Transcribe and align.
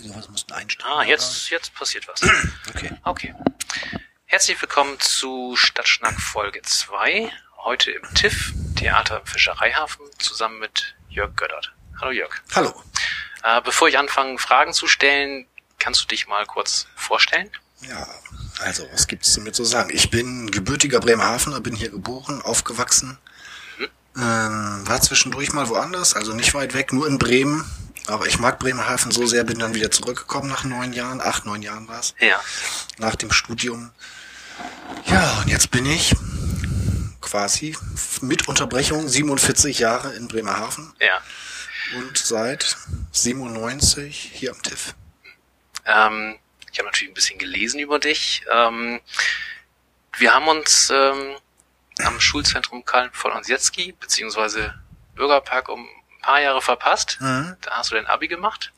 Sowas 0.00 0.28
mussten 0.28 0.52
einstellen. 0.52 0.88
Ah, 0.92 1.02
jetzt, 1.02 1.50
jetzt 1.50 1.74
passiert 1.74 2.06
was. 2.08 2.20
Okay. 2.74 2.90
Okay. 3.02 3.34
Herzlich 4.26 4.60
willkommen 4.60 5.00
zu 5.00 5.56
Stadtschnack 5.56 6.20
Folge 6.20 6.62
2. 6.62 7.32
Heute 7.64 7.90
im 7.90 8.02
TIFF, 8.14 8.52
Theater 8.76 9.20
im 9.20 9.26
Fischereihafen, 9.26 10.06
zusammen 10.18 10.60
mit 10.60 10.94
Jörg 11.08 11.34
Göttert. 11.34 11.72
Hallo 12.00 12.12
Jörg. 12.12 12.30
Hallo. 12.54 12.72
Äh, 13.42 13.60
bevor 13.62 13.88
ich 13.88 13.98
anfange, 13.98 14.38
Fragen 14.38 14.72
zu 14.72 14.86
stellen, 14.86 15.46
kannst 15.78 16.02
du 16.02 16.06
dich 16.06 16.28
mal 16.28 16.46
kurz 16.46 16.86
vorstellen? 16.94 17.50
Ja, 17.80 18.06
also, 18.60 18.86
was 18.92 19.08
gibt's 19.08 19.32
zu 19.32 19.40
mir 19.40 19.52
zu 19.52 19.64
sagen? 19.64 19.90
Ich 19.92 20.10
bin 20.10 20.50
gebürtiger 20.50 21.00
Bremerhavener, 21.00 21.60
bin 21.60 21.74
hier 21.74 21.90
geboren, 21.90 22.42
aufgewachsen. 22.42 23.18
Ähm, 24.16 24.82
war 24.86 25.00
zwischendurch 25.00 25.52
mal 25.52 25.68
woanders, 25.68 26.14
also 26.14 26.34
nicht 26.34 26.54
weit 26.54 26.74
weg, 26.74 26.92
nur 26.92 27.06
in 27.06 27.18
Bremen. 27.18 27.64
Aber 28.08 28.26
ich 28.26 28.38
mag 28.38 28.58
Bremerhaven 28.58 29.10
so 29.10 29.26
sehr, 29.26 29.44
bin 29.44 29.58
dann 29.58 29.74
wieder 29.74 29.90
zurückgekommen 29.90 30.48
nach 30.48 30.64
neun 30.64 30.92
Jahren, 30.92 31.20
acht, 31.20 31.44
neun 31.44 31.62
Jahren 31.62 31.88
war's, 31.88 32.14
Ja. 32.20 32.40
nach 32.98 33.14
dem 33.16 33.30
Studium. 33.30 33.90
Ja, 35.06 35.40
und 35.42 35.48
jetzt 35.48 35.70
bin 35.70 35.84
ich 35.86 36.14
quasi 37.20 37.76
mit 38.22 38.48
Unterbrechung 38.48 39.06
47 39.06 39.78
Jahre 39.78 40.14
in 40.14 40.26
Bremerhaven 40.28 40.94
Ja. 41.00 41.20
und 41.98 42.16
seit 42.16 42.76
97 43.12 44.30
hier 44.34 44.52
am 44.52 44.62
TIFF. 44.62 44.94
Ähm, 45.84 46.38
ich 46.72 46.78
habe 46.78 46.86
natürlich 46.88 47.10
ein 47.10 47.14
bisschen 47.14 47.38
gelesen 47.38 47.78
über 47.80 47.98
dich. 47.98 48.42
Ähm, 48.50 49.00
wir 50.18 50.32
haben 50.34 50.48
uns 50.48 50.90
ähm, 50.90 51.36
am 52.04 52.18
Schulzentrum 52.20 52.84
Karl 52.84 53.10
von 53.12 53.32
Onsiecki, 53.32 53.92
beziehungsweise 54.00 54.74
Bürgerpark, 55.14 55.68
um 55.68 55.86
ein 56.18 56.22
paar 56.22 56.40
Jahre 56.40 56.62
verpasst. 56.62 57.18
Mhm. 57.20 57.56
Da 57.62 57.70
hast 57.72 57.90
du 57.90 57.94
dein 57.94 58.06
Abi 58.06 58.28
gemacht. 58.28 58.72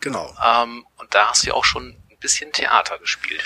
Genau. 0.00 0.34
Ähm, 0.44 0.84
und 0.96 1.14
da 1.14 1.28
hast 1.30 1.42
du 1.44 1.48
ja 1.48 1.54
auch 1.54 1.64
schon 1.64 1.88
ein 2.10 2.18
bisschen 2.20 2.52
Theater 2.52 2.98
gespielt. 2.98 3.42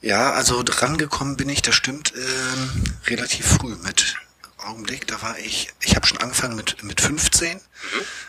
Ja, 0.00 0.32
also 0.32 0.62
drangekommen 0.62 1.36
bin 1.36 1.48
ich, 1.48 1.62
das 1.62 1.74
stimmt, 1.74 2.12
ähm, 2.14 2.84
relativ 3.06 3.46
früh 3.46 3.74
mit 3.76 4.16
Augenblick. 4.58 5.06
Da 5.06 5.20
war 5.22 5.38
ich, 5.38 5.72
ich 5.80 5.96
habe 5.96 6.06
schon 6.06 6.18
angefangen 6.18 6.56
mit 6.56 6.82
mit 6.82 7.00
15. 7.00 7.58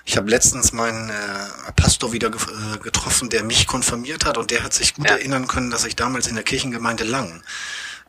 Ich 0.05 0.15
habe 0.17 0.29
letztens 0.29 0.71
meinen 0.71 1.09
äh, 1.09 1.71
Pastor 1.75 2.13
wieder 2.13 2.29
ge 2.29 2.39
äh, 2.41 2.77
getroffen, 2.77 3.29
der 3.29 3.43
mich 3.43 3.67
konfirmiert 3.67 4.23
hat 4.25 4.37
und 4.37 4.51
der 4.51 4.63
hat 4.63 4.73
sich 4.73 4.93
gut 4.93 5.09
Ja. 5.09 5.15
erinnern 5.15 5.47
können, 5.47 5.69
dass 5.71 5.83
ich 5.85 5.95
damals 5.97 6.27
in 6.27 6.35
der 6.35 6.43
Kirchengemeinde 6.45 7.03
Langen 7.03 7.43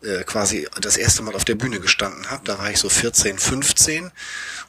äh, 0.02 0.24
quasi 0.24 0.68
das 0.80 0.96
erste 0.96 1.22
Mal 1.22 1.34
auf 1.34 1.44
der 1.44 1.54
Bühne 1.54 1.80
gestanden 1.80 2.30
habe. 2.30 2.42
Da 2.44 2.58
war 2.58 2.70
ich 2.70 2.78
so 2.78 2.88
14, 2.88 3.38
15 3.38 4.10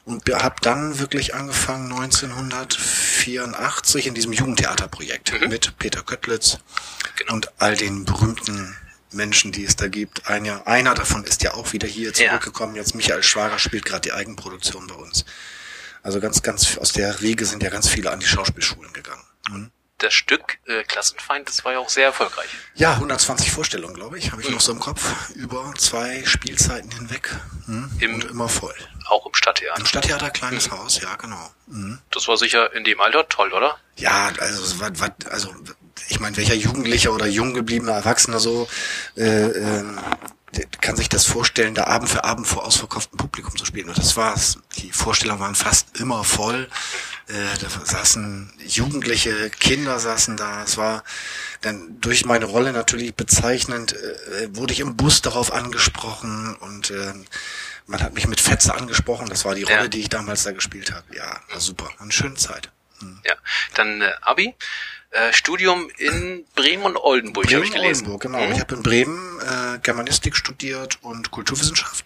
und 0.04 0.28
habe 0.30 0.56
dann 0.62 0.98
wirklich 0.98 1.34
angefangen 1.34 1.90
1984 1.92 4.06
in 4.06 4.14
diesem 4.14 4.32
Jugendtheaterprojekt 4.32 5.48
mit 5.48 5.78
Peter 5.78 6.02
Köttlitz 6.02 6.58
Genau. 7.16 7.34
und 7.34 7.50
all 7.60 7.76
den 7.76 8.04
berühmten 8.04 8.76
Menschen, 9.10 9.52
die 9.52 9.64
es 9.64 9.76
da 9.76 9.88
gibt. 9.88 10.28
Einer, 10.28 10.66
einer 10.66 10.94
davon 10.94 11.24
ist 11.24 11.42
ja 11.42 11.54
auch 11.54 11.72
wieder 11.72 11.88
hier 11.88 12.12
Ja. 12.12 12.28
zurückgekommen. 12.30 12.76
Jetzt 12.76 12.94
Michael 12.94 13.22
Schwager 13.22 13.58
spielt 13.58 13.84
gerade 13.84 14.02
die 14.02 14.12
Eigenproduktion 14.12 14.86
bei 14.86 14.94
uns. 14.94 15.24
Also 16.02 16.20
ganz, 16.20 16.42
ganz 16.42 16.78
aus 16.78 16.92
der 16.92 17.20
Riege 17.20 17.44
sind 17.44 17.62
ja 17.62 17.70
ganz 17.70 17.88
viele 17.88 18.10
an 18.10 18.20
die 18.20 18.26
Schauspielschulen 18.26 18.92
gegangen. 18.92 19.22
Mhm. 19.50 19.70
Das 19.98 20.14
Stück 20.14 20.58
äh, 20.66 20.84
Klassenfeind, 20.84 21.48
das 21.48 21.64
war 21.64 21.72
ja 21.72 21.78
auch 21.80 21.88
sehr 21.88 22.06
erfolgreich. 22.06 22.48
Ja, 22.76 22.94
120 22.94 23.50
Vorstellungen, 23.50 23.94
glaube 23.94 24.16
ich, 24.16 24.30
habe 24.30 24.40
ich 24.42 24.48
noch 24.48 24.60
so 24.60 24.70
im 24.70 24.78
Kopf. 24.78 25.30
Über 25.34 25.74
zwei 25.76 26.24
Spielzeiten 26.24 26.90
hinweg. 26.92 27.34
Mhm. 27.66 27.90
Im- 27.98 28.14
und 28.14 28.24
immer 28.26 28.48
voll. 28.48 28.74
Auch 29.08 29.26
im 29.26 29.34
Stadttheater. 29.34 29.80
Im 29.80 29.86
Stadttheater 29.86 30.30
kleines 30.30 30.70
Haus, 30.70 31.00
ja, 31.00 31.16
genau. 31.16 31.50
Mhm. 31.66 31.98
Das 32.10 32.28
war 32.28 32.36
sicher 32.36 32.72
in 32.74 32.84
dem 32.84 33.00
Alter 33.00 33.28
toll, 33.28 33.52
oder? 33.52 33.76
Ja, 33.96 34.30
also 34.38 34.62
es 34.62 34.78
war, 34.78 34.96
war 35.00 35.10
also 35.30 35.52
ich 36.08 36.20
meine, 36.20 36.36
welcher 36.36 36.54
Jugendlicher 36.54 37.12
oder 37.12 37.26
jung 37.26 37.54
gebliebener 37.54 37.92
Erwachsener 37.92 38.38
so 38.38 38.68
äh, 39.16 39.22
ähm, 39.24 39.98
der 39.98 40.37
kann 40.80 40.96
sich 40.96 41.08
das 41.08 41.24
vorstellen, 41.26 41.74
da 41.74 41.84
Abend 41.84 42.08
für 42.08 42.24
Abend 42.24 42.46
vor 42.46 42.64
ausverkauftem 42.64 43.18
Publikum 43.18 43.56
zu 43.56 43.64
spielen. 43.64 43.88
Und 43.88 43.98
das 43.98 44.16
war's. 44.16 44.58
Die 44.78 44.90
Vorstellungen 44.92 45.40
waren 45.40 45.54
fast 45.54 45.98
immer 46.00 46.24
voll. 46.24 46.68
Äh, 47.28 47.58
da 47.60 47.68
saßen 47.84 48.52
Jugendliche, 48.66 49.50
Kinder 49.50 49.98
saßen 49.98 50.36
da. 50.36 50.62
Es 50.64 50.76
war 50.76 51.04
dann 51.60 52.00
durch 52.00 52.24
meine 52.24 52.46
Rolle 52.46 52.72
natürlich 52.72 53.14
bezeichnend, 53.14 53.92
äh, 53.94 54.48
wurde 54.56 54.72
ich 54.72 54.80
im 54.80 54.96
Bus 54.96 55.20
darauf 55.22 55.52
angesprochen 55.52 56.56
und 56.56 56.90
äh, 56.90 57.12
man 57.86 58.02
hat 58.02 58.14
mich 58.14 58.26
mit 58.26 58.40
Fetze 58.40 58.74
angesprochen. 58.74 59.28
Das 59.28 59.44
war 59.44 59.54
die 59.54 59.64
Rolle, 59.64 59.76
Ja. 59.82 59.88
die 59.88 60.00
ich 60.00 60.08
damals 60.08 60.44
da 60.44 60.52
gespielt 60.52 60.92
habe. 60.92 61.14
Ja, 61.14 61.40
war 61.50 61.60
super. 61.60 61.90
Eine 61.98 62.12
schöne 62.12 62.34
Zeit. 62.36 62.70
Ja. 63.24 63.34
Dann 63.74 64.00
äh, 64.02 64.10
Abi, 64.22 64.54
äh, 65.10 65.32
Studium 65.32 65.88
in 65.98 66.44
Bremen 66.54 66.84
und 66.84 66.96
Oldenburg, 66.96 67.52
habe 67.52 67.64
ich 67.64 67.72
gelesen. 67.72 68.06
Oldenburg, 68.06 68.22
genau. 68.22 68.38
Ich 68.52 68.60
habe 68.60 68.74
in 68.74 68.82
Bremen 68.82 69.40
äh, 69.40 69.78
Germanistik 69.82 70.36
studiert 70.36 70.98
und 71.02 71.30
Kulturwissenschaft. 71.30 72.04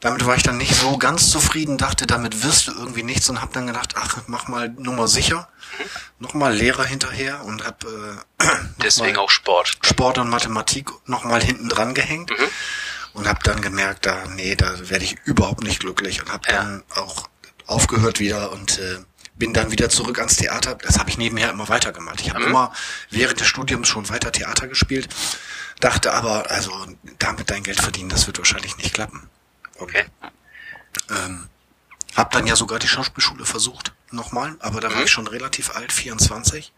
Damit 0.00 0.26
war 0.26 0.36
ich 0.36 0.42
dann 0.42 0.58
nicht 0.58 0.74
so 0.74 0.98
ganz 0.98 1.30
zufrieden, 1.30 1.78
dachte, 1.78 2.06
damit 2.06 2.42
wirst 2.42 2.66
du 2.68 2.72
irgendwie 2.72 3.02
nichts 3.04 3.30
und 3.30 3.40
habe 3.40 3.52
dann 3.54 3.66
gedacht, 3.66 3.94
ach, 3.96 4.18
mach 4.26 4.48
mal 4.48 4.68
Nummer 4.68 5.08
sicher, 5.08 5.48
nochmal 6.18 6.54
Lehrer 6.54 6.84
hinterher 6.84 7.42
und 7.44 7.64
habe 7.64 8.22
äh, 8.40 8.46
Deswegen 8.82 9.16
auch 9.16 9.30
Sport. 9.30 9.78
Sport 9.82 10.18
und 10.18 10.28
Mathematik 10.28 10.90
nochmal 11.06 11.42
hinten 11.42 11.70
dran 11.70 11.94
gehängt 11.94 12.32
und 13.14 13.26
habe 13.26 13.38
dann 13.44 13.62
gemerkt, 13.62 14.04
da 14.04 14.24
nee, 14.34 14.54
da 14.56 14.74
werde 14.90 15.04
ich 15.04 15.16
überhaupt 15.24 15.62
nicht 15.62 15.80
glücklich 15.80 16.20
und 16.20 16.30
habe 16.30 16.50
Ja. 16.50 16.56
dann 16.56 16.82
auch 16.96 17.28
aufgehört 17.66 18.20
wieder 18.20 18.52
und 18.52 18.78
äh, 18.78 18.98
bin 19.36 19.52
dann 19.52 19.70
wieder 19.70 19.88
zurück 19.90 20.18
ans 20.18 20.36
Theater. 20.36 20.76
Das 20.76 20.98
habe 20.98 21.10
ich 21.10 21.18
nebenher 21.18 21.50
immer 21.50 21.68
weitergemacht. 21.68 22.20
Ich 22.20 22.30
habe 22.30 22.44
immer 22.44 22.72
während 23.10 23.40
des 23.40 23.46
Studiums 23.46 23.88
schon 23.88 24.08
weiter 24.08 24.32
Theater 24.32 24.68
gespielt, 24.68 25.08
dachte 25.80 26.12
aber, 26.12 26.50
also 26.50 26.72
damit 27.18 27.50
dein 27.50 27.62
Geld 27.62 27.80
verdienen, 27.80 28.08
das 28.08 28.26
wird 28.26 28.38
wahrscheinlich 28.38 28.76
nicht 28.76 28.94
klappen. 28.94 29.28
Okay. 29.78 30.04
Ähm, 31.10 31.48
hab 32.14 32.30
dann 32.30 32.46
ja 32.46 32.54
sogar 32.54 32.78
die 32.78 32.88
Schauspielschule 32.88 33.44
versucht, 33.44 33.92
nochmal, 34.10 34.56
aber 34.60 34.80
da 34.80 34.94
war 34.94 35.02
ich 35.02 35.10
schon 35.10 35.26
relativ 35.26 35.74
alt, 35.74 35.92
24. 35.92 36.72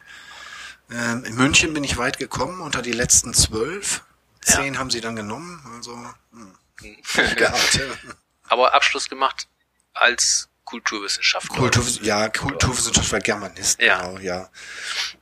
Ähm, 0.90 1.24
in 1.24 1.34
München 1.34 1.74
bin 1.74 1.84
ich 1.84 1.98
weit 1.98 2.18
gekommen, 2.18 2.60
unter 2.60 2.80
die 2.80 2.92
letzten 2.92 3.34
zwölf. 3.34 4.02
Ja. 4.46 4.54
Zehn 4.54 4.78
haben 4.78 4.90
sie 4.90 5.00
dann 5.00 5.16
genommen, 5.16 5.62
also 5.76 5.94
hm. 6.32 6.56
gehabt. 7.36 7.74
ja. 7.74 8.12
Aber 8.48 8.74
Abschluss 8.74 9.08
gemacht 9.10 9.48
als 9.92 10.48
Kulturwissenschaftler. 10.66 11.56
Kultur, 11.56 11.84
ja, 12.02 12.28
Kulturwissenschaft 12.28 13.10
war 13.12 13.20
Germanist, 13.20 13.80
Ja. 13.80 14.02
genau, 14.02 14.18
ja. 14.18 14.50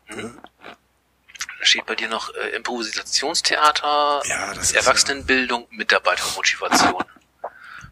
Da 0.09 1.67
steht 1.67 1.87
bei 1.87 1.95
dir 1.95 2.09
noch 2.09 2.35
äh, 2.35 2.49
Improvisationstheater, 2.57 4.23
Ja, 4.27 4.53
das 4.55 4.73
Erwachsenenbildung, 4.73 5.67
Mitarbeitermotivation. 5.71 7.05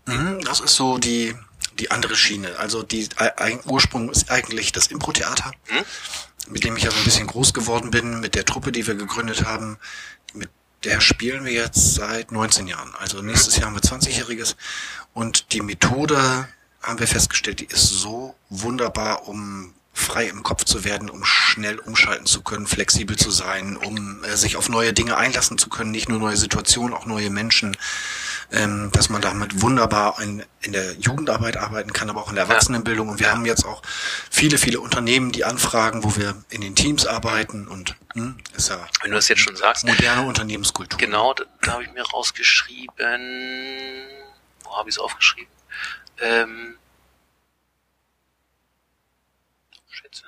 Mhm, 0.06 0.40
Das 0.44 0.60
ist 0.60 0.74
so 0.74 0.98
die, 0.98 1.34
die 1.78 1.90
andere 1.90 2.16
Schiene. 2.16 2.58
Also 2.58 2.82
die 2.82 3.08
ei- 3.16 3.36
ein 3.38 3.60
Ursprung 3.64 4.10
ist 4.10 4.30
eigentlich 4.30 4.72
das 4.72 4.88
Impro-Theater, 4.88 5.52
mit 6.48 6.64
dem 6.64 6.76
ich 6.76 6.82
ja 6.84 6.90
so 6.90 6.96
ein 6.98 7.04
bisschen 7.04 7.26
groß 7.28 7.54
geworden 7.54 7.90
bin, 7.90 8.20
mit 8.20 8.34
der 8.34 8.44
Truppe, 8.44 8.72
die 8.72 8.86
wir 8.86 8.94
gegründet 8.94 9.44
haben. 9.44 9.78
Mit 10.34 10.50
der 10.84 11.00
spielen 11.00 11.44
wir 11.44 11.52
jetzt 11.52 11.94
seit 11.94 12.32
19 12.32 12.66
Jahren. 12.66 12.92
Also 12.96 13.22
nächstes 13.22 13.56
Jahr 13.56 13.66
haben 13.66 13.74
wir 13.76 13.82
20-Jähriges. 13.82 14.56
Und 15.14 15.52
die 15.52 15.60
Methode, 15.62 16.48
haben 16.82 16.98
wir 16.98 17.06
festgestellt, 17.06 17.60
die 17.60 17.66
ist 17.66 17.88
so 17.88 18.34
wunderbar, 18.48 19.28
um 19.28 19.74
frei 19.94 20.26
im 20.26 20.42
Kopf 20.42 20.64
zu 20.64 20.84
werden, 20.84 21.10
um 21.10 21.24
schnell 21.24 21.78
umschalten 21.78 22.24
zu 22.26 22.42
können, 22.42 22.66
flexibel 22.66 23.16
zu 23.16 23.30
sein, 23.30 23.76
um 23.76 24.24
äh, 24.24 24.36
sich 24.36 24.56
auf 24.56 24.68
neue 24.68 24.92
Dinge 24.92 25.16
einlassen 25.16 25.58
zu 25.58 25.68
können, 25.68 25.90
nicht 25.90 26.08
nur 26.08 26.18
neue 26.18 26.36
Situationen, 26.36 26.94
auch 26.94 27.04
neue 27.04 27.28
Menschen, 27.28 27.76
ähm, 28.52 28.90
dass 28.92 29.10
man 29.10 29.20
damit 29.20 29.60
wunderbar 29.60 30.20
in, 30.22 30.44
in 30.62 30.72
der 30.72 30.94
Jugendarbeit 30.94 31.58
arbeiten 31.58 31.92
kann, 31.92 32.08
aber 32.08 32.22
auch 32.22 32.30
in 32.30 32.36
der 32.36 32.44
Erwachsenenbildung. 32.44 33.10
Und 33.10 33.20
wir 33.20 33.30
haben 33.30 33.44
jetzt 33.44 33.66
auch 33.66 33.82
viele, 34.30 34.56
viele 34.56 34.80
Unternehmen, 34.80 35.30
die 35.30 35.44
anfragen, 35.44 36.04
wo 36.04 36.16
wir 36.16 36.42
in 36.48 36.62
den 36.62 36.74
Teams 36.74 37.06
arbeiten 37.06 37.68
und 37.68 37.94
hm, 38.14 38.36
ist 38.56 38.70
ja 38.70 38.78
Wenn 39.02 39.10
du 39.10 39.16
das 39.16 39.28
jetzt 39.28 39.40
schon 39.40 39.56
sagst. 39.56 39.84
moderne 39.84 40.26
Unternehmenskultur. 40.26 40.98
Genau, 40.98 41.34
da, 41.34 41.44
da 41.60 41.72
habe 41.72 41.84
ich 41.84 41.92
mir 41.92 42.02
rausgeschrieben. 42.02 42.96
Wo 44.64 44.76
habe 44.76 44.88
ich 44.88 44.96
es 44.96 44.98
aufgeschrieben? 44.98 45.52
Ähm, 46.20 46.78
Schätze. 49.90 50.24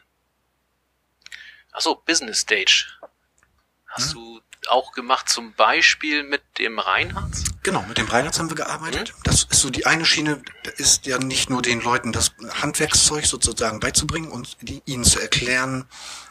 Ach 1.72 1.80
so, 1.80 1.96
Business 1.96 2.40
Stage. 2.40 2.86
Hast 3.86 4.14
du 4.14 4.40
auch 4.68 4.92
gemacht, 4.92 5.28
zum 5.28 5.52
Beispiel 5.54 6.22
mit 6.22 6.42
dem 6.58 6.78
Reinhardt? 6.78 7.32
Genau, 7.62 7.82
mit 7.82 7.98
dem 7.98 8.06
Reinhardt 8.06 8.38
haben 8.38 8.50
wir 8.50 8.56
gearbeitet. 8.56 9.14
Das 9.22 9.44
ist 9.44 9.60
so 9.60 9.70
die 9.70 9.86
eine 9.86 10.04
Schiene, 10.04 10.42
ist 10.76 11.06
ja 11.06 11.18
nicht 11.18 11.50
nur 11.50 11.62
den 11.62 11.80
Leuten 11.80 12.12
das 12.12 12.32
Handwerkszeug 12.60 13.26
sozusagen 13.26 13.80
beizubringen 13.80 14.30
und 14.30 14.56
die, 14.62 14.82
ihnen 14.86 15.04
zu 15.04 15.20
erklären 15.20 15.86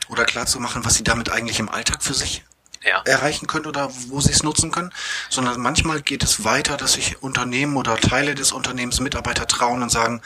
oder 0.09 0.25
klarzumachen, 0.25 0.83
was 0.83 0.95
sie 0.95 1.03
damit 1.03 1.29
eigentlich 1.29 1.59
im 1.59 1.69
Alltag 1.69 2.03
für 2.03 2.13
sich 2.13 2.43
Ja. 2.85 3.01
erreichen 3.05 3.47
können 3.47 3.65
oder 3.65 3.89
wo 4.09 4.19
sie 4.21 4.31
es 4.31 4.43
nutzen 4.43 4.71
können, 4.71 4.91
sondern 5.29 5.59
manchmal 5.61 6.01
geht 6.01 6.23
es 6.23 6.43
weiter, 6.43 6.75
dass 6.77 6.93
sich 6.93 7.21
Unternehmen 7.21 7.77
oder 7.77 7.95
Teile 7.97 8.35
des 8.35 8.51
Unternehmens 8.51 8.99
Mitarbeiter 8.99 9.47
trauen 9.47 9.81
und 9.83 9.89
sagen, 9.89 10.21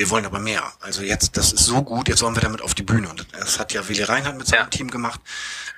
Wir 0.00 0.10
wollen 0.10 0.24
aber 0.26 0.38
mehr. 0.38 0.62
Also 0.80 1.02
jetzt, 1.02 1.36
das 1.36 1.52
ist 1.52 1.64
so 1.64 1.82
gut, 1.82 2.06
jetzt 2.08 2.22
wollen 2.22 2.36
wir 2.36 2.40
damit 2.40 2.62
auf 2.62 2.72
die 2.72 2.84
Bühne. 2.84 3.08
Und 3.08 3.26
das 3.32 3.58
hat 3.58 3.72
ja 3.72 3.88
Willi 3.88 4.04
Reinhardt 4.04 4.36
mit 4.38 4.46
seinem 4.46 4.60
Ja. 4.60 4.66
Team 4.66 4.92
gemacht, 4.92 5.18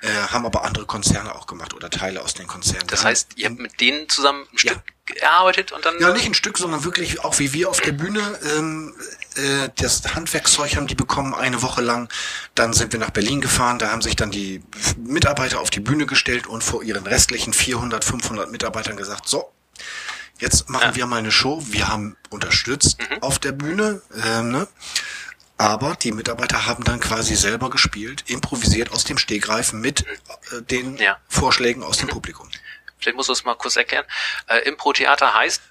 äh, 0.01 0.09
haben 0.31 0.45
aber 0.45 0.63
andere 0.63 0.85
Konzerne 0.85 1.33
auch 1.33 1.47
gemacht 1.47 1.73
oder 1.73 1.89
Teile 1.89 2.21
aus 2.21 2.35
den 2.35 2.45
Konzernen. 2.45 2.85
Das 2.85 3.03
heißt, 3.03 3.29
ihr 3.37 3.49
habt 3.49 3.57
mit 3.57 3.81
denen 3.81 4.07
zusammen 4.09 4.41
ein 4.43 4.57
Ja. 4.57 4.73
Stück 4.73 4.81
gearbeitet 5.05 5.71
und 5.71 5.83
dann. 5.85 5.99
Ja, 5.99 6.13
nicht 6.13 6.27
ein 6.27 6.35
Stück, 6.35 6.59
sondern 6.59 6.83
wirklich 6.83 7.21
auch 7.25 7.39
wie 7.39 7.51
wir 7.53 7.67
auf 7.71 7.81
der 7.81 7.93
Bühne. 7.93 8.21
Ähm, 8.55 8.93
äh, 9.35 9.69
das 9.77 10.15
Handwerkszeug 10.15 10.75
haben 10.75 10.87
die 10.87 10.95
bekommen 10.95 11.33
eine 11.33 11.61
Woche 11.61 11.81
lang. 11.81 12.09
Dann 12.55 12.73
sind 12.73 12.91
wir 12.93 12.99
nach 12.99 13.11
Berlin 13.11 13.41
gefahren. 13.41 13.79
Da 13.79 13.91
haben 13.91 14.01
sich 14.01 14.15
dann 14.15 14.31
die 14.31 14.63
Mitarbeiter 14.97 15.59
auf 15.59 15.69
die 15.69 15.79
Bühne 15.79 16.05
gestellt 16.05 16.47
und 16.47 16.63
vor 16.63 16.83
ihren 16.83 17.05
restlichen 17.05 17.53
400, 17.53 18.03
500 18.03 18.51
Mitarbeitern 18.51 18.97
gesagt, 18.97 19.27
so, 19.27 19.51
jetzt 20.39 20.69
machen 20.69 20.89
Ja. 20.89 20.95
wir 20.95 21.05
mal 21.05 21.17
eine 21.19 21.31
Show. 21.31 21.61
Wir 21.67 21.87
haben 21.87 22.17
unterstützt 22.29 22.97
auf 23.21 23.39
der 23.39 23.51
Bühne. 23.51 24.01
Ähm, 24.25 24.51
ne? 24.51 24.67
Aber 25.57 25.95
die 25.95 26.11
Mitarbeiter 26.11 26.65
haben 26.65 26.83
dann 26.83 26.99
quasi 26.99 27.35
selber 27.35 27.69
gespielt, 27.69 28.23
improvisiert 28.27 28.91
aus 28.91 29.03
dem 29.03 29.17
Stegreif 29.19 29.73
mit 29.73 30.01
äh, 30.51 30.61
den 30.63 30.97
Ja. 30.97 31.17
Vorschlägen 31.29 31.83
aus 31.83 31.97
dem 31.97 32.07
Publikum. 32.09 32.49
Vielleicht 32.97 33.15
musst 33.15 33.29
du 33.29 33.33
es 33.33 33.43
mal 33.43 33.55
kurz 33.55 33.75
erklären. 33.75 34.05
Äh, 34.47 34.59
Impro-Theater 34.67 35.33
heißt, 35.33 35.61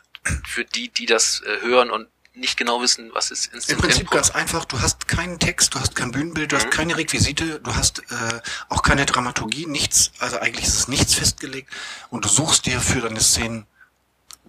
für 0.46 0.64
die, 0.64 0.90
die 0.90 1.06
das 1.06 1.40
äh, 1.42 1.62
hören 1.62 1.90
und 1.90 2.08
nicht 2.40 2.56
genau 2.56 2.80
wissen, 2.82 3.10
was 3.14 3.30
ist 3.30 3.52
Im 3.68 3.78
Prinzip 3.78 4.02
Impro. 4.02 4.16
ganz 4.16 4.30
einfach, 4.30 4.64
du 4.64 4.80
hast 4.80 5.06
keinen 5.06 5.38
Text, 5.38 5.74
du 5.74 5.80
hast 5.80 5.94
kein 5.94 6.10
Bühnenbild, 6.10 6.50
du 6.52 6.56
Mhm. 6.56 6.60
hast 6.60 6.70
keine 6.70 6.96
Requisite, 6.96 7.60
du 7.60 7.74
hast 7.76 8.00
äh, 8.10 8.40
auch 8.68 8.82
keine 8.82 9.06
Dramaturgie, 9.06 9.66
nichts, 9.66 10.10
also 10.18 10.38
eigentlich 10.38 10.66
ist 10.66 10.74
es 10.74 10.88
nichts 10.88 11.14
festgelegt 11.14 11.70
und 12.08 12.24
du 12.24 12.28
suchst 12.28 12.66
dir 12.66 12.80
für 12.80 13.00
deine 13.00 13.20
Szenen 13.20 13.66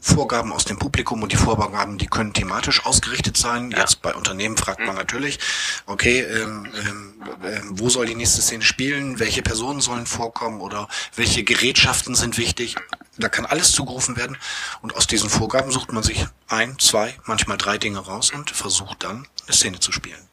Vorgaben 0.04 0.52
aus 0.52 0.66
dem 0.66 0.80
Publikum 0.80 1.22
und 1.22 1.32
die 1.32 1.38
Vorgaben, 1.38 2.00
die 2.00 2.08
können 2.08 2.34
thematisch 2.34 2.86
ausgerichtet 2.86 3.38
sein. 3.38 3.70
Ja. 3.70 3.78
Mhm. 3.78 3.82
Jetzt 3.82 4.02
bei 4.02 4.14
Unternehmen 4.16 4.58
fragt 4.58 4.80
man 4.80 4.96
natürlich, 4.96 5.40
okay, 5.86 6.22
ähm, 6.22 6.68
ähm, 6.76 7.14
ähm, 7.44 7.70
wo 7.80 7.90
soll 7.90 8.08
die 8.08 8.16
nächste 8.16 8.42
Szene 8.42 8.64
spielen, 8.64 9.20
welche 9.20 9.44
Personen 9.44 9.80
sollen 9.80 10.08
vorkommen 10.08 10.60
oder 10.60 10.88
welche 11.16 11.44
Gerätschaften 11.44 12.16
sind 12.16 12.40
wichtig. 12.40 12.76
Da 13.18 13.30
kann 13.30 13.46
alles 13.46 13.74
zugerufen 13.74 14.18
werden 14.18 14.38
und 14.82 14.96
aus 14.96 15.06
diesen 15.06 15.30
Vorgaben 15.30 15.72
sucht 15.72 15.92
man 15.92 16.02
sich 16.02 16.26
ein, 16.48 16.80
zwei, 16.80 17.16
manchmal 17.26 17.58
drei 17.58 17.78
Dinge 17.78 18.00
raus 18.00 18.32
und 18.32 18.50
versucht 18.50 19.04
dann 19.04 19.28
eine 19.46 19.56
Szene 19.56 19.80
zu 19.80 19.92
spielen. 19.92 20.28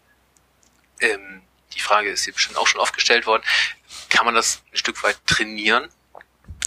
Ähm, 1.00 1.42
die 1.74 1.80
Frage 1.80 2.08
ist 2.08 2.24
hier 2.24 2.32
bestimmt 2.32 2.56
auch 2.56 2.66
schon 2.66 2.80
oft 2.80 2.94
gestellt 2.94 3.26
worden. 3.26 3.42
Kann 4.08 4.24
man 4.24 4.34
das 4.34 4.62
ein 4.72 4.78
Stück 4.78 5.02
weit 5.02 5.18
trainieren? 5.26 5.88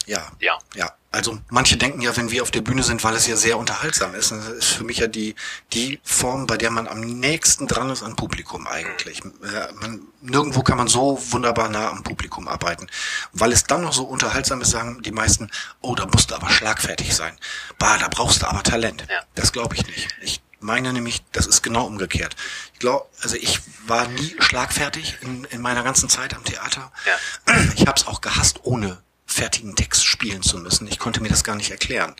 Ja, 0.05 0.31
Ja. 0.39 0.59
Ja, 0.75 0.93
also 1.11 1.37
manche 1.49 1.75
denken 1.75 1.99
ja, 1.99 2.15
wenn 2.15 2.31
wir 2.31 2.41
auf 2.41 2.51
der 2.51 2.61
Bühne 2.61 2.83
sind, 2.83 3.03
weil 3.03 3.15
es 3.15 3.27
ja 3.27 3.35
sehr 3.35 3.57
unterhaltsam 3.57 4.15
ist, 4.15 4.31
das 4.31 4.47
ist 4.47 4.67
für 4.67 4.85
mich 4.85 4.97
ja 4.99 5.07
die, 5.07 5.35
die 5.73 5.99
Form, 6.03 6.47
bei 6.47 6.55
der 6.55 6.71
man 6.71 6.87
am 6.87 7.01
nächsten 7.01 7.67
dran 7.67 7.89
ist 7.89 8.01
an 8.01 8.15
Publikum 8.15 8.65
eigentlich. 8.65 9.19
Äh, 9.19 9.73
Man, 9.81 10.07
nirgendwo 10.21 10.61
kann 10.61 10.77
man 10.77 10.87
so 10.87 11.21
wunderbar 11.31 11.67
nah 11.67 11.89
am 11.89 12.03
Publikum 12.03 12.47
arbeiten. 12.47 12.87
Weil 13.33 13.51
es 13.51 13.65
dann 13.65 13.81
noch 13.81 13.91
so 13.91 14.03
unterhaltsam 14.05 14.61
ist, 14.61 14.71
sagen 14.71 15.01
die 15.01 15.11
meisten, 15.11 15.51
oh, 15.81 15.95
da 15.95 16.05
musst 16.05 16.31
du 16.31 16.35
aber 16.35 16.49
schlagfertig 16.49 17.13
sein. 17.13 17.37
Bah, 17.77 17.97
da 17.97 18.07
brauchst 18.07 18.41
du 18.41 18.47
aber 18.47 18.63
Talent. 18.63 19.05
Ja. 19.09 19.21
Das 19.35 19.51
glaube 19.51 19.75
ich 19.75 19.85
nicht. 19.87 20.07
Ich 20.21 20.41
meine 20.61 20.93
nämlich, 20.93 21.23
das 21.33 21.45
ist 21.45 21.61
genau 21.61 21.87
umgekehrt. 21.87 22.37
Ich 22.73 22.79
glaube, 22.79 23.07
also 23.21 23.35
ich 23.35 23.59
war 23.85 24.07
nie 24.07 24.35
schlagfertig 24.39 25.17
in, 25.21 25.43
in 25.45 25.61
meiner 25.61 25.83
ganzen 25.83 26.07
Zeit 26.07 26.33
am 26.33 26.45
Theater. 26.45 26.91
Ja. 27.05 27.55
Ich 27.75 27.85
habe 27.85 27.99
es 27.99 28.07
auch 28.07 28.21
gehasst, 28.21 28.61
ohne 28.63 29.01
fertigen 29.31 29.75
Text 29.75 30.05
spielen 30.05 30.41
zu 30.41 30.57
müssen. 30.57 30.87
Ich 30.87 30.99
konnte 30.99 31.21
mir 31.21 31.29
das 31.29 31.43
gar 31.43 31.55
nicht 31.55 31.71
erklären. 31.71 32.15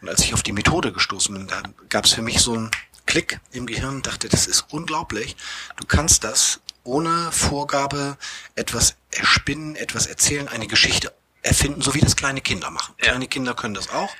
Und 0.00 0.08
als 0.08 0.20
ich 0.20 0.34
auf 0.34 0.42
die 0.42 0.52
Methode 0.52 0.92
gestoßen 0.92 1.34
bin, 1.34 1.46
da 1.46 1.62
gab 1.88 2.04
es 2.04 2.12
für 2.12 2.22
mich 2.22 2.40
so 2.40 2.54
einen 2.54 2.70
Klick 3.06 3.40
im 3.52 3.66
Gehirn, 3.66 4.02
dachte, 4.02 4.28
das 4.28 4.46
ist 4.46 4.66
unglaublich. 4.70 5.36
Du 5.76 5.86
kannst 5.86 6.24
das 6.24 6.60
ohne 6.82 7.30
Vorgabe 7.32 8.16
etwas 8.54 8.96
erspinnen, 9.10 9.76
etwas 9.76 10.06
erzählen, 10.06 10.48
eine 10.48 10.66
Geschichte 10.66 11.12
erfinden, 11.42 11.82
so 11.82 11.94
wie 11.94 12.00
das 12.00 12.16
kleine 12.16 12.40
Kinder 12.40 12.70
machen. 12.70 12.94
Ja. 12.98 13.10
Kleine 13.10 13.28
Kinder 13.28 13.54
können 13.54 13.74
das 13.74 13.90
auch. 13.90 14.10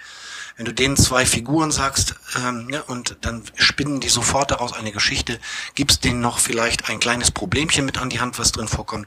Wenn 0.57 0.65
du 0.65 0.73
denen 0.73 0.97
zwei 0.97 1.27
Figuren 1.27 1.71
sagst, 1.71 2.15
ähm, 2.37 2.71
ja, 2.71 2.81
und 2.81 3.19
dann 3.21 3.43
spinnen 3.57 4.01
die 4.01 4.09
sofort 4.09 4.51
daraus 4.51 4.73
eine 4.73 4.91
Geschichte, 4.91 5.39
gibst 5.75 6.05
denen 6.05 6.21
noch 6.21 6.39
vielleicht 6.39 6.89
ein 6.89 6.99
kleines 6.99 7.31
Problemchen 7.31 7.85
mit 7.85 7.99
an 7.99 8.09
die 8.09 8.21
Hand, 8.21 8.39
was 8.39 8.53
drin 8.53 8.67
vorkommt, 8.67 9.07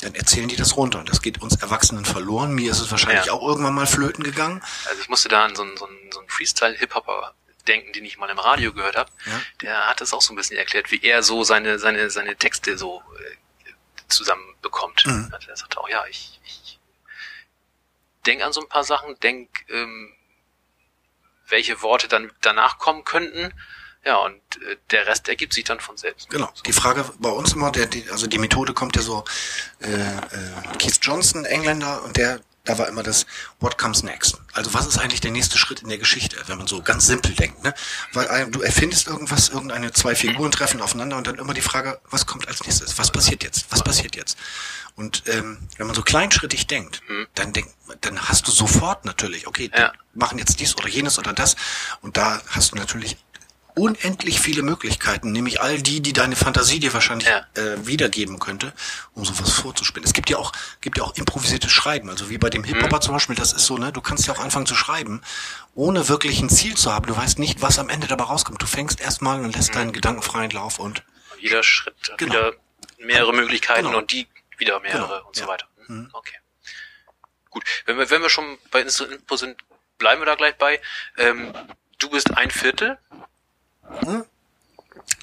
dann 0.00 0.14
erzählen 0.14 0.48
die 0.48 0.56
das 0.56 0.76
runter. 0.76 0.98
Und 0.98 1.10
das 1.10 1.20
geht 1.20 1.42
uns 1.42 1.56
Erwachsenen 1.56 2.06
verloren. 2.06 2.54
Mir 2.54 2.70
ist 2.70 2.80
es 2.80 2.90
wahrscheinlich 2.90 3.26
Ja. 3.26 3.32
auch 3.34 3.46
irgendwann 3.46 3.74
mal 3.74 3.86
flöten 3.86 4.24
gegangen. 4.24 4.62
Also 4.88 5.02
ich 5.02 5.08
musste 5.10 5.28
da 5.28 5.44
an 5.44 5.54
so 5.54 5.62
einen, 5.62 5.76
so 5.76 5.86
einen, 5.86 6.12
so 6.12 6.20
einen 6.20 6.28
Freestyle-Hip-Hopper 6.30 7.34
denken, 7.68 7.92
den 7.92 8.04
ich 8.06 8.16
mal 8.16 8.30
im 8.30 8.38
Radio 8.38 8.72
gehört 8.72 8.96
habe. 8.96 9.10
Ja. 9.26 9.40
Der 9.60 9.88
hat 9.88 10.00
es 10.00 10.14
auch 10.14 10.22
so 10.22 10.32
ein 10.32 10.36
bisschen 10.36 10.56
erklärt, 10.56 10.90
wie 10.92 11.02
er 11.02 11.22
so 11.22 11.44
seine, 11.44 11.78
seine, 11.78 12.08
seine 12.10 12.36
Texte 12.36 12.78
so 12.78 13.02
äh, 13.18 13.70
zusammenbekommt. 14.08 15.04
Mhm. 15.06 15.28
Also 15.32 15.48
er 15.50 15.56
sagte 15.56 15.78
auch, 15.78 15.88
ja, 15.90 16.04
ich, 16.08 16.40
ich 16.46 16.78
denk 18.24 18.42
an 18.42 18.52
so 18.54 18.60
ein 18.62 18.68
paar 18.68 18.84
Sachen, 18.84 19.18
denk, 19.20 19.48
ähm, 19.68 20.12
welche 21.48 21.82
Worte 21.82 22.08
dann 22.08 22.30
danach 22.40 22.78
kommen 22.78 23.04
könnten. 23.04 23.52
Ja, 24.04 24.18
und 24.18 24.36
äh, 24.62 24.76
der 24.92 25.06
Rest 25.06 25.28
ergibt 25.28 25.52
sich 25.52 25.64
dann 25.64 25.80
von 25.80 25.96
selbst. 25.96 26.30
Genau. 26.30 26.48
Die 26.64 26.72
Frage 26.72 27.04
bei 27.18 27.28
uns 27.28 27.54
immer, 27.54 27.72
der, 27.72 27.86
die, 27.86 28.08
also 28.10 28.28
die 28.28 28.38
Methode 28.38 28.72
kommt 28.72 28.94
ja 28.94 29.02
so, 29.02 29.24
äh, 29.80 29.88
äh, 29.88 30.76
Keith 30.78 30.98
Johnson, 31.02 31.44
Engländer, 31.44 32.04
und 32.04 32.16
der, 32.16 32.40
da 32.66 32.78
war 32.78 32.88
immer 32.88 33.02
das 33.02 33.26
What 33.60 33.78
comes 33.78 34.02
next? 34.02 34.36
Also 34.52 34.74
was 34.74 34.86
ist 34.86 34.98
eigentlich 34.98 35.20
der 35.20 35.30
nächste 35.30 35.56
Schritt 35.58 35.80
in 35.80 35.88
der 35.88 35.98
Geschichte, 35.98 36.36
wenn 36.46 36.58
man 36.58 36.66
so 36.66 36.82
ganz 36.82 37.06
simpel 37.06 37.32
denkt, 37.34 37.62
ne? 37.62 37.74
Weil 38.12 38.50
du 38.50 38.60
erfindest 38.62 39.06
irgendwas, 39.06 39.48
irgendeine 39.48 39.92
zwei 39.92 40.14
Figuren 40.14 40.50
treffen 40.50 40.80
aufeinander 40.80 41.16
und 41.16 41.26
dann 41.26 41.36
immer 41.38 41.54
die 41.54 41.60
Frage, 41.62 42.00
was 42.10 42.26
kommt 42.26 42.46
als 42.48 42.62
nächstes? 42.64 42.98
Was 42.98 43.10
passiert 43.10 43.42
jetzt? 43.44 43.66
Was 43.70 43.82
passiert 43.82 44.16
jetzt? 44.16 44.36
Und 44.94 45.24
ähm, 45.26 45.58
wenn 45.76 45.86
man 45.86 45.94
so 45.94 46.02
kleinschrittig 46.02 46.66
denkt, 46.66 47.02
dann 47.34 47.52
denk, 47.52 47.68
dann 48.00 48.18
hast 48.28 48.48
du 48.48 48.52
sofort 48.52 49.04
natürlich, 49.04 49.46
okay, 49.46 49.68
die 49.68 49.78
Ja. 49.78 49.92
machen 50.14 50.38
jetzt 50.38 50.58
dies 50.58 50.74
oder 50.76 50.88
jenes 50.88 51.18
oder 51.18 51.32
das, 51.34 51.54
und 52.00 52.16
da 52.16 52.40
hast 52.48 52.72
du 52.72 52.76
natürlich 52.76 53.16
unendlich 53.78 54.40
viele 54.40 54.62
Möglichkeiten, 54.62 55.32
nämlich 55.32 55.60
all 55.60 55.80
die, 55.82 56.00
die 56.00 56.14
deine 56.14 56.34
Fantasie 56.34 56.80
dir 56.80 56.94
wahrscheinlich 56.94 57.28
Ja. 57.28 57.46
äh, 57.54 57.86
wiedergeben 57.86 58.38
könnte, 58.38 58.72
um 59.12 59.24
sowas 59.26 59.52
vorzuspielen. 59.52 60.02
Es 60.04 60.14
gibt 60.14 60.30
ja 60.30 60.38
auch, 60.38 60.52
gibt 60.80 60.96
ja 60.96 61.04
auch 61.04 61.14
improvisiertes 61.14 61.70
Schreiben, 61.70 62.08
also 62.08 62.30
wie 62.30 62.38
bei 62.38 62.48
dem 62.48 62.62
Mhm. 62.62 62.66
Hip-Hopper 62.68 63.02
zum 63.02 63.12
Beispiel, 63.14 63.36
das 63.36 63.52
ist 63.52 63.66
so, 63.66 63.76
ne, 63.76 63.92
du 63.92 64.00
kannst 64.00 64.26
ja 64.26 64.32
auch 64.34 64.38
anfangen 64.38 64.64
zu 64.64 64.74
schreiben, 64.74 65.20
ohne 65.74 66.08
wirklich 66.08 66.40
ein 66.40 66.48
Ziel 66.48 66.74
zu 66.74 66.90
haben. 66.90 67.06
Du 67.06 67.14
weißt 67.16 67.38
nicht, 67.38 67.60
was 67.60 67.78
am 67.78 67.90
Ende 67.90 68.06
dabei 68.06 68.24
rauskommt. 68.24 68.62
Du 68.62 68.66
fängst 68.66 68.98
erstmal 68.98 69.44
und 69.44 69.54
lässt 69.54 69.74
deinen 69.74 69.92
Gedanken 69.92 70.22
freien 70.22 70.50
Lauf 70.52 70.78
und 70.78 71.02
jeder 71.38 71.62
Schritt 71.62 71.94
hat 72.10 72.16
Genau. 72.18 72.32
wieder 72.32 72.52
mehrere 72.98 73.34
Möglichkeiten 73.34 73.84
Genau. 73.84 73.98
und 73.98 74.10
die 74.10 74.26
wieder 74.56 74.80
mehrere 74.80 75.06
Genau, 75.18 75.26
und 75.26 75.36
so 75.36 75.42
ja. 75.42 75.48
weiter. 75.48 75.66
Mhm. 75.86 76.08
Okay. 76.14 76.36
Gut. 77.50 77.62
Wenn 77.84 77.98
wir, 77.98 78.08
wenn 78.08 78.22
wir 78.22 78.30
schon 78.30 78.56
bei 78.70 78.80
Info 78.80 79.36
sind, 79.36 79.56
bleiben 79.98 80.22
wir 80.22 80.26
da 80.26 80.34
gleich 80.34 80.56
bei. 80.56 80.80
Ähm, 81.18 81.52
du 81.98 82.08
bist 82.08 82.34
ein 82.36 82.50
Viertel. 82.50 82.96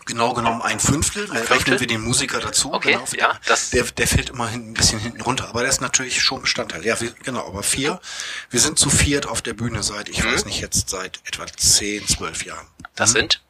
Genau 0.05 0.33
genommen 0.33 0.61
ein 0.61 0.79
Fünftel, 0.79 1.23
ein 1.23 1.37
Fünftel? 1.37 1.53
rechnen 1.57 1.79
wir 1.79 1.87
den 1.87 2.01
Musiker 2.01 2.39
dazu. 2.39 2.73
Okay, 2.73 2.93
genau, 2.93 3.05
ja, 3.17 3.39
das- 3.45 3.69
der, 3.71 3.83
der 3.83 4.07
fällt 4.07 4.29
immer 4.29 4.47
hin, 4.47 4.69
ein 4.71 4.73
bisschen 4.73 4.99
hinten 4.99 5.21
runter, 5.21 5.47
aber 5.49 5.61
der 5.61 5.69
ist 5.69 5.81
natürlich 5.81 6.21
schon 6.21 6.41
Bestandteil. 6.41 6.85
Ja, 6.85 6.99
wir, 6.99 7.11
genau, 7.23 7.47
aber 7.47 7.63
vier. 7.63 7.99
Wir 8.49 8.59
sind 8.59 8.77
zu 8.77 8.89
viert 8.89 9.25
auf 9.25 9.41
der 9.41 9.53
Bühne 9.53 9.81
seit, 9.83 10.09
ich 10.09 10.23
Mhm. 10.23 10.33
weiß 10.33 10.45
nicht, 10.45 10.59
jetzt 10.59 10.89
seit 10.89 11.19
etwa 11.25 11.45
zehn, 11.47 12.05
zwölf 12.07 12.45
Jahren. 12.45 12.67
Das 12.95 13.11
sind? 13.11 13.41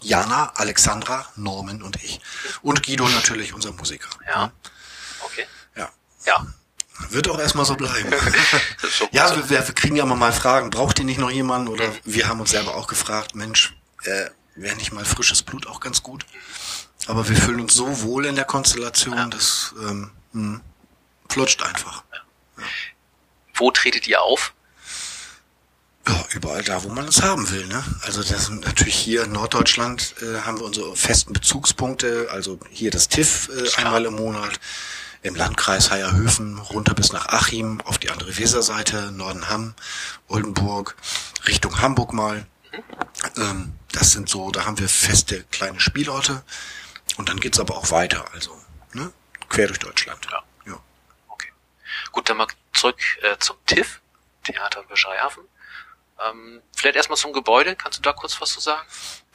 Jana, 0.00 0.52
Alexandra, 0.56 1.26
Norman 1.36 1.82
und 1.82 2.02
ich. 2.02 2.20
Und 2.62 2.82
Guido 2.86 3.08
natürlich, 3.08 3.52
unser 3.54 3.72
Musiker. 3.72 4.08
Ja. 4.26 4.52
Okay. 5.24 5.46
Ja. 5.76 5.90
Ja. 6.26 6.46
Wird 7.10 7.28
auch 7.28 7.38
erstmal 7.38 7.64
so 7.64 7.74
bleiben. 7.74 8.10
Ja, 9.12 9.34
wir, 9.36 9.48
wir 9.68 9.74
kriegen 9.74 9.96
ja 9.96 10.04
immer 10.04 10.14
mal 10.16 10.32
Fragen. 10.32 10.70
Braucht 10.70 10.98
ihr 10.98 11.04
nicht 11.04 11.18
noch 11.18 11.30
jemanden? 11.30 11.68
Oder 11.68 11.90
wir 12.04 12.28
haben 12.28 12.40
uns 12.40 12.50
selber 12.50 12.74
auch 12.76 12.86
gefragt, 12.86 13.34
Mensch, 13.34 13.74
äh, 14.04 14.26
wäre 14.54 14.76
nicht 14.76 14.92
mal 14.92 15.04
frisches 15.04 15.42
Blut 15.42 15.66
auch 15.66 15.80
ganz 15.80 16.02
gut? 16.02 16.26
Aber 17.06 17.28
wir 17.28 17.36
fühlen 17.36 17.60
uns 17.60 17.74
so 17.74 18.02
wohl 18.02 18.26
in 18.26 18.36
der 18.36 18.44
Konstellation, 18.44 19.30
das 19.30 19.74
ähm, 19.82 20.10
mh, 20.32 20.60
flutscht 21.28 21.62
einfach. 21.62 22.04
Wo 23.54 23.70
tretet 23.70 24.06
ihr 24.06 24.22
auf? 24.22 24.54
Ja, 26.06 26.24
überall 26.34 26.62
da, 26.62 26.84
wo 26.84 26.88
man 26.88 27.08
es 27.08 27.22
haben 27.22 27.50
will. 27.50 27.66
Ne? 27.66 27.82
Also 28.02 28.22
das 28.22 28.46
sind 28.46 28.64
natürlich 28.64 28.94
hier 28.94 29.24
in 29.24 29.32
Norddeutschland 29.32 30.14
äh, 30.20 30.40
haben 30.40 30.58
wir 30.58 30.66
unsere 30.66 30.94
festen 30.96 31.32
Bezugspunkte. 31.32 32.28
Also 32.30 32.58
hier 32.70 32.90
das 32.90 33.08
TIFF 33.08 33.48
äh, 33.48 33.80
einmal 33.80 34.04
im 34.04 34.14
Monat. 34.14 34.60
Im 35.22 35.34
Landkreis 35.34 35.90
Heierhöfen 35.90 36.58
runter 36.58 36.92
bis 36.92 37.10
nach 37.12 37.28
Achim, 37.28 37.80
auf 37.86 37.96
die 37.96 38.10
andere 38.10 38.36
Weserseite, 38.36 39.10
Nordenham, 39.10 39.74
Oldenburg, 40.28 40.96
Richtung 41.48 41.80
Hamburg 41.80 42.12
mal. 42.12 42.46
Ähm, 43.36 43.74
das 43.92 44.12
sind 44.12 44.28
so, 44.28 44.50
da 44.50 44.64
haben 44.64 44.78
wir 44.78 44.88
feste 44.88 45.44
kleine 45.44 45.80
Spielorte. 45.80 46.42
Und 47.16 47.28
dann 47.28 47.38
geht's 47.38 47.60
aber 47.60 47.76
auch 47.76 47.90
weiter, 47.90 48.24
also 48.32 48.58
ne? 48.92 49.12
quer 49.48 49.66
durch 49.68 49.78
Deutschland. 49.78 50.26
Ja. 50.30 50.42
ja. 50.66 50.80
Okay. 51.28 51.48
Gut, 52.12 52.28
dann 52.28 52.38
mal 52.38 52.48
zurück 52.72 52.98
äh, 53.22 53.36
zum 53.38 53.56
TIFF, 53.66 54.00
Theater 54.42 54.82
Bischeihafen. 54.84 55.44
Ähm, 56.20 56.62
vielleicht 56.76 56.96
erstmal 56.96 57.18
zum 57.18 57.32
Gebäude. 57.32 57.76
Kannst 57.76 57.98
du 57.98 58.02
da 58.02 58.12
kurz 58.12 58.40
was 58.40 58.50
zu 58.50 58.60
sagen? 58.60 58.86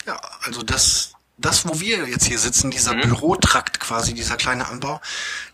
Ja, 0.06 0.20
also 0.42 0.64
das 0.64 1.14
das, 1.40 1.68
wo 1.68 1.80
wir 1.80 2.08
jetzt 2.08 2.26
hier 2.26 2.38
sitzen, 2.38 2.70
dieser 2.70 2.94
mhm. 2.94 3.02
Bürotrakt 3.02 3.80
quasi, 3.80 4.14
dieser 4.14 4.36
kleine 4.36 4.68
Anbau, 4.68 5.02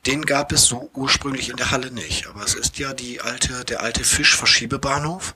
den 0.06 0.26
gab 0.26 0.52
es 0.52 0.66
so 0.66 0.90
ursprünglich 0.94 1.50
in 1.50 1.58
der 1.58 1.72
Halle 1.72 1.92
nicht. 1.92 2.28
Aber 2.28 2.44
es 2.44 2.56
ist 2.56 2.80
ja 2.80 2.94
die 2.94 3.22
alte, 3.22 3.64
der 3.66 3.82
alte 3.82 4.04
Fischverschiebebahnhof, 4.04 5.36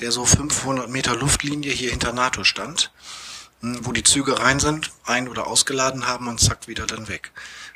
der 0.00 0.12
so 0.12 0.24
500 0.24 0.88
Meter 0.88 1.16
Luftlinie 1.16 1.72
hier 1.72 1.90
hinter 1.90 2.12
NATO 2.12 2.44
stand, 2.44 2.90
hm, 3.60 3.84
wo 3.86 3.92
die 3.92 4.02
Züge 4.02 4.38
rein 4.38 4.60
sind, 4.60 4.90
ein- 5.04 5.28
oder 5.28 5.46
ausgeladen 5.46 6.06
haben 6.06 6.28
und 6.28 6.40
zack 6.40 6.68
wieder 6.68 6.86
dann 6.86 7.08
weg. 7.08 7.32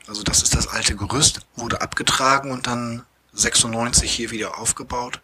Also 0.06 0.22
das 0.22 0.42
ist 0.42 0.54
das 0.54 0.68
alte 0.68 0.96
Gerüst, 0.96 1.40
wurde 1.56 1.80
abgetragen 1.80 2.50
und 2.50 2.66
dann 2.66 3.04
96 3.32 4.10
hier 4.10 4.30
wieder 4.30 4.58
aufgebaut 4.58 5.20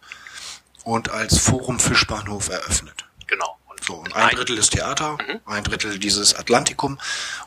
und 0.83 1.11
als 1.11 1.37
Forum 1.37 1.79
Fischbahnhof 1.79 2.49
eröffnet. 2.49 3.05
Genau. 3.27 3.57
So, 3.85 3.95
und 3.95 4.15
ein 4.15 4.35
Drittel 4.35 4.57
ist 4.57 4.71
Theater, 4.71 5.17
mhm. 5.25 5.39
ein 5.45 5.63
Drittel 5.63 5.99
dieses 5.99 6.35
Atlantikum 6.35 6.99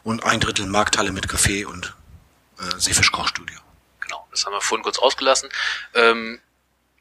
und 0.05 0.25
ein 0.25 0.41
Drittel 0.41 0.67
Markthalle 0.67 1.13
mit 1.13 1.27
Café 1.27 1.67
und 1.67 1.95
äh, 2.59 2.79
Seefischkochstudio. 2.79 3.59
Genau, 4.01 4.27
das 4.31 4.47
haben 4.47 4.53
wir 4.53 4.61
vorhin 4.61 4.83
kurz 4.83 4.99
ausgelassen. 4.99 5.49
Ähm, 5.95 6.41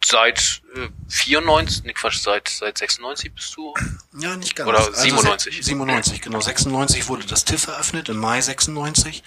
seit 0.10 0.62
äh, 0.76 0.90
94, 1.08 1.84
nee 1.84 1.94
Quatsch, 1.94 2.22
seit, 2.22 2.50
seit 2.50 2.78
96 2.78 3.34
bist 3.34 3.56
du? 3.56 3.74
Ja, 4.20 4.36
nicht 4.36 4.56
ganz. 4.56 4.70
Oder 4.70 4.94
97. 4.94 5.54
Also 5.54 5.68
97, 5.68 6.22
genau. 6.22 6.42
96 6.42 7.08
wurde 7.08 7.26
das 7.26 7.46
TIFF 7.46 7.68
eröffnet, 7.68 8.10
im 8.10 8.18
Mai 8.18 8.42
96. 8.42 9.24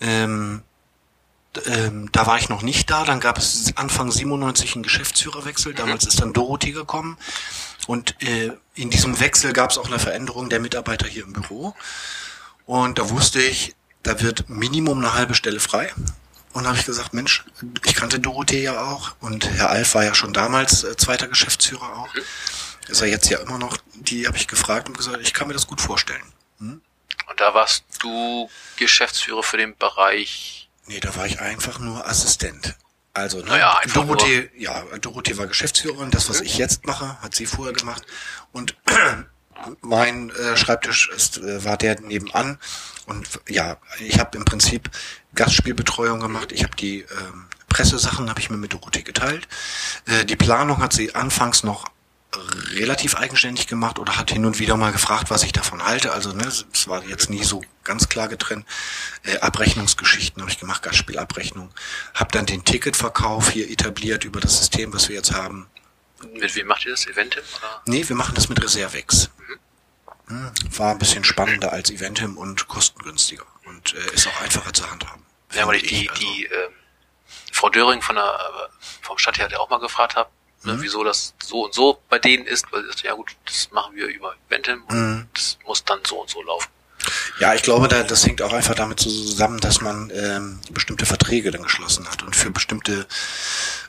Ähm, 0.00 0.62
ähm, 1.66 2.08
da 2.12 2.26
war 2.26 2.38
ich 2.38 2.48
noch 2.48 2.62
nicht 2.62 2.90
da, 2.90 3.04
dann 3.04 3.18
gab 3.18 3.38
es 3.38 3.76
Anfang 3.76 4.12
97 4.12 4.74
einen 4.74 4.84
Geschäftsführerwechsel, 4.84 5.74
damals 5.74 6.06
ist 6.06 6.20
dann 6.20 6.32
Dorothee 6.32 6.70
gekommen 6.70 7.18
und 7.88 8.14
äh, 8.22 8.52
in 8.74 8.90
diesem 8.90 9.18
Wechsel 9.18 9.52
gab 9.52 9.70
es 9.70 9.78
auch 9.78 9.88
eine 9.88 9.98
Veränderung 9.98 10.48
der 10.48 10.60
Mitarbeiter 10.60 11.08
hier 11.08 11.24
im 11.24 11.32
Büro 11.32 11.74
und 12.66 13.00
da 13.00 13.10
wusste 13.10 13.42
ich, 13.42 13.74
da 14.04 14.20
wird 14.20 14.48
Minimum 14.48 14.98
eine 14.98 15.14
halbe 15.14 15.34
Stelle 15.34 15.58
frei 15.58 15.92
und 16.52 16.66
habe 16.66 16.76
ich 16.76 16.84
gesagt, 16.84 17.14
Mensch, 17.14 17.44
ich 17.84 17.94
kannte 17.94 18.20
Dorothee 18.20 18.62
ja 18.62 18.80
auch 18.82 19.12
und 19.20 19.48
Herr 19.50 19.70
Alf 19.70 19.94
war 19.94 20.04
ja 20.04 20.14
schon 20.14 20.32
damals 20.32 20.84
äh, 20.84 20.96
zweiter 20.96 21.28
Geschäftsführer 21.28 21.98
auch, 21.98 22.08
ist 22.88 23.00
er 23.00 23.08
jetzt 23.08 23.28
ja 23.30 23.38
immer 23.38 23.58
noch, 23.58 23.76
die 23.94 24.26
habe 24.26 24.36
ich 24.36 24.48
gefragt 24.48 24.88
und 24.88 24.96
gesagt, 24.96 25.18
ich 25.20 25.32
kann 25.32 25.48
mir 25.48 25.54
das 25.54 25.66
gut 25.66 25.80
vorstellen. 25.80 26.22
Hm? 26.58 26.80
Und 27.28 27.40
da 27.40 27.54
warst 27.54 27.84
du 28.00 28.50
Geschäftsführer 28.76 29.42
für 29.42 29.56
den 29.56 29.76
Bereich 29.76 30.60
Nee, 30.90 30.98
da 30.98 31.14
war 31.14 31.24
ich 31.24 31.40
einfach 31.40 31.78
nur 31.78 32.04
Assistent. 32.04 32.74
Also, 33.14 33.38
ne? 33.38 33.44
Naja, 33.44 33.80
Dorothee, 33.94 34.50
nur. 34.52 34.60
ja, 34.60 34.82
Dorothee 35.00 35.36
war 35.36 35.46
Geschäftsführerin. 35.46 36.10
Das, 36.10 36.28
was 36.28 36.40
ich 36.40 36.58
jetzt 36.58 36.84
mache, 36.84 37.22
hat 37.22 37.36
sie 37.36 37.46
vorher 37.46 37.72
gemacht. 37.72 38.02
Und 38.50 38.74
mein 39.80 40.30
äh, 40.30 40.56
Schreibtisch 40.56 41.10
ist, 41.14 41.38
äh, 41.38 41.64
war 41.64 41.76
der 41.76 42.00
nebenan. 42.00 42.58
Und 43.06 43.28
ja, 43.48 43.76
ich 43.98 44.18
habe 44.18 44.36
im 44.36 44.44
Prinzip 44.44 44.90
Gastspielbetreuung 45.34 46.20
gemacht. 46.20 46.52
Ich 46.52 46.62
habe 46.62 46.76
die 46.76 47.00
ähm, 47.00 47.46
Pressesachen 47.68 48.28
habe 48.28 48.40
ich 48.40 48.50
mir 48.50 48.56
mit 48.56 48.72
Dorothee 48.72 49.02
geteilt. 49.02 49.48
Äh, 50.06 50.24
die 50.24 50.36
Planung 50.36 50.78
hat 50.78 50.92
sie 50.92 51.14
anfangs 51.14 51.62
noch 51.62 51.86
relativ 52.74 53.16
eigenständig 53.16 53.66
gemacht 53.66 53.98
oder 53.98 54.16
hat 54.16 54.30
hin 54.30 54.44
und 54.44 54.58
wieder 54.58 54.76
mal 54.76 54.92
gefragt, 54.92 55.30
was 55.30 55.42
ich 55.42 55.52
davon 55.52 55.84
halte. 55.84 56.12
Also 56.12 56.32
ne, 56.32 56.46
es 56.46 56.88
war 56.88 57.04
jetzt 57.04 57.30
nie 57.30 57.42
so 57.42 57.62
ganz 57.82 58.08
klar 58.08 58.28
getrennt. 58.28 58.66
Äh, 59.24 59.38
Abrechnungsgeschichten 59.38 60.40
habe 60.40 60.50
ich 60.50 60.58
gemacht, 60.58 60.82
Gastspielabrechnung. 60.82 61.70
Habe 62.14 62.30
dann 62.32 62.46
den 62.46 62.64
Ticketverkauf 62.64 63.50
hier 63.50 63.70
etabliert 63.70 64.24
über 64.24 64.40
das 64.40 64.58
System, 64.58 64.92
was 64.92 65.08
wir 65.08 65.16
jetzt 65.16 65.32
haben. 65.32 65.66
Mit 66.32 66.54
wem 66.54 66.66
macht 66.66 66.84
ihr 66.84 66.92
das? 66.92 67.06
Eventim? 67.06 67.42
Oder? 67.58 67.82
Nee, 67.86 68.08
wir 68.08 68.16
machen 68.16 68.34
das 68.34 68.48
mit 68.48 68.62
Reservex. 68.62 69.30
Mhm. 69.38 69.58
Hm, 70.30 70.52
war 70.78 70.92
ein 70.92 70.98
bisschen 70.98 71.24
spannender 71.24 71.72
als 71.72 71.90
Eventim 71.90 72.36
und 72.38 72.68
kostengünstiger 72.68 73.44
und 73.66 73.94
äh, 73.94 74.14
ist 74.14 74.28
auch 74.28 74.40
einfacher 74.40 74.72
zu 74.72 74.88
handhaben. 74.88 75.24
Ja, 75.52 75.66
weil 75.66 75.76
ich 75.76 75.88
die, 75.88 76.08
also. 76.08 76.22
die 76.22 76.46
äh, 76.46 76.68
Frau 77.52 77.68
Döring 77.68 78.00
von 78.00 78.14
der, 78.14 78.24
äh, 78.24 78.68
vom 79.02 79.18
Stadtteil 79.18 79.52
auch 79.56 79.68
mal 79.70 79.80
gefragt 79.80 80.14
habe, 80.14 80.30
ne, 80.62 80.74
mhm. 80.74 80.82
wieso 80.82 81.02
das 81.02 81.34
so 81.42 81.64
und 81.64 81.74
so 81.74 82.00
bei 82.08 82.20
denen 82.20 82.46
ist, 82.46 82.70
weil 82.70 82.82
sie 82.82 82.88
sagt, 82.88 83.02
ja 83.02 83.14
gut, 83.14 83.34
das 83.44 83.70
machen 83.72 83.96
wir 83.96 84.06
über 84.06 84.36
Eventim 84.48 84.84
und 84.84 84.96
mhm. 84.96 85.28
das 85.34 85.58
muss 85.66 85.84
dann 85.84 86.00
so 86.06 86.20
und 86.20 86.30
so 86.30 86.42
laufen. 86.42 86.70
Ja, 87.38 87.54
ich 87.54 87.62
glaube, 87.62 87.88
da, 87.88 88.02
das 88.02 88.26
hängt 88.26 88.42
auch 88.42 88.52
einfach 88.52 88.74
damit 88.74 89.00
zusammen, 89.00 89.60
dass 89.60 89.80
man 89.80 90.10
ähm, 90.14 90.60
bestimmte 90.70 91.06
Verträge 91.06 91.50
dann 91.50 91.62
geschlossen 91.62 92.08
hat. 92.08 92.22
Und 92.22 92.36
für 92.36 92.50
bestimmte 92.50 93.06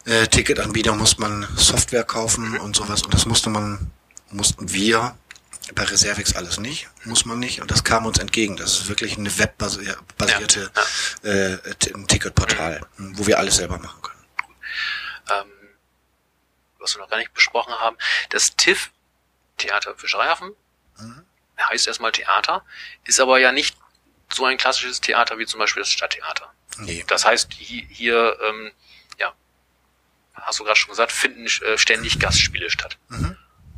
äh, 0.06 0.27
Ticketanbieter 0.27 0.96
muss 0.96 1.18
man 1.18 1.48
Software 1.56 2.03
kaufen 2.03 2.58
und 2.58 2.75
sowas. 2.75 3.03
Und 3.03 3.13
das 3.13 3.25
musste 3.25 3.50
man, 3.50 3.91
mussten 4.30 4.72
wir 4.72 5.15
bei 5.75 5.84
Reservix 5.84 6.36
alles 6.36 6.60
nicht, 6.60 6.89
muss 7.06 7.25
man 7.25 7.39
nicht. 7.39 7.62
Und 7.62 7.72
das 7.72 7.84
kam 7.84 8.06
uns 8.06 8.20
entgegen. 8.20 8.58
Das 8.58 8.80
ist 8.80 8.88
wirklich 8.88 9.18
eine 9.18 9.38
webbasierte 9.38 10.72
ja, 11.24 11.32
ja. 11.32 11.53
Äh, 11.53 11.75
Ticketportal, 12.08 12.82
mhm. 12.98 13.18
wo 13.18 13.27
wir 13.27 13.38
alles 13.38 13.58
selber 13.58 13.77
machen 13.77 14.01
können. 14.01 14.25
Ähm, 15.30 15.51
was 16.80 16.96
wir 16.96 17.01
noch 17.01 17.10
gar 17.10 17.18
nicht 17.18 17.34
besprochen 17.34 17.74
haben, 17.74 17.98
das 18.30 18.56
TIFF, 18.56 18.89
Theater 19.58 19.96
Fischereihafen, 19.96 20.53
mhm. 21.00 21.25
Heißt 21.63 21.88
erstmal 21.88 22.12
Theater, 22.12 22.63
ist 23.06 23.20
aber 23.20 23.39
ja 23.39 23.51
nicht 23.51 23.77
so 24.34 24.46
ein 24.46 24.58
klassisches 24.58 25.01
Theater 25.01 25.38
wie 25.38 25.46
zum 25.46 25.60
Beispiel 25.60 25.82
das 25.82 25.89
Stadttheater. 25.89 26.51
Nee. 26.77 27.03
Das 27.08 27.25
heißt, 27.25 27.53
hier, 27.53 27.86
hier 27.89 28.38
ähm, 28.48 28.72
ja, 29.20 29.34
hast 30.36 30.60
du 30.60 30.63
gerade 30.63 30.77
schon 30.77 30.89
gesagt, 30.89 31.12
finden 31.12 31.46
äh, 31.46 31.77
ständig 31.77 32.20
Gastspiele 32.20 32.70
statt. 32.70 32.98
Mhm. 33.10 33.38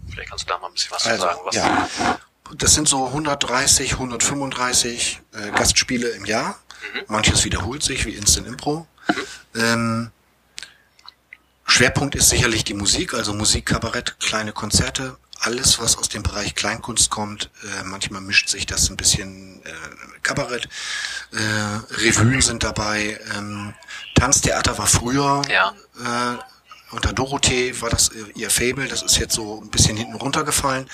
Vielleicht 0.10 0.30
kannst 0.30 0.46
du 0.46 0.50
da 0.50 0.60
mal 0.60 0.68
ein 0.68 0.74
bisschen 0.74 0.92
was 0.92 1.06
also, 1.08 1.24
sagen. 1.24 1.40
Was 1.44 1.56
ja. 1.56 2.20
Das 2.56 2.74
sind 2.74 2.88
so 2.88 3.08
130, 3.08 3.94
135 3.94 5.22
äh, 5.34 5.52
Gastspiele 5.52 6.10
im 6.10 6.26
Jahr. 6.26 6.60
Mhm. 6.94 7.02
Manches 7.08 7.46
wiederholt 7.46 7.84
sich, 7.84 8.06
wie 8.06 8.12
Instant 8.12 8.48
Impro. 8.48 8.88
Mhm. 9.08 9.26
Ähm, 9.60 10.12
Schwerpunkt 11.66 12.14
ist 12.16 12.30
sicherlich 12.30 12.64
die 12.64 12.74
Musik, 12.74 13.14
also 13.14 13.34
Musik, 13.34 13.66
Kabarett, 13.66 14.20
kleine 14.20 14.52
Konzerte, 14.52 15.18
alles, 15.46 15.80
was 15.80 15.98
aus 15.98 16.10
dem 16.10 16.24
Bereich 16.24 16.56
Kleinkunst 16.56 17.10
kommt. 17.10 17.50
Äh, 17.64 17.84
manchmal 17.84 18.22
mischt 18.22 18.50
sich 18.50 18.66
das 18.66 18.90
ein 18.90 18.98
bisschen 18.98 19.62
äh, 19.66 19.70
Kabarett. 20.22 20.68
Äh, 21.32 21.38
Revuen 22.02 22.42
sind 22.42 22.64
dabei. 22.64 23.20
Ähm, 23.36 23.74
Tanztheater 24.16 24.78
war 24.78 24.88
früher. 24.88 25.42
Ja. 25.50 25.74
Äh, 26.00 26.38
unter 26.96 27.14
Dorothee 27.14 27.80
war 27.82 27.90
das 27.90 28.12
ihr 28.36 28.50
Fable. 28.50 28.88
Das 28.88 29.02
ist 29.02 29.18
jetzt 29.18 29.34
so 29.34 29.62
ein 29.62 29.70
bisschen 29.70 29.98
hinten 29.98 30.16
runtergefallen. 30.16 30.90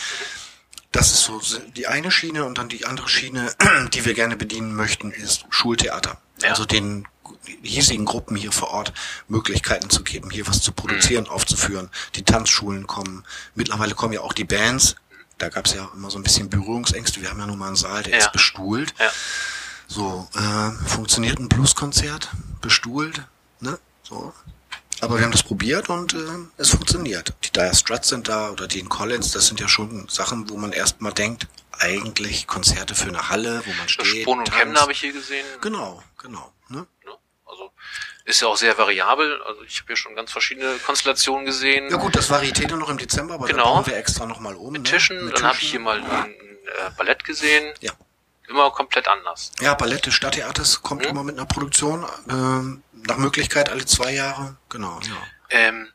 Das 0.91 1.11
ist 1.11 1.23
so 1.23 1.39
die 1.75 1.87
eine 1.87 2.09
Schiene 2.09 2.45
und 2.45 2.57
dann 2.57 2.69
die 2.69 2.85
andere 2.85 3.07
Schiene, 3.07 3.53
die 3.93 4.05
wir 4.05 4.13
gerne 4.13 4.37
bedienen 4.37 4.75
möchten, 4.75 5.11
ist 5.11 5.45
Schultheater. 5.49 6.17
Ja. 6.41 6.49
Also 6.49 6.65
den 6.65 7.07
hiesigen 7.61 8.05
Gruppen 8.05 8.35
hier 8.35 8.51
vor 8.51 8.69
Ort 8.69 8.93
Möglichkeiten 9.27 9.89
zu 9.89 10.03
geben, 10.03 10.29
hier 10.29 10.47
was 10.47 10.61
zu 10.61 10.71
produzieren, 10.71 11.25
mhm. 11.25 11.31
aufzuführen. 11.31 11.89
Die 12.15 12.23
Tanzschulen 12.23 12.87
kommen. 12.87 13.23
Mittlerweile 13.55 13.95
kommen 13.95 14.13
ja 14.13 14.21
auch 14.21 14.33
die 14.33 14.45
Bands. 14.45 14.95
Da 15.37 15.49
gab 15.49 15.65
es 15.65 15.73
ja 15.73 15.89
immer 15.95 16.09
so 16.09 16.17
ein 16.17 16.23
bisschen 16.23 16.49
Berührungsängste. 16.49 17.21
Wir 17.21 17.29
haben 17.29 17.39
ja 17.39 17.47
nun 17.47 17.57
mal 17.57 17.67
einen 17.67 17.75
Saal, 17.75 18.03
der 18.03 18.13
ja. 18.13 18.19
ist 18.19 18.31
bestuhlt. 18.31 18.93
Ja. 18.99 19.09
So, 19.87 20.27
äh, 20.35 20.87
funktioniert 20.87 21.39
ein 21.39 21.49
Blueskonzert, 21.49 22.29
bestuhlt, 22.61 23.23
ne? 23.59 23.79
So. 24.03 24.33
Aber 25.01 25.17
wir 25.17 25.23
haben 25.23 25.31
das 25.31 25.43
probiert 25.43 25.89
und 25.89 26.13
äh, 26.13 26.17
es 26.57 26.69
funktioniert. 26.69 27.33
Die 27.43 27.51
Dire 27.51 27.73
Struts 27.73 28.09
sind 28.09 28.27
da 28.27 28.51
oder 28.51 28.67
Dean 28.67 28.89
Collins, 28.89 29.31
das 29.31 29.47
sind 29.47 29.59
ja 29.59 29.67
schon 29.67 30.07
Sachen, 30.09 30.49
wo 30.49 30.57
man 30.57 30.73
erstmal 30.73 31.13
denkt, 31.13 31.47
eigentlich 31.79 32.47
Konzerte 32.47 32.93
für 32.93 33.07
eine 33.07 33.29
Halle, 33.29 33.63
wo 33.65 33.73
man 33.73 33.87
steht. 33.87 34.23
Spon 34.23 34.39
und 34.39 34.51
Chemnitz 34.51 34.81
habe 34.81 34.91
ich 34.91 34.99
hier 34.99 35.13
gesehen. 35.13 35.45
Genau, 35.61 36.03
genau. 36.17 36.51
Ne? 36.67 36.85
Also 37.59 37.71
ist 38.25 38.41
ja 38.41 38.47
auch 38.47 38.57
sehr 38.57 38.77
variabel. 38.77 39.41
Also 39.43 39.63
ich 39.63 39.79
habe 39.79 39.87
hier 39.87 39.95
schon 39.95 40.15
ganz 40.15 40.31
verschiedene 40.31 40.77
Konstellationen 40.85 41.45
gesehen. 41.45 41.89
Ja 41.89 41.97
gut, 41.97 42.15
das 42.15 42.29
Varieté 42.29 42.67
noch 42.75 42.89
im 42.89 42.97
Dezember, 42.97 43.35
aber 43.35 43.47
genau. 43.47 43.63
da 43.63 43.69
bauen 43.69 43.85
wir 43.87 43.97
extra 43.97 44.25
nochmal 44.25 44.55
um. 44.55 44.71
Mit 44.73 44.83
ne? 44.83 44.89
Tischen, 44.89 45.25
Mit 45.25 45.37
dann 45.37 45.43
habe 45.43 45.57
ich 45.59 45.71
hier 45.71 45.79
mal 45.79 46.01
ein 46.01 46.31
äh, 46.31 46.91
Ballett 46.97 47.23
gesehen. 47.23 47.73
Ja. 47.81 47.91
Immer 48.47 48.71
komplett 48.71 49.07
anders. 49.07 49.51
Ja, 49.61 49.75
Ballett 49.75 50.05
des 50.05 50.13
Stadttheaters 50.13 50.81
kommt 50.81 51.03
mhm. 51.03 51.09
immer 51.09 51.23
mit 51.23 51.37
einer 51.37 51.45
Produktion. 51.45 52.05
Ähm, 52.29 52.83
nach 52.93 53.17
Möglichkeit 53.17 53.69
alle 53.69 53.85
zwei 53.85 54.13
Jahre. 54.13 54.57
Genau, 54.69 54.99
ja. 55.01 55.17
Ähm, 55.49 55.89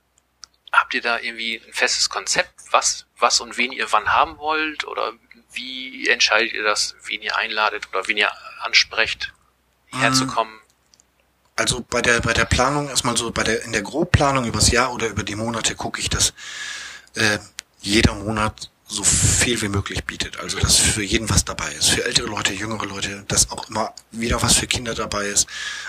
habt 0.73 0.95
ihr 0.95 1.03
da 1.03 1.19
irgendwie 1.19 1.61
ein 1.67 1.73
festes 1.73 2.09
Konzept, 2.11 2.53
was, 2.71 3.07
was 3.19 3.41
und 3.41 3.57
wen 3.57 3.73
ihr 3.73 3.91
wann 3.93 4.13
haben 4.13 4.39
wollt? 4.39 4.87
Oder 4.87 5.13
wie 5.53 6.09
entscheidet 6.09 6.53
ihr 6.53 6.63
das, 6.63 6.95
wen 7.05 7.23
ihr 7.23 7.37
einladet 7.37 7.89
oder 7.91 8.07
wen 8.09 8.17
ihr 8.17 8.31
ansprecht, 8.61 9.33
herzukommen? 9.93 10.61
Also 11.57 11.85
bei 11.89 12.03
der 12.03 12.21
bei 12.21 12.33
der 12.33 12.47
Planung 12.47 12.89
erstmal 12.89 13.17
so 13.17 13.31
bei 13.31 13.45
der 13.45 13.63
in 13.65 13.73
der 13.73 13.83
Grobplanung 13.83 14.45
übers 14.45 14.71
Jahr 14.71 14.93
oder 14.93 15.09
über 15.09 15.23
die 15.23 15.37
Monate 15.37 15.75
gucke 15.77 16.01
ich, 16.01 16.11
dass 16.11 16.35
äh, 17.15 17.39
jeder 17.81 18.15
Monat 18.15 18.71
so 18.87 19.03
viel 19.03 19.61
wie 19.63 19.69
möglich 19.69 20.05
bietet. 20.05 20.39
Also 20.41 20.59
dass 20.59 20.77
für 20.79 21.03
jeden 21.03 21.31
was 21.31 21.45
dabei 21.45 21.73
ist. 21.73 21.91
Für 21.91 22.05
ältere 22.05 22.27
Leute, 22.27 22.53
jüngere 22.53 22.85
Leute, 22.87 23.25
dass 23.29 23.51
auch 23.51 23.69
immer 23.71 23.95
wieder 24.11 24.43
was 24.43 24.57
für 24.57 24.67
Kinder 24.67 24.95
dabei 24.95 25.27
ist. 25.27 25.47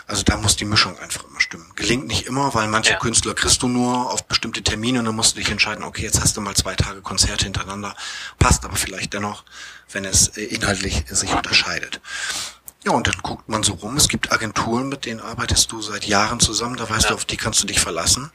Also 0.07 0.23
da 0.23 0.37
muss 0.37 0.55
die 0.55 0.65
Mischung 0.65 0.97
einfach 0.99 1.25
immer 1.25 1.39
stimmen. 1.41 1.69
Gelingt 1.75 2.07
nicht 2.07 2.25
immer, 2.25 2.53
weil 2.53 2.67
manche 2.67 2.91
Ja. 2.91 2.99
Künstler 2.99 3.33
kriegst 3.33 3.61
du 3.61 3.67
nur 3.67 4.11
auf 4.11 4.23
bestimmte 4.25 4.63
Termine 4.63 4.99
und 4.99 5.05
dann 5.05 5.15
musst 5.15 5.35
du 5.35 5.39
dich 5.39 5.49
entscheiden, 5.49 5.83
okay, 5.83 6.03
jetzt 6.03 6.21
hast 6.21 6.37
du 6.37 6.41
mal 6.41 6.55
zwei 6.55 6.75
Tage 6.75 7.01
Konzerte 7.01 7.45
hintereinander. 7.45 7.95
Passt 8.39 8.63
aber 8.65 8.75
vielleicht 8.75 9.13
dennoch, 9.13 9.43
wenn 9.91 10.05
es 10.05 10.29
äh, 10.37 10.43
inhaltlich 10.43 11.03
sich 11.09 11.33
unterscheidet. 11.33 11.99
Ja, 12.85 12.91
und 12.91 13.07
dann 13.07 13.17
guckt 13.23 13.49
man 13.49 13.63
so 13.63 13.73
rum. 13.73 13.97
Es 13.97 14.07
gibt 14.07 14.31
Agenturen, 14.31 14.89
mit 14.89 15.05
denen 15.05 15.19
arbeitest 15.19 15.71
du 15.71 15.81
seit 15.81 16.05
Jahren 16.05 16.39
zusammen. 16.39 16.77
Da 16.77 16.87
weißt 16.89 17.05
Ja. 17.05 17.09
du, 17.09 17.15
auf 17.15 17.25
die 17.25 17.37
kannst 17.37 17.61
du 17.63 17.67
dich 17.67 17.79
verlassen. 17.79 18.31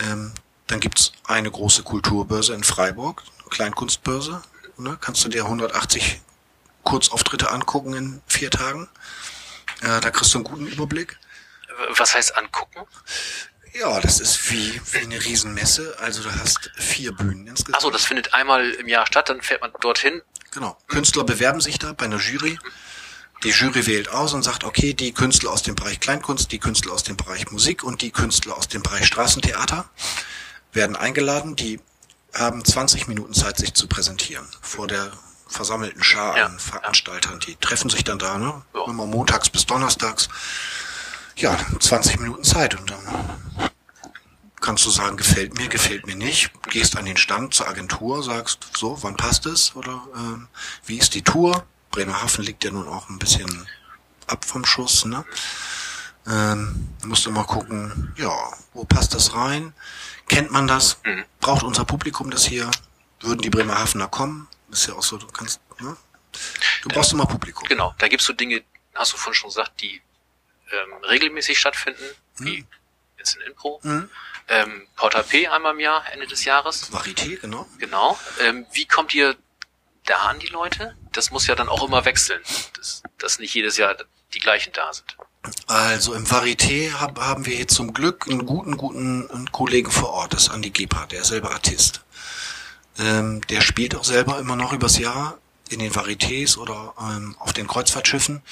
Ähm, 0.00 0.32
dann 0.66 0.80
gibt's 0.80 1.12
eine 1.24 1.50
große 1.50 1.82
Kulturbörse 1.84 2.54
in 2.54 2.64
Freiburg, 2.64 3.22
Kleinkunstbörse. 3.50 4.42
Ne? 4.76 4.98
Kannst 5.00 5.24
du 5.24 5.28
dir 5.28 5.44
180 5.44 6.20
Kurzauftritte 6.82 7.50
angucken 7.50 7.92
in 7.94 8.22
vier 8.26 8.50
Tagen. 8.50 8.88
Äh, 9.82 10.00
da 10.00 10.10
kriegst 10.10 10.32
du 10.34 10.38
einen 10.38 10.44
guten 10.44 10.66
Überblick. 10.66 11.18
Was 11.96 12.14
heißt 12.14 12.36
angucken? 12.36 12.80
Ja, 13.72 14.00
das 14.00 14.18
ist 14.20 14.50
wie, 14.50 14.80
wie 14.92 14.98
eine 14.98 15.22
Riesenmesse. 15.24 15.96
Also 16.00 16.22
du 16.22 16.32
hast 16.32 16.70
vier 16.76 17.12
Bühnen 17.12 17.46
insgesamt. 17.46 17.76
Achso, 17.76 17.90
das 17.90 18.04
findet 18.04 18.34
einmal 18.34 18.68
im 18.72 18.88
Jahr 18.88 19.06
statt, 19.06 19.28
dann 19.28 19.40
fährt 19.42 19.60
man 19.60 19.70
dorthin. 19.80 20.22
Genau. 20.50 20.76
Künstler 20.88 21.22
bewerben 21.22 21.60
sich 21.60 21.78
da 21.78 21.92
bei 21.92 22.06
einer 22.06 22.18
Jury. 22.18 22.58
Die 23.42 23.50
Jury 23.50 23.86
wählt 23.86 24.10
aus 24.10 24.34
und 24.34 24.42
sagt, 24.42 24.64
okay, 24.64 24.92
die 24.92 25.12
Künstler 25.12 25.50
aus 25.50 25.62
dem 25.62 25.74
Bereich 25.74 25.98
Kleinkunst, 26.00 26.52
die 26.52 26.58
Künstler 26.58 26.92
aus 26.92 27.04
dem 27.04 27.16
Bereich 27.16 27.50
Musik 27.50 27.82
und 27.82 28.02
die 28.02 28.10
Künstler 28.10 28.56
aus 28.56 28.68
dem 28.68 28.82
Bereich 28.82 29.06
Straßentheater 29.06 29.88
werden 30.72 30.94
eingeladen. 30.94 31.56
Die 31.56 31.80
haben 32.34 32.64
20 32.64 33.08
Minuten 33.08 33.32
Zeit, 33.32 33.56
sich 33.56 33.72
zu 33.72 33.86
präsentieren 33.86 34.46
vor 34.60 34.86
der 34.86 35.10
versammelten 35.48 36.02
Schar 36.02 36.36
Ja, 36.36 36.46
an 36.46 36.58
Veranstaltern. 36.58 37.40
Die 37.40 37.56
treffen 37.56 37.88
sich 37.88 38.04
dann 38.04 38.18
da, 38.18 38.38
ne? 38.38 38.62
Ja. 38.74 38.84
Immer 38.86 39.06
montags 39.06 39.48
bis 39.48 39.64
donnerstags. 39.66 40.28
Ja, 41.36 41.58
20 41.78 42.20
Minuten 42.20 42.44
Zeit 42.44 42.78
und 42.78 42.90
dann 42.90 43.70
kannst 44.60 44.84
du 44.84 44.90
sagen, 44.90 45.16
gefällt 45.16 45.56
mir, 45.56 45.68
gefällt 45.68 46.06
mir 46.06 46.14
nicht. 46.14 46.50
Gehst 46.68 46.96
an 46.98 47.06
den 47.06 47.16
Stand 47.16 47.54
zur 47.54 47.66
Agentur, 47.66 48.22
sagst, 48.22 48.70
so, 48.76 49.02
wann 49.02 49.16
passt 49.16 49.46
es? 49.46 49.74
Oder 49.74 50.02
ähm, 50.14 50.48
wie 50.84 50.98
ist 50.98 51.14
die 51.14 51.22
Tour? 51.22 51.64
Bremerhaven 51.90 52.44
liegt 52.44 52.64
ja 52.64 52.70
nun 52.70 52.88
auch 52.88 53.08
ein 53.08 53.18
bisschen 53.18 53.66
ab 54.26 54.44
vom 54.44 54.64
Schuss, 54.64 55.04
ne? 55.04 55.24
Ähm, 56.26 56.88
musst 57.04 57.26
du 57.26 57.30
mal 57.30 57.44
gucken, 57.44 58.14
ja, 58.16 58.32
wo 58.72 58.84
passt 58.84 59.14
das 59.14 59.34
rein? 59.34 59.74
Kennt 60.28 60.50
man 60.50 60.68
das? 60.68 61.00
Mhm. 61.04 61.24
Braucht 61.40 61.62
unser 61.62 61.84
Publikum 61.84 62.30
das 62.30 62.44
hier? 62.44 62.70
Würden 63.20 63.40
die 63.40 63.50
Bremerhavener 63.50 64.08
kommen? 64.08 64.48
Ist 64.70 64.86
ja 64.86 64.94
auch 64.94 65.02
so, 65.02 65.16
du 65.16 65.26
kannst, 65.26 65.60
ne? 65.80 65.96
Du 66.82 66.88
brauchst 66.88 67.12
immer 67.12 67.26
Publikum. 67.26 67.66
Genau, 67.68 67.94
da 67.98 68.06
gibt's 68.08 68.26
so 68.26 68.32
Dinge, 68.32 68.62
hast 68.94 69.12
du 69.12 69.16
vorhin 69.16 69.34
schon 69.34 69.50
gesagt, 69.50 69.80
die 69.80 70.00
ähm, 70.70 71.04
regelmäßig 71.04 71.58
stattfinden, 71.58 72.04
wie 72.38 72.64
jetzt 73.18 73.36
in 73.36 73.42
Impro. 73.42 73.80
Mhm. 73.82 74.08
Ähm, 74.48 74.86
Porta 74.96 75.22
P 75.22 75.48
einmal 75.48 75.74
im 75.74 75.80
Jahr, 75.80 76.04
Ende 76.12 76.26
des 76.26 76.44
Jahres. 76.44 76.92
Varieté, 76.92 77.40
genau. 77.40 77.68
Genau. 77.78 78.18
Ähm, 78.40 78.66
wie 78.72 78.86
kommt 78.86 79.14
ihr 79.14 79.36
da 80.10 80.16
an 80.28 80.38
die 80.38 80.48
Leute? 80.48 80.96
Das 81.12 81.30
muss 81.30 81.46
ja 81.46 81.54
dann 81.54 81.68
auch 81.68 81.86
immer 81.86 82.04
wechseln, 82.04 82.40
dass, 82.76 83.02
dass 83.18 83.38
nicht 83.38 83.54
jedes 83.54 83.76
Jahr 83.76 83.96
die 84.34 84.40
gleichen 84.40 84.72
da 84.72 84.92
sind. 84.92 85.16
Also 85.66 86.14
im 86.14 86.26
Varieté 86.26 86.92
hab, 86.92 87.18
haben 87.18 87.46
wir 87.46 87.56
jetzt 87.56 87.74
zum 87.74 87.94
Glück 87.94 88.26
einen 88.28 88.44
guten, 88.44 88.76
guten 88.76 89.50
Kollegen 89.52 89.90
vor 89.90 90.10
Ort, 90.10 90.34
das 90.34 90.42
ist 90.44 90.50
Andi 90.50 90.70
Gebhardt, 90.70 91.12
der 91.12 91.22
ist 91.22 91.28
selber 91.28 91.52
Artist. 91.52 92.02
Ähm, 92.98 93.40
der 93.48 93.60
spielt 93.60 93.94
auch 93.94 94.04
selber 94.04 94.38
immer 94.38 94.56
noch 94.56 94.72
übers 94.72 94.98
Jahr 94.98 95.38
in 95.70 95.78
den 95.78 95.92
Varietés 95.92 96.58
oder 96.58 96.94
ähm, 97.00 97.36
auf 97.38 97.52
den 97.52 97.66
Kreuzfahrtschiffen 97.66 98.42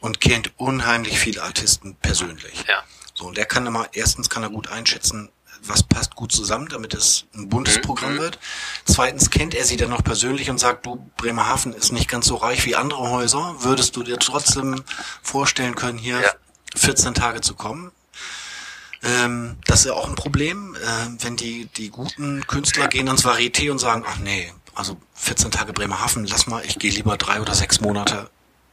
und 0.00 0.20
kennt 0.20 0.52
unheimlich 0.58 1.18
viele 1.18 1.42
Artisten 1.42 1.94
persönlich. 1.96 2.64
Ja. 2.66 2.82
So, 3.14 3.26
und 3.26 3.36
der 3.36 3.46
kann 3.46 3.66
immer, 3.66 3.88
erstens 3.92 4.30
kann 4.30 4.42
er 4.42 4.50
gut 4.50 4.68
einschätzen, 4.68 5.30
was 5.66 5.82
passt 5.82 6.16
gut 6.16 6.32
zusammen, 6.32 6.68
damit 6.68 6.94
es 6.94 7.24
ein 7.34 7.48
buntes 7.48 7.76
Mhm, 7.76 7.82
Programm 7.82 8.14
mhm. 8.14 8.20
wird. 8.20 8.38
Zweitens 8.84 9.30
kennt 9.30 9.54
er 9.54 9.64
sie 9.64 9.76
dann 9.76 9.90
noch 9.90 10.02
persönlich 10.04 10.50
und 10.50 10.58
sagt, 10.58 10.86
du, 10.86 10.96
Bremerhaven 11.16 11.72
ist 11.72 11.92
nicht 11.92 12.08
ganz 12.08 12.26
so 12.26 12.36
reich 12.36 12.64
wie 12.66 12.74
andere 12.76 13.10
Häuser. 13.10 13.56
Würdest 13.60 13.96
du 13.96 14.02
dir 14.02 14.18
trotzdem 14.18 14.82
vorstellen 15.22 15.74
können, 15.74 15.98
hier 15.98 16.20
Ja. 16.20 16.30
14 16.76 17.14
Tage 17.14 17.40
zu 17.42 17.54
kommen? 17.54 17.92
Ähm, 19.02 19.56
das 19.66 19.80
ist 19.80 19.86
ja 19.86 19.92
auch 19.94 20.08
ein 20.08 20.14
Problem, 20.14 20.74
äh, 20.76 21.24
wenn 21.24 21.36
die, 21.36 21.66
die 21.76 21.90
guten 21.90 22.46
Künstler 22.46 22.88
gehen 22.88 23.08
ans 23.08 23.24
Varieté 23.24 23.70
und 23.70 23.78
sagen, 23.78 24.04
ach 24.06 24.18
nee, 24.18 24.52
also 24.74 24.96
14 25.14 25.50
Tage 25.50 25.72
Bremerhaven, 25.72 26.24
lass 26.24 26.46
mal, 26.46 26.64
ich 26.64 26.78
gehe 26.78 26.90
lieber 26.92 27.16
drei 27.16 27.40
oder 27.40 27.54
sechs 27.54 27.80
Monate 27.80 28.30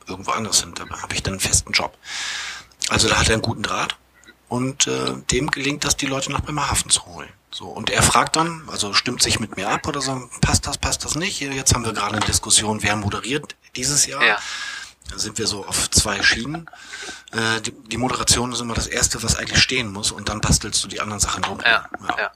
irgendwo 0.07 0.31
anders 0.31 0.61
hin, 0.61 0.73
da 0.75 0.87
habe 1.01 1.13
ich 1.15 1.23
dann 1.23 1.33
einen 1.33 1.39
festen 1.39 1.73
Job. 1.73 1.97
Also 2.89 3.07
da 3.09 3.19
hat 3.19 3.27
er 3.27 3.33
einen 3.33 3.41
guten 3.41 3.63
Draht 3.63 3.97
und 4.49 4.87
äh, 4.87 5.13
dem 5.31 5.49
gelingt 5.49 5.85
das, 5.85 5.95
die 5.95 6.07
Leute 6.07 6.31
nach 6.31 6.41
Bremerhaven 6.41 6.89
zu 6.89 7.05
holen. 7.05 7.29
So 7.51 7.65
und 7.65 7.89
er 7.89 8.03
fragt 8.03 8.35
dann, 8.35 8.67
also 8.67 8.93
stimmt 8.93 9.21
sich 9.21 9.39
mit 9.39 9.55
mir 9.55 9.69
ab 9.69 9.87
oder 9.87 10.01
so, 10.01 10.29
passt 10.41 10.67
das, 10.67 10.77
passt 10.77 11.05
das 11.05 11.15
nicht? 11.15 11.39
Jetzt 11.39 11.73
haben 11.73 11.85
wir 11.85 11.93
gerade 11.93 12.17
eine 12.17 12.25
Diskussion, 12.25 12.83
wer 12.83 12.95
moderiert 12.95 13.55
dieses 13.75 14.05
Jahr. 14.05 14.23
Ja. 14.23 14.37
Da 15.09 15.17
sind 15.17 15.39
wir 15.39 15.47
so 15.47 15.65
auf 15.65 15.89
zwei 15.89 16.21
Schienen. 16.21 16.69
Äh, 17.31 17.61
die, 17.61 17.71
die 17.71 17.97
Moderation 17.97 18.51
ist 18.51 18.59
immer 18.59 18.75
das 18.75 18.85
Erste, 18.85 19.23
was 19.23 19.37
eigentlich 19.37 19.61
stehen 19.61 19.91
muss 19.91 20.11
und 20.11 20.29
dann 20.29 20.41
bastelst 20.41 20.83
du 20.83 20.87
die 20.87 21.01
anderen 21.01 21.19
Sachen 21.19 21.41
drum. 21.41 21.59
Ja, 21.61 21.89
ja. 22.07 22.31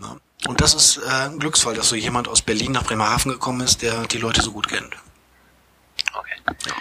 Ja. 0.00 0.16
Und 0.46 0.60
das 0.60 0.74
ist 0.74 0.98
äh, 0.98 1.08
ein 1.08 1.38
Glücksfall, 1.38 1.74
dass 1.74 1.88
so 1.88 1.96
jemand 1.96 2.28
aus 2.28 2.42
Berlin 2.42 2.72
nach 2.72 2.84
Bremerhaven 2.84 3.32
gekommen 3.32 3.60
ist, 3.62 3.82
der 3.82 4.06
die 4.06 4.18
Leute 4.18 4.42
so 4.42 4.52
gut 4.52 4.68
kennt. 4.68 4.94
Okay. 6.12 6.72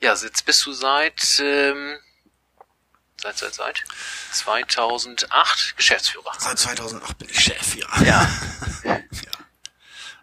Ja, 0.00 0.14
jetzt 0.14 0.44
bist 0.44 0.66
du 0.66 0.72
seit, 0.72 1.40
ähm, 1.40 1.96
seit, 3.22 3.38
seit, 3.38 3.54
seit 3.54 3.84
2008 4.32 5.76
Geschäftsführer. 5.76 6.32
Seit 6.38 6.58
2008 6.58 7.18
bin 7.18 7.28
ich 7.28 7.40
Chef, 7.40 7.76
ja. 7.76 7.86
Ja. 8.04 8.28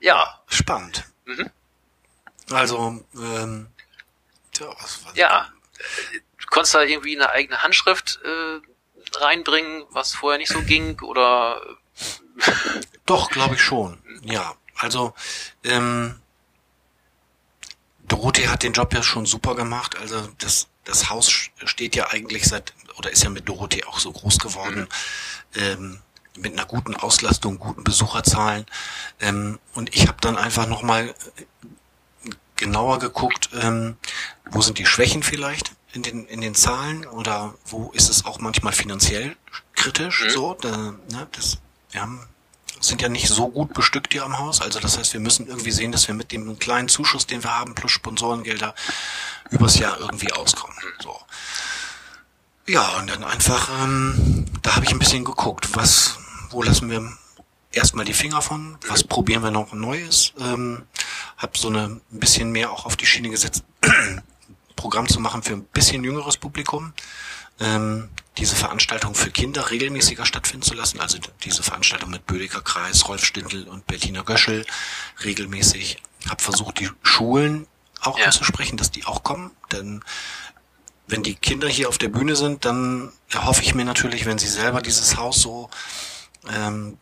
Ja, 0.01 0.39
Spannend. 0.47 1.03
Mhm. 1.25 1.49
Also, 2.51 3.05
ähm, 3.15 3.67
tja, 4.51 4.67
was 4.79 5.05
war 5.05 5.15
ja. 5.15 5.51
Du 6.37 6.47
konntest 6.47 6.73
da 6.73 6.81
irgendwie 6.81 7.15
eine 7.15 7.29
eigene 7.29 7.61
Handschrift 7.61 8.19
äh, 8.23 9.17
reinbringen, 9.17 9.85
was 9.89 10.13
vorher 10.13 10.39
nicht 10.39 10.51
so 10.51 10.61
ging, 10.61 10.99
oder 11.01 11.61
Doch, 13.05 13.29
glaube 13.29 13.55
ich 13.55 13.61
schon. 13.61 14.01
Ja, 14.23 14.55
also 14.75 15.13
ähm, 15.63 16.19
Dorothee 18.07 18.47
hat 18.47 18.63
den 18.63 18.73
Job 18.73 18.93
ja 18.93 19.03
schon 19.03 19.25
super 19.25 19.55
gemacht. 19.55 19.97
Also 19.97 20.27
das, 20.39 20.67
das 20.85 21.09
Haus 21.09 21.29
steht 21.63 21.95
ja 21.95 22.09
eigentlich 22.09 22.45
seit, 22.45 22.73
oder 22.99 23.11
ist 23.11 23.23
ja 23.23 23.29
mit 23.29 23.47
Dorothee 23.49 23.85
auch 23.85 23.97
so 23.99 24.11
groß 24.11 24.37
geworden, 24.39 24.87
ähm, 25.55 25.99
mit 26.37 26.53
einer 26.53 26.65
guten 26.65 26.95
Auslastung, 26.95 27.57
guten 27.57 27.83
Besucherzahlen. 27.83 28.65
Ähm, 29.19 29.57
und 29.73 29.95
ich 29.95 30.07
habe 30.07 30.17
dann 30.21 30.37
einfach 30.37 30.67
nochmal 30.67 31.15
genauer 32.57 32.99
geguckt, 32.99 33.49
ähm, 33.53 33.97
wo 34.51 34.61
sind 34.61 34.77
die 34.77 34.85
Schwächen 34.85 35.23
vielleicht 35.23 35.71
in 35.93 36.03
den, 36.03 36.27
in 36.27 36.41
den 36.41 36.55
Zahlen 36.55 37.07
oder 37.07 37.55
wo 37.65 37.91
ist 37.93 38.09
es 38.09 38.25
auch 38.25 38.39
manchmal 38.39 38.73
finanziell 38.73 39.35
kritisch, 39.75 40.25
Mhm. 40.25 40.29
so, 40.29 40.53
da, 40.59 40.75
ne, 40.77 41.27
das, 41.31 41.57
wir 41.91 42.01
haben, 42.01 42.27
sind 42.81 43.01
ja 43.01 43.09
nicht 43.09 43.27
so 43.29 43.47
gut 43.47 43.73
bestückt 43.73 44.13
hier 44.13 44.23
am 44.23 44.37
Haus, 44.37 44.61
also 44.61 44.79
das 44.79 44.97
heißt, 44.97 45.13
wir 45.13 45.19
müssen 45.21 45.47
irgendwie 45.47 45.71
sehen, 45.71 45.91
dass 45.91 46.07
wir 46.07 46.15
mit 46.15 46.31
dem 46.31 46.59
kleinen 46.59 46.89
Zuschuss, 46.89 47.25
den 47.27 47.43
wir 47.43 47.57
haben, 47.57 47.75
plus 47.75 47.91
Sponsorengelder, 47.91 48.75
übers 49.51 49.79
Jahr 49.79 49.99
irgendwie 49.99 50.31
auskommen, 50.33 50.77
so. 51.01 51.17
Ja, 52.69 52.99
und 52.99 53.09
dann 53.09 53.23
einfach, 53.23 53.67
ähm, 53.81 54.45
da 54.61 54.75
habe 54.75 54.85
ich 54.85 54.91
ein 54.91 54.99
bisschen 54.99 55.25
geguckt, 55.25 55.69
was, 55.75 56.19
wo 56.51 56.61
lassen 56.61 56.87
wir 56.91 57.11
erstmal 57.71 58.05
die 58.05 58.13
Finger 58.13 58.43
von, 58.43 58.77
was 58.87 59.03
probieren 59.03 59.41
wir 59.41 59.49
noch 59.49 59.73
Neues, 59.73 60.33
ähm, 60.39 60.83
habe 61.37 61.57
so 61.57 61.69
eine 61.69 61.85
ein 62.11 62.19
bisschen 62.19 62.51
mehr 62.51 62.71
auch 62.71 62.85
auf 62.85 62.95
die 62.95 63.07
Schiene 63.07 63.31
gesetzt, 63.31 63.63
Programm 64.75 65.07
zu 65.09 65.19
machen 65.19 65.41
für 65.41 65.53
ein 65.53 65.63
bisschen 65.63 66.03
jüngeres 66.03 66.37
Publikum, 66.37 66.93
ähm, 67.59 68.09
diese 68.37 68.55
Veranstaltung 68.55 69.15
für 69.15 69.31
Kinder 69.31 69.71
regelmäßiger 69.71 70.27
stattfinden 70.27 70.61
zu 70.63 70.75
lassen, 70.75 70.99
also 70.99 71.17
diese 71.43 71.63
Veranstaltung 71.63 72.11
mit 72.11 72.27
Bödecker 72.27 72.61
Kreis, 72.61 73.07
Rolf 73.07 73.25
Stindl 73.25 73.63
und 73.67 73.87
Bettina 73.87 74.21
Göschel 74.21 74.63
regelmäßig, 75.23 75.97
habe 76.29 76.43
versucht, 76.43 76.79
die 76.79 76.91
Schulen 77.01 77.65
auch 78.01 78.19
Ja. 78.19 78.25
anzusprechen, 78.25 78.77
dass 78.77 78.91
die 78.91 79.05
auch 79.05 79.23
kommen, 79.23 79.49
denn 79.71 80.03
wenn 81.09 81.23
die 81.23 81.35
Kinder 81.35 81.67
hier 81.67 81.89
auf 81.89 81.97
der 81.97 82.09
Bühne 82.09 82.35
sind, 82.35 82.65
dann 82.65 83.11
erhoffe 83.31 83.63
ich 83.63 83.73
mir 83.75 83.85
natürlich, 83.85 84.25
wenn 84.25 84.37
sie 84.37 84.47
selber 84.47 84.81
dieses 84.81 85.17
Haus 85.17 85.41
so 85.41 85.69
ähm, 86.53 86.97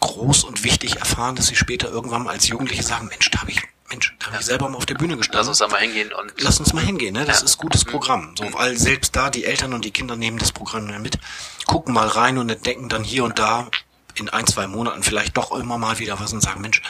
groß 0.00 0.44
und 0.44 0.62
wichtig 0.64 0.96
erfahren, 0.96 1.36
dass 1.36 1.46
sie 1.48 1.56
später 1.56 1.88
irgendwann 1.90 2.24
mal 2.24 2.30
als 2.32 2.48
Jugendliche 2.48 2.82
sagen, 2.82 3.08
Mensch, 3.08 3.30
da 3.30 3.40
habe 3.40 3.50
ich, 3.50 3.60
Mensch, 3.90 4.14
da 4.18 4.26
habe 4.26 4.36
ich 4.38 4.46
selber 4.46 4.68
mal 4.68 4.76
auf 4.76 4.86
der 4.86 4.94
Bühne 4.94 5.14
lass 5.14 5.26
gestanden. 5.26 5.48
uns 5.48 5.58
da 5.58 5.68
mal 5.68 5.80
hingehen 5.80 6.12
und 6.12 6.32
Lass 6.38 6.60
uns 6.60 6.72
mal 6.72 6.84
hingehen, 6.84 7.14
ne? 7.14 7.24
Das 7.24 7.40
Ja. 7.40 7.44
ist 7.46 7.58
gutes 7.58 7.84
Programm. 7.84 8.34
So, 8.36 8.52
weil 8.52 8.76
selbst 8.76 9.16
da 9.16 9.30
die 9.30 9.44
Eltern 9.44 9.72
und 9.74 9.84
die 9.84 9.90
Kinder 9.90 10.16
nehmen 10.16 10.38
das 10.38 10.52
Programm 10.52 10.86
mit, 11.02 11.18
gucken 11.66 11.94
mal 11.94 12.06
rein 12.06 12.38
und 12.38 12.48
entdecken 12.50 12.88
dann 12.88 13.02
hier 13.04 13.24
und 13.24 13.38
da 13.38 13.68
in 14.14 14.28
ein, 14.28 14.46
zwei 14.46 14.66
Monaten 14.66 15.02
vielleicht 15.02 15.36
doch 15.36 15.52
immer 15.52 15.78
mal 15.78 15.98
wieder 15.98 16.18
was 16.20 16.32
und 16.32 16.40
sagen, 16.40 16.60
Mensch, 16.60 16.80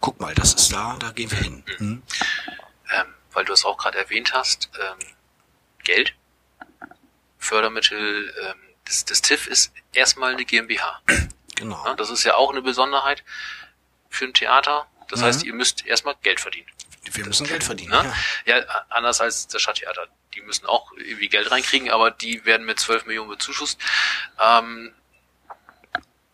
guck 0.00 0.20
mal, 0.20 0.34
das 0.34 0.52
ist 0.54 0.72
da, 0.72 0.96
da 0.98 1.10
gehen 1.12 1.30
wir 1.30 1.38
hin. 1.38 1.62
Hm? 1.78 2.02
Ähm, 2.94 3.06
weil 3.32 3.44
du 3.44 3.52
es 3.52 3.64
auch 3.64 3.76
gerade 3.78 3.98
erwähnt 3.98 4.32
hast, 4.32 4.70
ähm, 4.80 5.06
Geld, 5.88 6.14
Fördermittel, 7.38 8.34
ähm, 8.42 8.54
das, 8.84 9.04
das 9.06 9.22
TIF 9.22 9.46
ist 9.46 9.72
erstmal 9.92 10.32
eine 10.34 10.44
GmbH. 10.44 11.00
Genau. 11.56 11.82
Ja, 11.84 11.94
das 11.94 12.10
ist 12.10 12.24
ja 12.24 12.34
auch 12.34 12.50
eine 12.50 12.62
Besonderheit 12.62 13.24
für 14.10 14.26
ein 14.26 14.34
Theater. 14.34 14.86
Das 15.08 15.20
Mhm. 15.20 15.24
heißt, 15.24 15.42
ihr 15.44 15.54
müsst 15.54 15.86
erstmal 15.86 16.14
Geld 16.22 16.40
verdienen. 16.40 16.68
Wir 17.10 17.24
müssen 17.24 17.46
Geld 17.46 17.64
verdienen. 17.64 17.90
Ne? 17.90 18.14
Ja. 18.44 18.58
anders 18.90 19.20
als 19.22 19.48
das 19.48 19.62
Stadttheater. 19.62 20.06
Die 20.34 20.42
müssen 20.42 20.66
auch 20.66 20.92
irgendwie 20.92 21.28
Geld 21.28 21.50
reinkriegen, 21.50 21.90
aber 21.90 22.10
die 22.10 22.44
werden 22.44 22.66
mit 22.66 22.78
12 22.78 23.06
Millionen 23.06 23.30
bezuschusst. 23.30 23.80
Ähm, 24.38 24.92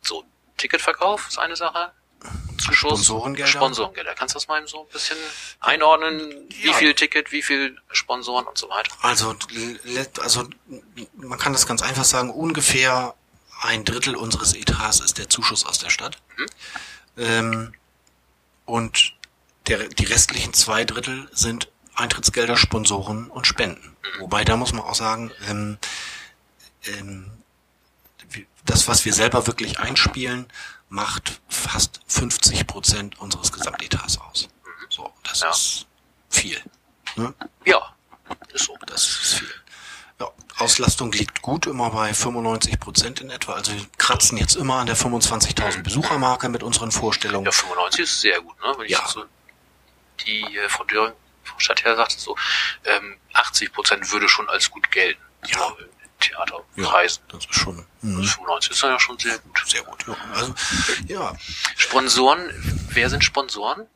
so, 0.03 0.25
Ticketverkauf 0.57 1.29
ist 1.29 1.39
eine 1.39 1.55
Sache. 1.57 1.93
Zuschuss, 2.59 2.77
Sponsorengelder? 3.05 3.51
Sponsorengelder. 3.51 4.15
Kannst 4.15 4.35
du 4.35 4.39
das 4.39 4.49
mal 4.49 4.67
so 4.67 4.83
ein 4.83 4.89
bisschen 4.93 5.17
einordnen? 5.61 6.49
Wie 6.51 6.69
Ja. 6.69 6.73
viel 6.75 6.95
Ticket, 6.95 7.33
wie 7.33 7.43
viel 7.43 7.77
Sponsoren 7.93 8.47
und 8.47 8.57
so 8.59 8.69
weiter? 8.69 8.91
Also, 9.03 9.35
also 10.21 10.49
man 11.17 11.39
kann 11.39 11.53
das 11.53 11.67
ganz 11.67 11.83
einfach 11.83 12.05
sagen, 12.05 12.31
ungefähr 12.31 13.15
ein 13.63 13.85
Drittel 13.85 14.17
unseres 14.17 14.55
Etats 14.55 15.01
ist 15.01 15.19
der 15.19 15.29
Zuschuss 15.31 15.65
aus 15.65 15.79
der 15.79 15.91
Stadt. 15.91 16.19
Ähm, 17.17 17.73
und 18.67 19.15
der, 19.67 19.89
die 19.89 20.05
restlichen 20.05 20.53
zwei 20.53 20.85
Drittel 20.85 21.29
sind 21.33 21.71
Eintrittsgelder, 21.95 22.57
Sponsoren 22.57 23.31
und 23.31 23.47
Spenden. 23.47 23.97
Wobei 24.19 24.45
da 24.45 24.57
muss 24.57 24.73
man 24.73 24.83
auch 24.83 24.95
sagen, 24.95 25.31
ähm, 25.49 25.79
ähm, 26.87 27.31
das, 28.67 28.89
was 28.89 29.05
wir 29.05 29.13
selber 29.13 29.47
wirklich 29.47 29.79
einspielen, 29.79 30.47
macht 30.95 31.41
fast 31.49 32.01
50 32.07 32.67
Prozent 32.69 33.19
unseres 33.21 33.51
Gesamtetats 33.53 34.17
aus. 34.21 34.49
So, 34.89 35.13
das 35.25 35.41
Ja. 35.41 35.51
ist 35.51 35.87
viel. 36.31 36.63
Ne? 37.17 37.35
Ja, 37.65 37.95
ist 38.53 38.67
so. 38.67 38.77
Das 38.87 39.03
ist 39.05 39.35
viel. 39.35 39.51
Ja, 40.21 40.31
Auslastung 40.59 41.11
liegt 41.11 41.43
gut 41.43 41.67
immer 41.67 41.91
bei 41.91 42.15
95 42.15 42.79
Prozent 42.79 43.21
in 43.21 43.31
etwa. 43.31 43.55
Also 43.55 43.73
wir 43.73 43.85
kratzen 43.99 44.39
jetzt 44.39 44.55
immer 44.55 44.77
an 44.77 44.87
der 44.87 44.97
25.000 44.97 45.83
Besuchermarke 45.83 46.49
mit 46.49 46.63
unseren 46.63 46.93
Vorstellungen. 46.93 47.45
Ja, 47.47 47.51
95 47.53 48.01
ist 48.05 48.21
sehr 48.21 48.41
gut, 48.41 48.57
ne? 48.63 48.73
Wenn 48.79 48.87
ich 48.87 48.93
Ja. 48.93 49.05
so 49.09 49.25
die 50.25 50.43
äh, 50.57 50.69
von 50.69 50.87
Döring 50.87 51.13
vom 51.43 51.59
Stadtherr 51.59 51.97
sagte 51.97 52.21
so, 52.21 52.37
ähm, 52.85 53.17
80 53.33 53.73
Prozent 53.73 54.13
würde 54.13 54.29
schon 54.29 54.49
als 54.49 54.71
gut 54.71 54.91
gelten. 54.93 55.21
Ja. 55.47 55.75
Theaterpreisen. 56.35 57.23
das 57.29 57.45
ist 57.45 57.55
schon 57.55 57.85
mhm. 58.03 58.25
95 58.25 58.73
ist 58.73 58.83
ja 58.83 59.01
schon 59.01 59.19
sehr 59.19 59.39
gut. 59.39 59.63
sehr 59.67 59.83
gut. 59.83 60.07
Ja. 60.07 60.17
Also, 60.35 60.55
ja. 61.07 61.37
Sponsoren, 61.77 62.51
wer 62.91 63.11
sind 63.11 63.25
Sponsoren? 63.25 63.87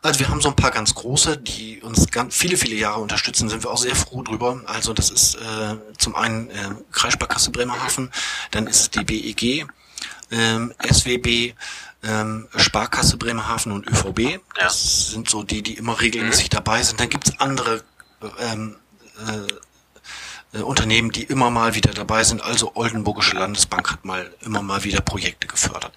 also 0.00 0.20
wir 0.20 0.28
haben 0.28 0.40
so 0.40 0.48
ein 0.48 0.56
paar 0.56 0.70
ganz 0.70 0.94
große, 0.94 1.38
die 1.38 1.80
uns 1.80 2.10
ganz 2.10 2.36
viele, 2.36 2.56
viele 2.56 2.74
Jahre 2.76 3.00
unterstützen, 3.00 3.48
sind 3.48 3.62
wir 3.62 3.70
auch 3.70 3.78
sehr 3.78 3.94
froh 3.94 4.22
drüber. 4.22 4.62
Also 4.66 4.92
das 4.92 5.10
ist 5.10 5.36
äh, 5.36 5.76
zum 5.98 6.14
einen 6.16 6.50
äh, 6.50 6.70
Kreissparkasse 6.90 7.50
Bremerhaven, 7.50 8.10
dann 8.50 8.66
ist 8.66 8.80
es 8.80 8.90
die 8.90 9.04
BEG, 9.04 9.66
ähm, 10.30 10.74
SWB, 10.82 11.54
ähm, 12.02 12.48
Sparkasse 12.56 13.16
Bremerhaven 13.16 13.72
und 13.72 13.88
ÖVB. 13.88 14.40
Das 14.56 15.10
sind 15.10 15.28
so 15.28 15.42
die, 15.42 15.62
die 15.62 15.74
immer 15.74 16.00
regelmäßig 16.00 16.50
dabei 16.50 16.82
sind. 16.82 16.98
Dann 16.98 17.08
gibt's 17.08 17.38
andere 17.38 17.84
ähm, 18.40 18.76
äh, 19.28 19.36
äh, 19.36 19.46
Unternehmen, 20.60 21.10
die 21.10 21.24
immer 21.24 21.50
mal 21.50 21.74
wieder 21.74 21.92
dabei 21.94 22.24
sind. 22.24 22.42
Also 22.42 22.72
Oldenburgische 22.74 23.36
Landesbank 23.36 23.90
hat 23.90 24.04
mal 24.04 24.30
immer 24.42 24.62
mal 24.62 24.84
wieder 24.84 25.00
Projekte 25.00 25.46
gefördert. 25.46 25.92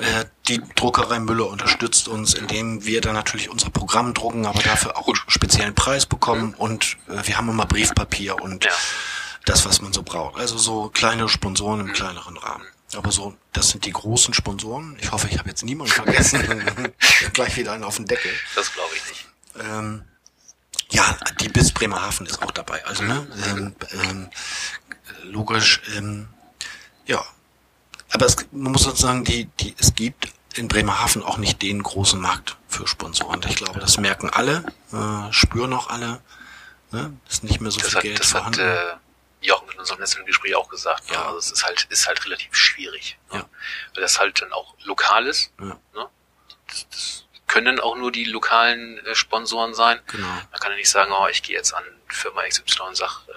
Äh, 0.00 0.24
die 0.48 0.62
Druckerei 0.74 1.18
Müller 1.18 1.48
unterstützt 1.48 2.08
uns, 2.08 2.32
indem 2.32 2.84
wir 2.86 3.02
dann 3.02 3.14
natürlich 3.14 3.50
unser 3.50 3.68
Programm 3.70 4.14
drucken, 4.14 4.46
aber 4.46 4.62
dafür 4.62 4.96
auch 4.96 5.06
einen 5.08 5.16
speziellen 5.26 5.74
Preis 5.74 6.06
bekommen 6.06 6.54
und 6.54 6.96
äh, 7.08 7.26
wir 7.26 7.36
haben 7.36 7.48
immer 7.50 7.66
Briefpapier 7.66 8.40
und 8.40 8.66
das, 9.44 9.66
was 9.66 9.82
man 9.82 9.92
so 9.92 10.02
braucht. 10.02 10.38
Also 10.38 10.56
so 10.56 10.88
kleine 10.88 11.28
Sponsoren 11.28 11.80
im 11.80 11.92
kleineren 11.92 12.36
Rahmen. 12.36 12.64
Aber 12.94 13.10
so, 13.10 13.34
das 13.52 13.70
sind 13.70 13.84
die 13.84 13.92
großen 13.92 14.34
Sponsoren. 14.34 14.96
Ich 15.00 15.12
hoffe, 15.12 15.28
ich 15.30 15.38
habe 15.38 15.48
jetzt 15.48 15.64
niemanden 15.64 15.92
vergessen. 15.92 16.42
Gleich 17.32 17.56
wieder 17.56 17.72
einen 17.72 17.84
auf 17.84 17.96
den 17.96 18.06
Deckel. 18.06 18.30
Das 18.54 18.72
glaube 18.72 18.94
ich 18.94 19.08
nicht. 19.08 19.28
Ähm, 19.60 20.04
ja, 20.92 21.16
die 21.40 21.48
BIS 21.48 21.72
Bremerhaven 21.72 22.26
ist 22.26 22.42
auch 22.42 22.50
dabei. 22.50 22.84
Also, 22.86 23.02
ne, 23.04 23.26
ähm, 23.46 23.74
ähm, 23.92 24.30
logisch, 25.24 25.80
ähm, 25.96 26.28
ja. 27.06 27.22
Aber 28.12 28.26
es, 28.26 28.36
man 28.52 28.72
muss 28.72 28.82
sozusagen, 28.82 29.24
die, 29.24 29.46
die, 29.60 29.74
es 29.78 29.94
gibt 29.94 30.32
in 30.54 30.68
Bremerhaven 30.68 31.22
auch 31.22 31.38
nicht 31.38 31.62
den 31.62 31.82
großen 31.82 32.20
Markt 32.20 32.56
für 32.68 32.86
Sponsoren. 32.86 33.40
Ich 33.48 33.56
glaube, 33.56 33.80
das 33.80 33.96
merken 33.96 34.28
alle, 34.30 34.64
äh, 34.92 35.32
spüren 35.32 35.72
auch 35.72 35.88
alle. 35.88 36.20
Ne? 36.90 37.16
Ist 37.28 37.42
nicht 37.42 37.60
mehr 37.62 37.70
so 37.70 37.80
Das 37.80 37.88
viel 37.88 37.96
hat, 37.96 38.02
Geld 38.02 38.20
das 38.20 38.34
hat 38.34 38.54
vorhanden. 38.54 38.60
äh, 38.60 38.96
Jochen 39.46 39.70
in 39.72 39.78
unserem 39.78 39.98
letzten 40.00 40.26
Gespräch 40.26 40.54
auch 40.54 40.68
gesagt. 40.68 41.08
Ja. 41.08 41.14
Ja. 41.14 41.24
Also 41.26 41.38
es 41.38 41.50
ist 41.52 41.64
halt, 41.64 41.84
ist 41.88 42.06
halt 42.06 42.22
relativ 42.26 42.54
schwierig. 42.54 43.18
Ne? 43.32 43.38
Ja. 43.38 43.44
Weil 43.94 44.02
das 44.02 44.18
halt 44.20 44.40
dann 44.42 44.52
auch 44.52 44.74
lokal 44.84 45.26
ist. 45.26 45.50
ja, 45.58 45.64
Ne? 45.94 46.06
Das, 46.68 46.86
das 46.90 47.24
können 47.52 47.78
auch 47.80 47.96
nur 47.96 48.10
die 48.10 48.24
lokalen 48.24 48.98
äh, 49.04 49.14
Sponsoren 49.14 49.74
sein. 49.74 50.00
genau. 50.06 50.26
Man 50.26 50.60
kann 50.60 50.70
ja 50.72 50.76
nicht 50.78 50.90
sagen, 50.90 51.12
oh, 51.12 51.26
ich 51.30 51.42
gehe 51.42 51.54
jetzt 51.56 51.74
an 51.74 51.84
Firma 52.08 52.42
XY 52.48 52.62
und 52.88 52.96
sag, 52.96 53.20
äh, 53.28 53.32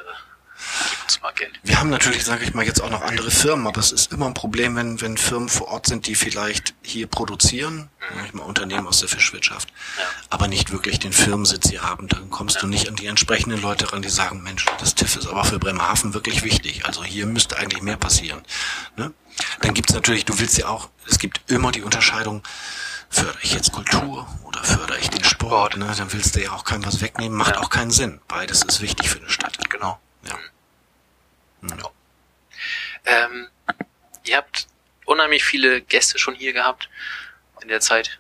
gib 0.90 1.04
uns 1.04 1.22
mal 1.22 1.34
Geld. 1.34 1.60
Wir 1.64 1.80
haben 1.80 1.90
natürlich, 1.90 2.24
sage 2.24 2.46
ich 2.46 2.54
mal, 2.54 2.66
jetzt 2.66 2.82
auch 2.82 2.90
noch 2.90 3.02
andere 3.02 3.30
Firmen, 3.30 3.68
aber 3.68 3.80
es 3.82 3.92
ist 3.92 4.14
immer 4.14 4.26
ein 4.28 4.34
Problem, 4.34 4.76
wenn, 4.78 5.02
wenn 5.02 5.18
Firmen 5.18 5.50
vor 5.50 5.68
Ort 5.68 5.88
sind, 5.88 6.08
die 6.08 6.16
vielleicht 6.16 6.74
hier 6.82 7.08
produzieren, 7.08 7.90
sag 8.16 8.26
ich 8.28 8.34
mal 8.34 8.44
Unternehmen 8.44 8.88
aus 8.88 9.00
der 9.02 9.10
Fischwirtschaft, 9.10 9.68
Ja. 10.00 10.04
aber 10.30 10.48
nicht 10.48 10.72
wirklich 10.72 11.00
den 11.00 11.12
Firmensitz 11.14 11.70
hier 11.70 11.82
haben. 11.84 12.08
Dann 12.08 12.30
kommst 12.30 12.62
du 12.62 12.68
nicht 12.68 12.88
an 12.88 12.96
die 12.96 13.08
entsprechenden 13.08 13.62
Leute 13.62 13.92
ran, 13.92 14.02
die 14.02 14.10
sagen, 14.10 14.44
Mensch, 14.44 14.66
das 14.80 14.96
TIF 14.96 15.18
ist 15.18 15.28
aber 15.28 15.44
für 15.44 15.60
Bremerhaven 15.60 16.14
wirklich 16.14 16.44
wichtig. 16.44 16.86
Also 16.86 17.04
hier 17.04 17.26
müsste 17.26 17.58
eigentlich 17.58 17.82
mehr 17.82 17.98
passieren. 17.98 18.42
Ne? 18.96 19.14
Dann 19.60 19.74
gibt's 19.74 19.94
natürlich, 19.94 20.24
du 20.24 20.40
willst 20.40 20.58
ja 20.58 20.68
auch, 20.70 20.90
es 21.08 21.20
gibt 21.20 21.52
immer 21.52 21.72
die 21.74 21.82
Unterscheidung, 21.84 22.42
fördere 23.16 23.40
ich 23.42 23.54
jetzt 23.54 23.72
Kultur 23.72 24.28
oder 24.44 24.64
fördere 24.64 25.00
ich 25.00 25.10
den 25.10 25.24
Sport? 25.24 25.78
Ne? 25.78 25.94
Dann 25.98 26.12
willst 26.14 26.36
du 26.36 26.42
ja 26.44 26.52
auch 26.52 26.64
keinem 26.64 26.86
was 26.86 27.02
wegnehmen, 27.02 27.38
macht 27.38 27.56
Ja. 27.56 27.62
auch 27.62 27.70
keinen 27.70 27.92
Sinn. 27.92 28.20
Beides 28.28 28.64
ist 28.64 28.82
wichtig 28.82 29.10
für 29.10 29.20
eine 29.20 29.30
Stadt. 29.30 29.58
Genau. 29.70 30.00
Ja. 30.24 30.38
Ja. 31.64 31.90
Ähm, 33.06 33.48
ihr 34.24 34.38
habt 34.38 34.68
unheimlich 35.06 35.44
viele 35.44 35.82
Gäste 35.82 36.18
schon 36.20 36.36
hier 36.36 36.54
gehabt 36.54 36.90
in 37.62 37.68
der 37.68 37.80
Zeit, 37.82 38.20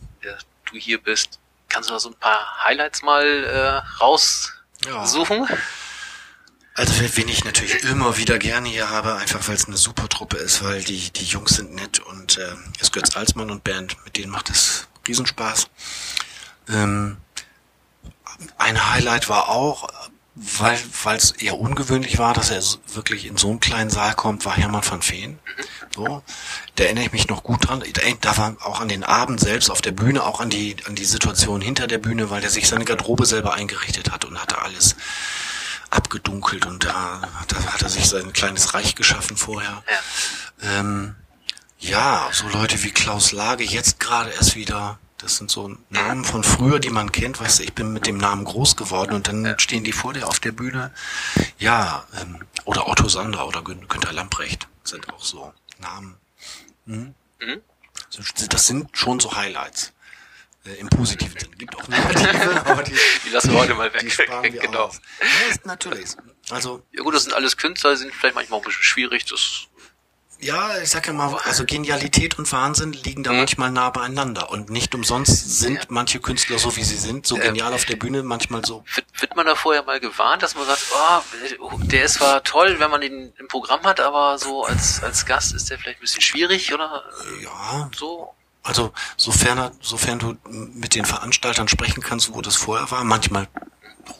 in 0.00 0.08
der 0.28 0.38
du 0.70 0.76
hier 0.76 1.02
bist. 1.02 1.38
Kannst 1.68 1.88
du 1.88 1.94
da 1.94 2.00
so 2.00 2.10
ein 2.10 2.14
paar 2.16 2.64
Highlights 2.64 3.02
mal 3.02 3.24
äh, 3.24 4.02
raussuchen? 4.02 5.48
Also 6.74 6.92
wen 7.16 7.28
ich 7.28 7.44
natürlich 7.44 7.82
immer 7.84 8.16
wieder 8.16 8.38
gerne 8.38 8.68
hier 8.68 8.90
habe, 8.90 9.16
einfach 9.16 9.46
weil 9.48 9.56
es 9.56 9.66
eine 9.66 9.76
super 9.76 10.08
Truppe 10.08 10.36
ist, 10.36 10.64
weil 10.64 10.82
die 10.82 11.10
die 11.10 11.24
Jungs 11.24 11.56
sind 11.56 11.74
nett 11.74 11.98
und 11.98 12.38
äh, 12.38 12.54
ist 12.80 12.92
Götz 12.92 13.16
Alsmann 13.16 13.50
und 13.50 13.64
Band, 13.64 13.96
mit 14.04 14.16
denen 14.16 14.30
macht 14.30 14.50
es 14.50 14.86
Riesenspaß. 15.06 15.68
Ähm, 16.68 17.16
ein 18.56 18.90
Highlight 18.92 19.28
war 19.28 19.48
auch, 19.48 19.88
weil 20.34 20.78
es 21.16 21.32
eher 21.32 21.58
ungewöhnlich 21.58 22.18
war, 22.18 22.32
dass 22.32 22.50
er 22.50 22.62
wirklich 22.94 23.26
in 23.26 23.36
so 23.36 23.50
einen 23.50 23.60
kleinen 23.60 23.90
Saal 23.90 24.14
kommt, 24.14 24.44
war 24.46 24.56
Hermann 24.56 24.88
van 24.88 25.02
Veen. 25.02 25.38
So, 25.94 26.22
da 26.76 26.84
erinnere 26.84 27.06
ich 27.06 27.12
mich 27.12 27.28
noch 27.28 27.42
gut 27.42 27.68
dran. 27.68 27.82
Da, 28.20 28.36
war 28.36 28.56
auch 28.62 28.80
an 28.80 28.88
den 28.88 29.02
Abend 29.02 29.40
selbst 29.40 29.70
auf 29.70 29.82
der 29.82 29.90
Bühne, 29.90 30.22
auch 30.22 30.40
an 30.40 30.48
die 30.48 30.76
an 30.86 30.94
die 30.94 31.04
Situation 31.04 31.60
hinter 31.60 31.88
der 31.88 31.98
Bühne, 31.98 32.30
weil 32.30 32.40
der 32.40 32.50
sich 32.50 32.68
seine 32.68 32.84
Garderobe 32.84 33.26
selber 33.26 33.54
eingerichtet 33.54 34.12
hat 34.12 34.24
und 34.24 34.40
hatte 34.40 34.62
alles 34.62 34.94
abgedunkelt 35.90 36.66
und 36.66 36.84
da, 36.84 37.22
da 37.48 37.56
hat 37.72 37.82
er 37.82 37.88
sich 37.88 38.08
sein 38.08 38.32
kleines 38.32 38.74
Reich 38.74 38.94
geschaffen 38.94 39.36
vorher. 39.36 39.82
Ja. 40.62 40.78
Ähm, 40.78 41.16
ja, 41.78 42.28
so 42.32 42.48
Leute 42.48 42.82
wie 42.82 42.90
Klaus 42.90 43.32
Lage 43.32 43.64
jetzt 43.64 44.00
gerade 44.00 44.30
erst 44.30 44.54
wieder. 44.54 44.98
Das 45.18 45.36
sind 45.36 45.50
so 45.50 45.76
Namen 45.90 46.24
von 46.24 46.42
früher, 46.44 46.78
die 46.78 46.90
man 46.90 47.12
kennt. 47.12 47.40
Weißt 47.40 47.58
du, 47.58 47.62
ich 47.64 47.74
bin 47.74 47.92
mit 47.92 48.06
dem 48.06 48.16
Namen 48.16 48.44
groß 48.44 48.76
geworden 48.76 49.14
und 49.14 49.28
dann 49.28 49.58
stehen 49.58 49.84
die 49.84 49.92
vor 49.92 50.14
dir 50.14 50.26
auf 50.26 50.40
der 50.40 50.52
Bühne. 50.52 50.92
Ja, 51.58 52.06
ähm, 52.20 52.42
oder 52.64 52.88
Otto 52.88 53.08
Sander 53.08 53.46
oder 53.46 53.62
Gün 53.62 53.86
Günther 53.88 54.12
Lamprecht 54.12 54.66
sind 54.84 55.12
auch 55.12 55.22
so 55.22 55.52
Namen. 55.78 56.16
Mhm. 56.86 57.14
Mhm. 57.40 57.60
Das 58.48 58.66
sind 58.66 58.88
schon 58.96 59.20
so 59.20 59.34
Highlights. 59.34 59.92
Äh, 60.66 60.74
Im 60.80 60.88
positiven 60.90 61.38
Sinne. 61.38 61.56
Gibt 61.56 61.74
auch 61.76 61.88
negative, 61.88 62.66
aber 62.66 62.82
die, 62.82 62.94
Die 63.24 63.30
lassen 63.30 63.52
wir 63.52 63.60
heute 63.60 63.74
mal 63.74 63.92
weg. 63.92 64.00
Die 64.02 64.10
sparen 64.10 64.42
wir 64.42 64.60
Genau. 64.60 64.84
aus. 64.86 65.00
Ja, 65.20 65.50
ist 65.50 65.64
natürlich. 65.66 66.10
Also, 66.50 66.82
Ja 66.92 67.02
gut, 67.02 67.14
das 67.14 67.24
sind 67.24 67.32
alles 67.32 67.56
Künstler, 67.56 67.96
sind 67.96 68.12
vielleicht 68.14 68.34
manchmal 68.34 68.58
auch 68.58 68.62
ein 68.62 68.66
bisschen 68.68 68.84
schwierig. 68.84 69.24
Das 69.26 69.66
ja, 70.42 70.78
ich 70.78 70.88
sag 70.88 71.06
ja 71.06 71.12
mal, 71.12 71.34
also 71.44 71.66
Genialität 71.66 72.38
und 72.38 72.50
Wahnsinn 72.50 72.94
liegen 72.94 73.22
da 73.22 73.30
manchmal 73.34 73.70
nah 73.70 73.90
beieinander. 73.90 74.50
Und 74.50 74.70
nicht 74.70 74.94
umsonst 74.94 75.58
sind 75.60 75.74
Ja. 75.74 75.82
manche 75.90 76.18
Künstler 76.18 76.58
so, 76.58 76.74
wie 76.76 76.82
sie 76.82 76.96
sind, 76.96 77.26
so 77.26 77.36
genial 77.36 77.74
auf 77.74 77.84
der 77.84 77.96
Bühne, 77.96 78.22
manchmal 78.22 78.64
so. 78.64 78.82
Wird, 78.94 79.06
wird 79.20 79.36
man 79.36 79.44
da 79.44 79.54
vorher 79.54 79.82
mal 79.82 80.00
gewarnt, 80.00 80.42
dass 80.42 80.54
man 80.54 80.64
sagt, 80.66 80.86
oh, 81.60 81.78
der 81.82 82.04
ist 82.06 82.14
zwar 82.14 82.42
toll, 82.42 82.76
wenn 82.78 82.90
man 82.90 83.02
ihn 83.02 83.34
im 83.38 83.48
Programm 83.48 83.82
hat, 83.82 84.00
aber 84.00 84.38
so 84.38 84.64
als, 84.64 85.02
als 85.02 85.26
Gast 85.26 85.52
ist 85.54 85.68
der 85.68 85.78
vielleicht 85.78 85.98
ein 85.98 86.02
bisschen 86.02 86.22
schwierig 86.22 86.72
oder 86.72 87.04
Ja, 87.42 87.90
so? 87.94 88.32
Also 88.62 88.92
sofern, 89.16 89.58
er- 89.58 89.72
sofern 89.80 90.18
du 90.18 90.36
mit 90.48 90.94
den 90.94 91.04
Veranstaltern 91.04 91.68
sprechen 91.68 92.02
kannst, 92.02 92.32
wo 92.32 92.40
das 92.42 92.56
vorher 92.56 92.90
war, 92.90 93.04
manchmal 93.04 93.48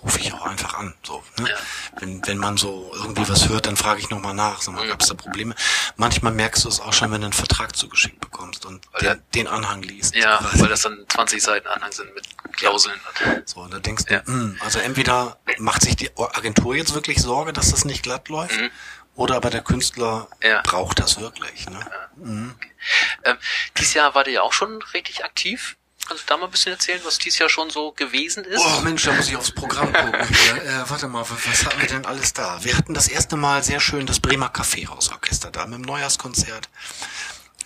rufe 0.02 0.20
ich 0.20 0.32
auch 0.32 0.46
einfach 0.46 0.74
an. 0.74 0.94
So, 1.02 1.22
ne? 1.40 1.48
Ja. 1.50 1.56
wenn, 1.98 2.24
wenn 2.26 2.38
man 2.38 2.56
so 2.56 2.92
irgendwie 2.94 3.28
was 3.28 3.48
hört, 3.48 3.66
dann 3.66 3.76
frage 3.76 3.98
ich 4.00 4.08
nochmal 4.10 4.34
nach. 4.34 4.62
Sag 4.62 4.74
mal, 4.74 4.86
gab 4.86 5.00
es 5.02 5.08
da 5.08 5.14
Probleme? 5.14 5.54
Manchmal 5.96 6.32
merkst 6.32 6.64
du 6.64 6.68
es 6.68 6.80
auch 6.80 6.92
schon, 6.92 7.10
wenn 7.10 7.22
du 7.22 7.26
einen 7.26 7.32
Vertrag 7.32 7.74
zugeschickt 7.74 8.20
bekommst 8.20 8.66
und 8.66 8.86
Weil 8.92 9.00
den, 9.16 9.22
den 9.34 9.48
Anhang 9.48 9.82
liest. 9.82 10.14
Ja, 10.14 10.36
Quasi. 10.38 10.60
weil 10.60 10.68
das 10.68 10.82
dann 10.82 11.04
20 11.08 11.42
Seiten 11.42 11.66
Anhang 11.66 11.90
sind 11.92 12.14
mit 12.14 12.24
Klauseln. 12.56 13.00
So, 13.46 13.60
und 13.62 13.72
da 13.74 13.78
denkst 13.80 14.04
Ja. 14.08 14.20
du, 14.20 14.32
hm, 14.32 14.58
also 14.60 14.78
entweder 14.78 15.38
macht 15.58 15.82
sich 15.82 15.96
die 15.96 16.10
Agentur 16.16 16.76
jetzt 16.76 16.94
wirklich 16.94 17.20
Sorge, 17.20 17.52
dass 17.52 17.70
das 17.70 17.84
nicht 17.84 18.02
glatt 18.04 18.28
läuft, 18.28 18.58
oder 19.20 19.36
aber 19.36 19.50
der 19.50 19.60
Künstler 19.62 20.28
Mhm. 20.42 20.48
Ja. 20.48 20.62
braucht 20.62 20.98
das 20.98 21.20
wirklich. 21.20 21.68
Ne? 21.68 21.78
Ähm, 23.24 23.38
dieses 23.76 23.94
Jahr 23.94 24.14
war 24.14 24.24
der 24.24 24.32
ja 24.32 24.42
auch 24.42 24.52
schon 24.54 24.80
richtig 24.94 25.24
aktiv. 25.24 25.76
Kannst 26.08 26.24
du 26.24 26.26
da 26.28 26.36
mal 26.38 26.46
ein 26.46 26.50
bisschen 26.50 26.72
erzählen, 26.72 27.00
was 27.04 27.18
dieses 27.18 27.38
Jahr 27.38 27.48
schon 27.50 27.68
so 27.70 27.92
gewesen 27.92 28.42
ist? 28.44 28.62
Oh 28.64 28.80
Mensch, 28.80 29.04
da 29.04 29.12
muss 29.12 29.28
ich 29.28 29.36
aufs 29.36 29.52
Programm 29.52 29.92
gucken. 29.92 30.26
Hier. 30.26 30.62
Äh, 30.64 30.90
warte 30.90 31.06
mal, 31.08 31.24
was 31.28 31.64
hatten 31.66 31.80
wir 31.80 31.88
denn 31.88 32.06
alles 32.06 32.32
da? 32.32 32.58
Wir 32.64 32.76
hatten 32.76 32.94
das 32.94 33.08
erste 33.08 33.36
Mal 33.36 33.62
sehr 33.62 33.78
schön 33.80 34.06
das 34.06 34.18
Bremer 34.20 34.48
Kaffeehausorchester 34.48 35.50
da 35.50 35.66
mit 35.66 35.74
dem 35.78 35.82
Neujahrskonzert. 35.82 36.68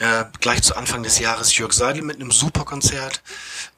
Äh, 0.00 0.24
gleich 0.40 0.60
zu 0.64 0.74
Anfang 0.76 1.04
des 1.04 1.20
Jahres 1.20 1.56
Jörg 1.56 1.72
Seidel 1.72 2.02
mit 2.02 2.16
einem 2.16 2.32
Superkonzert. 2.32 3.22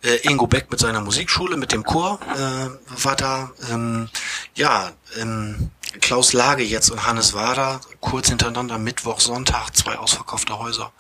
Äh, 0.03 0.17
Ingo 0.27 0.47
Beck 0.47 0.71
mit 0.71 0.81
seiner 0.81 1.03
Musikschule, 1.03 1.59
mit 1.59 1.73
dem 1.73 1.85
Chor 1.85 2.19
äh, 2.35 3.05
war 3.05 3.17
da. 3.17 3.51
Ähm, 3.71 4.09
ja, 4.55 4.93
ähm, 5.19 5.71
Klaus 6.01 6.33
Lage 6.33 6.63
jetzt 6.63 6.91
und 6.91 7.07
Hannes 7.07 7.35
Wader 7.35 7.81
kurz 8.01 8.29
hintereinander 8.29 8.79
Mittwoch, 8.79 9.21
Sonntag, 9.21 9.71
zwei 9.77 9.97
ausverkaufte 9.99 10.59
Häuser. 10.59 10.93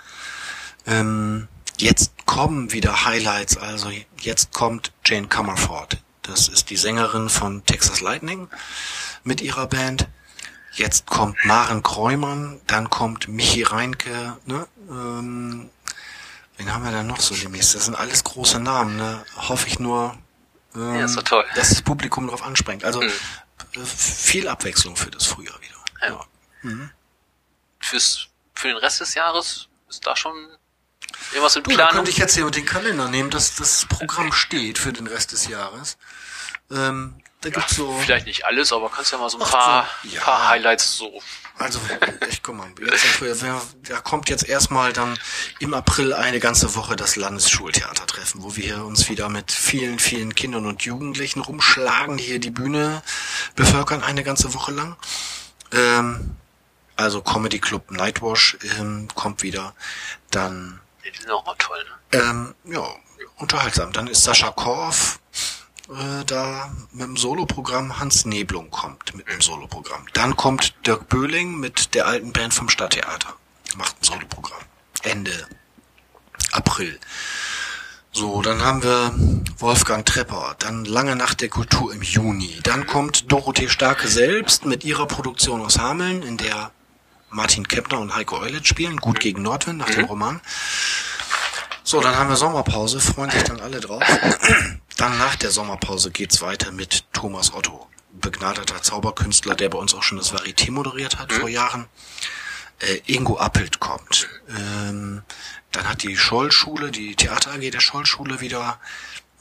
Ähm, 0.87 1.48
jetzt 1.78 2.12
kommen 2.26 2.72
wieder 2.72 3.04
Highlights, 3.04 3.56
also 3.56 3.90
jetzt 4.20 4.52
kommt 4.52 4.92
Jane 5.04 5.28
Comerford. 5.28 5.98
Das 6.22 6.48
ist 6.48 6.70
die 6.70 6.76
Sängerin 6.76 7.28
von 7.28 7.64
Texas 7.66 8.00
Lightning 8.00 8.48
mit 9.24 9.40
ihrer 9.40 9.66
Band. 9.66 10.09
Jetzt 10.72 11.06
kommt 11.06 11.37
Maren 11.44 11.82
Kreumann, 11.82 12.61
dann 12.66 12.90
kommt 12.90 13.28
Michi 13.28 13.62
Reinke, 13.62 14.37
ne? 14.44 14.66
Ähm, 14.90 15.70
wen 16.59 16.74
haben 16.74 16.85
wir 16.85 16.90
denn 16.90 17.06
noch 17.06 17.20
so 17.20 17.35
demnächst? 17.35 17.74
Das 17.74 17.87
sind 17.87 17.94
alles 17.94 18.24
große 18.24 18.61
Namen, 18.61 18.96
ne? 18.96 19.24
Hoffe 19.37 19.68
ich 19.68 19.78
nur, 19.78 20.16
ähm, 20.74 20.96
Ja, 20.96 21.06
toll. 21.22 21.44
dass 21.54 21.70
das 21.70 21.80
Publikum 21.80 22.26
darauf 22.26 22.42
anspringt. 22.42 22.85
Also 22.85 23.00
Mhm. 23.00 23.11
Viel 23.85 24.49
Abwechslung 24.49 24.97
für 24.97 25.11
das 25.11 25.27
Frühjahr 25.27 25.59
wieder. 25.61 25.77
Ja. 26.03 26.25
Fürs, 27.81 28.29
für 28.55 28.69
den 28.69 28.77
Rest 28.79 29.01
des 29.01 29.14
Jahres 29.14 29.69
ist 29.88 30.07
da 30.07 30.16
schon 30.16 30.35
irgendwas 31.33 31.57
in 31.57 31.62
Du, 31.62 31.71
da 31.71 31.77
Planung? 31.77 31.95
könnte 31.95 32.11
ich 32.11 32.19
jetzt 32.19 32.35
hier 32.35 32.51
den 32.51 32.66
Kalender 32.66 33.09
nehmen, 33.09 33.31
dass 33.31 33.55
das 33.57 33.87
Programm 33.87 34.33
steht 34.33 34.79
für 34.79 34.92
den 34.92 35.07
Rest 35.07 35.33
des 35.33 35.47
Jahres. 35.49 35.97
Ähm, 36.71 37.21
da 37.42 37.51
gibt's 37.51 37.77
so, 37.77 37.97
Vielleicht 37.99 38.27
nicht 38.27 38.45
alles, 38.45 38.73
aber 38.73 38.90
kannst 38.90 39.12
ja 39.12 39.19
mal 39.19 39.31
so 39.31 39.38
ein 39.38 39.42
Ach 39.45 39.51
paar, 39.51 39.88
so, 40.03 40.09
ja. 40.09 40.21
paar 40.23 40.49
Highlights 40.49 40.97
so. 40.97 41.23
Also 41.59 41.81
ich 42.29 42.42
guck 42.42 42.57
mal, 42.57 42.69
jetzt 42.81 43.45
da 43.88 44.01
kommt 44.01 44.29
jetzt 44.29 44.47
erstmal 44.47 44.92
dann 44.92 45.19
im 45.59 45.75
April 45.75 46.12
eine 46.12 46.38
ganze 46.38 46.75
Woche 46.75 46.97
das 46.97 47.16
Landesschultheatertreffen, 47.16 48.42
wo 48.42 48.57
wir 48.57 48.85
uns 48.85 49.09
wieder 49.09 49.29
mit 49.29 49.51
vielen, 49.51 49.99
vielen 49.99 50.35
Kindern 50.35 50.66
und 50.66 50.83
Jugendlichen 50.83 51.40
rumschlagen, 51.40 52.16
die 52.16 52.25
hier 52.25 52.40
die 52.40 52.51
Bühne 52.51 53.03
bevölkern 53.55 54.03
eine 54.03 54.23
ganze 54.23 54.53
Woche 54.55 54.73
lang. 54.73 54.97
Ähm, 55.73 56.37
also 56.97 57.23
Comedy 57.23 57.59
Club 57.59 57.90
Nightwash 57.90 58.59
ähm, 58.79 59.09
kommt 59.14 59.42
wieder. 59.42 59.75
Dann 60.31 60.81
die 61.05 61.19
sind 61.19 61.31
auch 61.31 61.45
mal 61.47 61.55
toll, 61.59 61.79
ne? 61.85 62.21
Ähm, 62.21 62.55
ja, 62.64 62.85
unterhaltsam. 63.37 63.92
Dann 63.92 64.07
ist 64.07 64.25
Sascha 64.25 64.51
Korf 64.51 65.21
äh, 65.88 66.25
da 66.25 66.72
mit 66.92 67.03
dem 67.03 67.16
Soloprogramm. 67.16 67.99
Hans 67.99 68.25
Neblung 68.25 68.70
kommt 68.70 69.14
mit 69.14 69.29
dem 69.29 69.40
Soloprogramm. 69.40 70.05
Dann 70.12 70.37
kommt 70.37 70.75
Dirk 70.87 71.09
Böhling 71.09 71.59
mit 71.59 71.94
der 71.94 72.07
alten 72.07 72.33
Band 72.33 72.55
vom 72.55 72.68
Stadttheater. 72.68 73.35
Macht 73.77 74.01
ein 74.01 74.05
Soloprogramm. 74.05 74.61
Ende 75.03 75.46
April. 76.53 76.99
So, 78.12 78.40
dann 78.40 78.64
haben 78.64 78.83
wir 78.83 79.14
Wolfgang 79.59 80.07
Trepper, 80.07 80.57
dann 80.59 80.87
Lange 80.87 81.16
Nacht 81.16 81.42
der 81.42 81.51
Kultur 81.51 81.92
im 81.92 82.01
Juni. 82.01 82.59
Dann 82.62 82.87
kommt 82.87 83.31
Dorothee 83.31 83.68
Starke 83.68 84.09
selbst 84.09 84.64
mit 84.64 84.85
ihrer 84.85 85.07
Produktion 85.07 85.61
aus 85.61 85.79
Hameln, 85.79 86.22
in 86.22 86.38
der 86.38 86.70
Martin 87.29 87.68
Kempner 87.68 88.01
und 88.01 88.14
Heiko 88.14 88.38
Eulitz 88.38 88.68
spielen, 88.68 88.96
Gut 88.96 89.20
gegen 89.20 89.42
Nordwind 89.42 89.79
nach 89.79 89.90
dem 89.90 90.07
Roman. 90.07 90.40
So, 91.85 92.01
dann 92.01 92.16
haben 92.16 92.31
wir 92.31 92.37
Sommerpause, 92.37 93.01
freuen 93.01 93.31
sich 93.31 93.42
dann 93.44 93.61
alle 93.61 93.81
drauf. 93.81 94.03
Dann 94.96 95.18
nach 95.18 95.37
der 95.37 95.50
Sommerpause 95.50 96.11
geht's 96.11 96.40
weiter 96.40 96.72
mit 96.72 97.04
Thomas 97.12 97.52
Otto, 97.52 97.88
begnadeter 98.12 98.82
Zauberkünstler, 98.82 99.54
der 99.54 99.68
bei 99.68 99.78
uns 99.78 99.94
auch 99.94 100.02
schon 100.02 100.18
das 100.18 100.32
Varieté 100.32 100.70
moderiert 100.70 101.18
hat 101.18 101.32
vor 101.32 101.48
Jahren. 101.48 101.87
Äh, 102.80 103.00
Ingo 103.06 103.38
Appelt 103.38 103.78
kommt. 103.80 104.28
Ähm, 104.48 105.22
dann 105.72 105.88
hat 105.88 106.02
die 106.02 106.16
Schollschule, 106.16 106.90
die 106.90 107.14
Theater 107.14 107.52
AG 107.52 107.70
der 107.70 107.80
Schollschule 107.80 108.40
wieder 108.40 108.80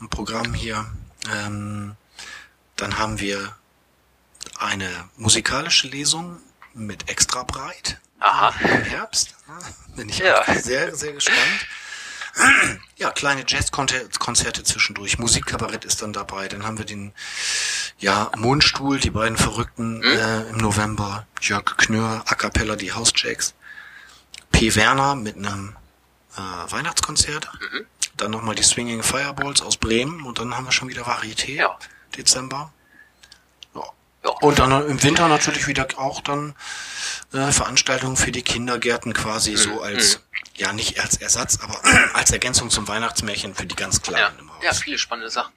ein 0.01 0.09
Programm 0.09 0.53
hier. 0.53 0.85
Ähm, 1.33 1.95
dann 2.75 2.97
haben 2.97 3.19
wir 3.19 3.55
eine 4.59 4.89
musikalische 5.17 5.87
Lesung 5.87 6.37
mit 6.73 7.09
extra 7.09 7.43
breit 7.43 7.97
Aha. 8.19 8.53
im 8.61 8.83
Herbst. 8.83 9.35
Bin 9.95 10.09
ich 10.09 10.19
Ja. 10.19 10.43
sehr, 10.59 10.93
sehr 10.95 11.13
gespannt. 11.13 11.39
Ja, 12.97 13.11
kleine 13.11 13.43
Jazzkonzerte 13.45 14.63
zwischendurch. 14.63 15.19
Musikkabarett 15.19 15.83
ist 15.83 16.01
dann 16.01 16.13
dabei. 16.13 16.47
Dann 16.47 16.65
haben 16.65 16.77
wir 16.77 16.85
den, 16.85 17.11
ja, 17.99 18.31
Mundstuhl, 18.37 18.99
die 19.01 19.09
beiden 19.09 19.37
Verrückten 19.37 20.01
äh, 20.01 20.43
im 20.49 20.57
November. 20.57 21.27
Jörg 21.41 21.75
Knör, 21.75 22.23
A 22.25 22.35
Cappella, 22.35 22.77
die 22.77 22.93
Housejacks. 22.93 23.53
P. 24.53 24.73
Werner 24.75 25.15
mit 25.15 25.35
einem 25.35 25.75
äh, 26.37 26.71
Weihnachtskonzert. 26.71 27.49
Dann 28.15 28.31
nochmal 28.31 28.55
die 28.55 28.63
Swinging 28.63 29.03
Fireballs 29.03 29.61
aus 29.61 29.75
Bremen. 29.75 30.23
Und 30.25 30.39
dann 30.39 30.55
haben 30.55 30.63
wir 30.65 30.71
schon 30.71 30.87
wieder 30.87 31.03
Varieté. 31.03 31.55
Ja. 31.55 31.77
Dezember. 32.17 32.71
Ja. 33.75 33.81
Ja. 34.23 34.29
Und 34.39 34.57
dann 34.57 34.87
im 34.87 35.03
Winter 35.03 35.27
natürlich 35.27 35.67
wieder 35.67 35.85
auch 35.97 36.21
dann 36.21 36.55
äh, 37.33 37.51
Veranstaltungen 37.51 38.15
für 38.15 38.31
die 38.31 38.41
Kindergärten 38.41 39.13
quasi 39.13 39.51
Mhm. 39.51 39.57
so 39.57 39.81
als, 39.81 40.21
ja 40.55 40.71
nicht 40.73 40.99
als 40.99 41.17
Ersatz, 41.17 41.59
aber 41.61 41.79
als 42.13 42.31
Ergänzung 42.31 42.69
zum 42.69 42.87
Weihnachtsmärchen 42.87 43.55
für 43.55 43.65
die 43.65 43.75
ganz 43.75 43.97
Ja, 43.97 44.01
Kleinen 44.13 44.39
im 44.39 44.53
Haus. 44.53 44.63
ja, 44.63 44.73
viele 44.73 44.97
spannende 44.97 45.29
Sachen. 45.29 45.53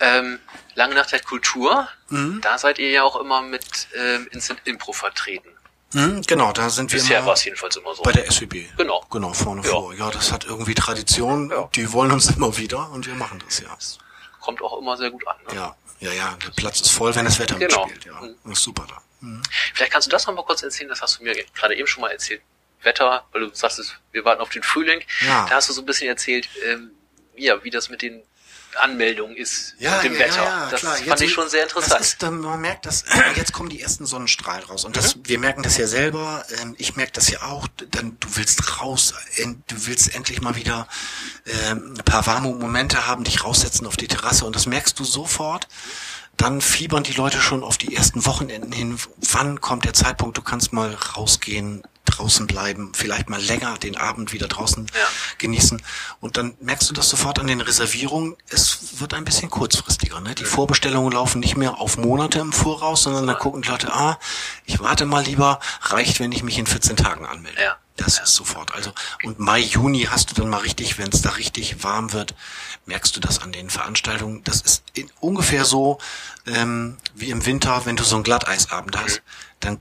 Ähm, 0.00 0.38
Lange 0.74 0.94
Nacht 0.94 1.12
der 1.12 1.20
Kultur, 1.20 1.88
da 2.40 2.56
seid 2.58 2.78
ihr 2.78 2.90
ja 2.90 3.02
auch 3.02 3.16
immer 3.16 3.42
mit 3.42 3.88
ähm, 3.94 4.26
Instant 4.30 4.60
Impro 4.64 4.92
vertreten. 4.92 5.48
Mhm, 5.92 6.22
genau, 6.22 6.52
da 6.52 6.68
sind 6.70 6.92
wir 6.92 7.00
Bisher 7.00 7.24
war 7.26 7.32
es 7.34 7.44
jedenfalls 7.44 7.76
immer 7.76 7.94
so. 7.94 8.02
bei 8.02 8.12
der 8.12 8.30
SWB. 8.30 8.66
Genau. 8.76 9.04
Genau, 9.10 9.32
vorne 9.32 9.62
Ja. 9.62 9.70
vor. 9.70 9.94
Ja, 9.94 10.10
das 10.10 10.32
hat 10.32 10.44
irgendwie 10.44 10.74
Tradition. 10.74 11.50
Ja. 11.50 11.68
Die 11.74 11.90
wollen 11.92 12.10
uns 12.12 12.30
immer 12.36 12.56
wieder 12.58 12.90
und 12.90 13.06
wir 13.06 13.14
machen 13.14 13.42
das, 13.46 13.60
ja. 13.60 13.76
Kommt 14.40 14.62
auch 14.62 14.78
immer 14.78 14.96
sehr 14.96 15.10
gut 15.10 15.26
an. 15.26 15.36
Ne? 15.48 15.54
Ja, 15.54 15.76
ja, 16.00 16.12
ja, 16.12 16.36
der 16.44 16.50
Platz 16.50 16.80
ist 16.80 16.90
voll, 16.90 17.14
wenn 17.14 17.24
das 17.24 17.38
Wetter 17.38 17.56
Genau. 17.58 17.86
mitspielt. 17.86 18.04
Ja, 18.14 18.20
das 18.44 18.52
ist 18.58 18.62
super 18.62 18.86
da. 18.88 19.00
Mhm. 19.20 19.42
Vielleicht 19.74 19.92
kannst 19.92 20.06
du 20.06 20.10
das 20.10 20.26
noch 20.26 20.34
mal 20.34 20.44
kurz 20.44 20.62
erzählen, 20.62 20.88
das 20.88 21.00
hast 21.02 21.18
du 21.18 21.24
mir 21.24 21.34
gerade 21.54 21.74
eben 21.76 21.86
schon 21.86 22.02
mal 22.02 22.10
erzählt. 22.10 22.40
Wetter, 22.82 23.24
weil 23.32 23.42
du 23.42 23.50
sagst, 23.54 23.80
wir 24.12 24.24
warten 24.24 24.40
auf 24.40 24.50
den 24.50 24.62
Frühling. 24.62 25.00
Ja. 25.26 25.46
Da 25.48 25.56
hast 25.56 25.68
du 25.68 25.72
so 25.72 25.82
ein 25.82 25.86
bisschen 25.86 26.08
erzählt, 26.08 26.48
ähm, 26.66 26.90
ja, 27.36 27.62
wie 27.64 27.70
das 27.70 27.88
mit 27.88 28.02
den 28.02 28.22
Anmeldungen 28.76 29.36
ist 29.36 29.74
Ja, 29.78 29.96
mit 29.96 30.04
dem 30.04 30.12
ja, 30.12 30.18
Wetter. 30.20 30.44
Ja, 30.44 30.68
das 30.70 30.80
klar. 30.80 30.94
fand 30.96 31.06
Jetzt- 31.08 31.22
ich 31.22 31.32
schon 31.32 31.48
sehr 31.48 31.62
interessant. 31.64 32.00
Ist, 32.00 32.22
man 32.22 32.60
merkt, 32.60 32.86
dass 32.86 33.04
jetzt 33.36 33.52
kommen 33.52 33.70
die 33.70 33.80
ersten 33.80 34.06
Sonnenstrahlen 34.06 34.62
raus 34.64 34.84
und 34.84 34.96
das, 34.96 35.16
wir 35.24 35.38
merken 35.38 35.62
das 35.62 35.76
ja 35.78 35.86
selber. 35.86 36.44
Ähm, 36.60 36.74
ich 36.78 36.94
merke 36.94 37.12
das 37.12 37.30
ja 37.30 37.42
auch. 37.42 37.66
Dann 37.90 38.16
du 38.20 38.36
willst 38.36 38.80
raus, 38.80 39.14
du 39.36 39.86
willst 39.86 40.14
endlich 40.14 40.42
mal 40.42 40.54
wieder 40.54 40.86
ähm, 41.46 41.94
ein 41.98 42.04
paar 42.04 42.26
warme 42.26 42.48
Momente 42.54 43.06
haben, 43.06 43.24
dich 43.24 43.42
raussetzen 43.42 43.86
auf 43.86 43.96
die 43.96 44.06
Terrasse 44.08 44.44
und 44.44 44.54
das 44.54 44.66
merkst 44.66 44.98
du 44.98 45.04
sofort. 45.04 45.66
Dann 46.36 46.60
fiebern 46.60 47.02
die 47.02 47.14
Leute 47.14 47.40
schon 47.40 47.64
auf 47.64 47.78
die 47.78 47.96
ersten 47.96 48.24
Wochenenden 48.26 48.70
hin. 48.70 48.96
Wann 49.32 49.60
kommt 49.60 49.86
der 49.86 49.94
Zeitpunkt? 49.94 50.36
Du 50.38 50.42
kannst 50.42 50.72
mal 50.72 50.94
rausgehen, 50.94 51.82
draußen 52.18 52.46
bleiben, 52.46 52.92
vielleicht 52.94 53.28
mal 53.30 53.40
länger 53.40 53.78
den 53.78 53.96
Abend 53.96 54.32
wieder 54.32 54.48
draußen 54.48 54.86
Ja. 54.94 55.06
genießen. 55.38 55.80
Und 56.20 56.36
dann 56.36 56.54
merkst 56.60 56.90
du 56.90 56.94
das 56.94 57.08
sofort 57.08 57.38
an 57.38 57.46
den 57.46 57.60
Reservierungen. 57.60 58.36
Es 58.48 59.00
wird 59.00 59.14
ein 59.14 59.24
bisschen 59.24 59.50
kurzfristiger. 59.50 60.20
Ne? 60.20 60.34
Die 60.34 60.44
Vorbestellungen 60.44 61.12
laufen 61.12 61.40
nicht 61.40 61.56
mehr 61.56 61.78
auf 61.78 61.96
Monate 61.96 62.40
im 62.40 62.52
Voraus, 62.52 63.04
sondern 63.04 63.26
da 63.26 63.34
gucken 63.34 63.62
die 63.62 63.68
Leute, 63.68 63.92
ah, 63.92 64.18
ich 64.66 64.80
warte 64.80 65.06
mal 65.06 65.24
lieber, 65.24 65.60
reicht, 65.82 66.20
wenn 66.20 66.32
ich 66.32 66.42
mich 66.42 66.58
in 66.58 66.66
14 66.66 66.96
Tagen 66.96 67.26
anmelde. 67.26 67.62
Ja. 67.62 67.76
Das 67.96 68.20
ist 68.20 68.34
sofort. 68.36 68.72
Also 68.74 68.92
und 69.24 69.40
Mai, 69.40 69.58
Juni 69.58 70.04
hast 70.08 70.30
du 70.30 70.34
dann 70.34 70.48
mal 70.48 70.58
richtig, 70.58 70.98
wenn 70.98 71.08
es 71.10 71.20
da 71.20 71.30
richtig 71.30 71.82
warm 71.82 72.12
wird, 72.12 72.32
merkst 72.86 73.16
du 73.16 73.20
das 73.20 73.40
an 73.42 73.50
den 73.50 73.70
Veranstaltungen. 73.70 74.44
Das 74.44 74.60
ist 74.60 74.84
in, 74.94 75.10
ungefähr 75.18 75.64
so 75.64 75.98
ähm, 76.46 76.96
wie 77.16 77.30
im 77.30 77.44
Winter, 77.44 77.86
wenn 77.86 77.96
du 77.96 78.04
so 78.04 78.14
einen 78.14 78.22
Glatteisabend 78.22 78.96
hast, 78.96 79.22
dann 79.58 79.80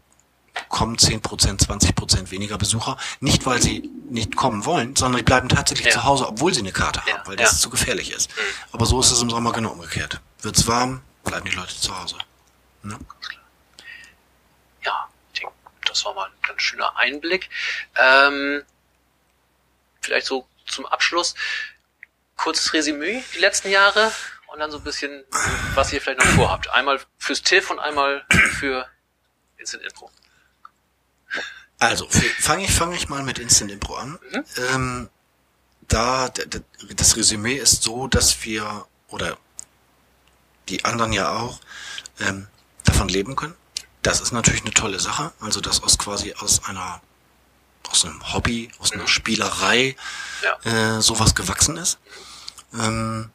kommen 0.69 0.95
10%, 0.97 1.21
20% 1.67 2.31
weniger 2.31 2.57
Besucher. 2.57 2.97
Nicht, 3.19 3.45
weil 3.45 3.61
sie 3.61 3.89
nicht 4.09 4.35
kommen 4.35 4.65
wollen, 4.65 4.95
sondern 4.95 5.17
die 5.19 5.23
bleiben 5.23 5.49
tatsächlich 5.49 5.87
Ja. 5.87 5.93
zu 5.93 6.03
Hause, 6.03 6.27
obwohl 6.27 6.53
sie 6.53 6.61
eine 6.61 6.71
Karte 6.71 7.01
haben, 7.05 7.27
weil 7.27 7.35
das 7.35 7.59
zu 7.59 7.69
gefährlich 7.69 8.11
ist. 8.11 8.29
Mhm. 8.35 8.41
Aber 8.71 8.85
so 8.85 8.99
ist 8.99 9.11
es 9.11 9.21
im 9.21 9.29
Sommer 9.29 9.51
genau 9.51 9.71
umgekehrt. 9.71 10.19
Wird's 10.41 10.67
warm, 10.67 11.01
bleiben 11.23 11.45
die 11.49 11.55
Leute 11.55 11.75
zu 11.79 11.97
Hause. 11.99 12.17
Ne? 12.83 12.97
Ja, 14.83 15.07
ich 15.33 15.39
denke, 15.41 15.53
das 15.85 16.05
war 16.05 16.13
mal 16.13 16.25
ein 16.27 16.41
ganz 16.47 16.61
schöner 16.61 16.95
Einblick. 16.97 17.49
Ähm, 17.95 18.63
vielleicht 20.01 20.27
so 20.27 20.47
zum 20.65 20.85
Abschluss 20.85 21.33
kurzes 22.35 22.71
Resümee 22.73 23.23
die 23.33 23.39
letzten 23.39 23.69
Jahre 23.69 24.11
und 24.47 24.59
dann 24.59 24.71
so 24.71 24.77
ein 24.77 24.83
bisschen, 24.83 25.23
was 25.73 25.91
ihr 25.91 26.01
vielleicht 26.01 26.19
noch 26.19 26.27
vorhabt. 26.35 26.69
Einmal 26.69 26.99
fürs 27.17 27.41
TIFF 27.41 27.71
und 27.71 27.79
einmal 27.79 28.25
für 28.59 28.87
Instant 29.57 29.83
Info. 29.83 30.09
Also, 31.79 32.07
fange 32.39 32.65
ich, 32.65 32.71
fang 32.71 32.91
ich 32.93 33.07
mal 33.09 33.23
mit 33.23 33.37
Instant 33.39 33.71
Impro 33.71 33.95
an. 33.95 34.17
Mhm. 34.33 34.43
Ähm, 34.73 35.09
da, 35.87 36.29
das 36.95 37.15
Resümee 37.15 37.55
ist 37.55 37.83
so, 37.83 38.07
dass 38.07 38.43
wir, 38.43 38.85
oder 39.09 39.37
die 40.69 40.83
anderen 40.85 41.13
ja 41.13 41.31
auch, 41.37 41.59
ähm, 42.19 42.47
davon 42.83 43.09
leben 43.09 43.35
können. 43.35 43.55
Das 44.01 44.21
ist 44.21 44.31
natürlich 44.31 44.61
eine 44.61 44.73
tolle 44.73 44.99
Sache. 44.99 45.31
Also, 45.39 45.61
das 45.61 45.83
aus 45.83 45.97
quasi 45.97 46.33
aus 46.39 46.63
einer, 46.65 47.01
aus 47.89 48.05
einem 48.05 48.33
Hobby, 48.33 48.71
aus 48.79 48.91
einer 48.91 49.07
Spielerei, 49.07 49.95
Ja. 50.41 50.97
äh, 50.97 51.01
sowas 51.01 51.35
gewachsen 51.35 51.77
ist. 51.77 51.99
Ähm, 52.73 53.29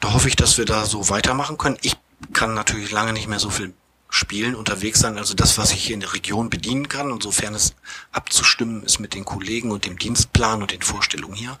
da 0.00 0.12
hoffe 0.12 0.28
ich, 0.28 0.36
dass 0.36 0.56
wir 0.56 0.66
da 0.66 0.86
so 0.86 1.08
weitermachen 1.08 1.58
können. 1.58 1.78
Ich 1.82 1.96
kann 2.32 2.54
natürlich 2.54 2.90
lange 2.90 3.12
nicht 3.12 3.26
mehr 3.28 3.38
so 3.40 3.50
viel 3.50 3.74
spielen, 4.16 4.54
unterwegs 4.54 5.00
sein. 5.00 5.18
Also 5.18 5.34
das, 5.34 5.58
was 5.58 5.72
ich 5.72 5.84
hier 5.84 5.94
in 5.94 6.00
der 6.00 6.12
Region 6.12 6.50
bedienen 6.50 6.88
kann, 6.88 7.12
und 7.12 7.22
sofern 7.22 7.54
es 7.54 7.74
abzustimmen 8.12 8.82
ist 8.82 8.98
mit 8.98 9.14
den 9.14 9.24
Kollegen 9.24 9.70
und 9.70 9.84
dem 9.84 9.98
Dienstplan 9.98 10.62
und 10.62 10.72
den 10.72 10.82
Vorstellungen 10.82 11.34
hier, 11.34 11.58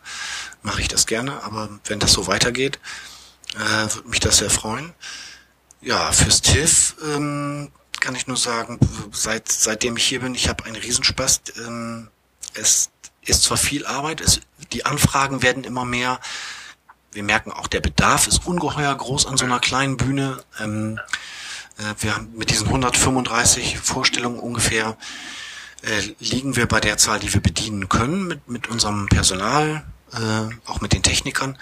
mache 0.62 0.80
ich 0.80 0.88
das 0.88 1.06
gerne. 1.06 1.42
Aber 1.44 1.68
wenn 1.84 2.00
das 2.00 2.12
so 2.12 2.26
weitergeht, 2.26 2.78
äh, 3.54 3.94
würde 3.94 4.08
mich 4.08 4.20
das 4.20 4.38
sehr 4.38 4.50
freuen. 4.50 4.94
Ja, 5.82 6.10
fürs 6.12 6.40
TIFF 6.40 6.96
ähm, 7.04 7.70
kann 8.00 8.16
ich 8.16 8.26
nur 8.26 8.36
sagen, 8.36 8.78
seit 9.12 9.50
seitdem 9.50 9.96
ich 9.96 10.04
hier 10.06 10.20
bin, 10.20 10.34
ich 10.34 10.48
habe 10.48 10.64
einen 10.64 10.76
Riesenspaß. 10.76 11.42
Ähm, 11.58 12.08
es 12.54 12.90
ist 13.22 13.42
zwar 13.42 13.58
viel 13.58 13.84
Arbeit, 13.86 14.20
es, 14.20 14.40
die 14.72 14.86
Anfragen 14.86 15.42
werden 15.42 15.64
immer 15.64 15.84
mehr. 15.84 16.20
Wir 17.12 17.22
merken 17.22 17.52
auch, 17.52 17.66
der 17.66 17.80
Bedarf 17.80 18.26
ist 18.26 18.46
ungeheuer 18.46 18.94
groß 18.94 19.26
an 19.26 19.36
so 19.36 19.44
einer 19.44 19.60
kleinen 19.60 19.96
Bühne. 19.96 20.42
Ähm, 20.60 20.98
äh, 20.98 21.02
wir 21.98 22.14
haben 22.14 22.32
mit 22.36 22.50
diesen 22.50 22.66
135 22.66 23.78
Vorstellungen 23.78 24.38
ungefähr 24.38 24.96
äh, 25.82 26.14
liegen 26.18 26.56
wir 26.56 26.66
bei 26.66 26.80
der 26.80 26.96
Zahl, 26.96 27.20
die 27.20 27.32
wir 27.32 27.40
bedienen 27.40 27.88
können 27.88 28.26
mit, 28.26 28.48
mit 28.48 28.68
unserem 28.68 29.08
Personal, 29.08 29.84
äh, 30.12 30.70
auch 30.70 30.80
mit 30.80 30.92
den 30.92 31.02
Technikern. 31.02 31.58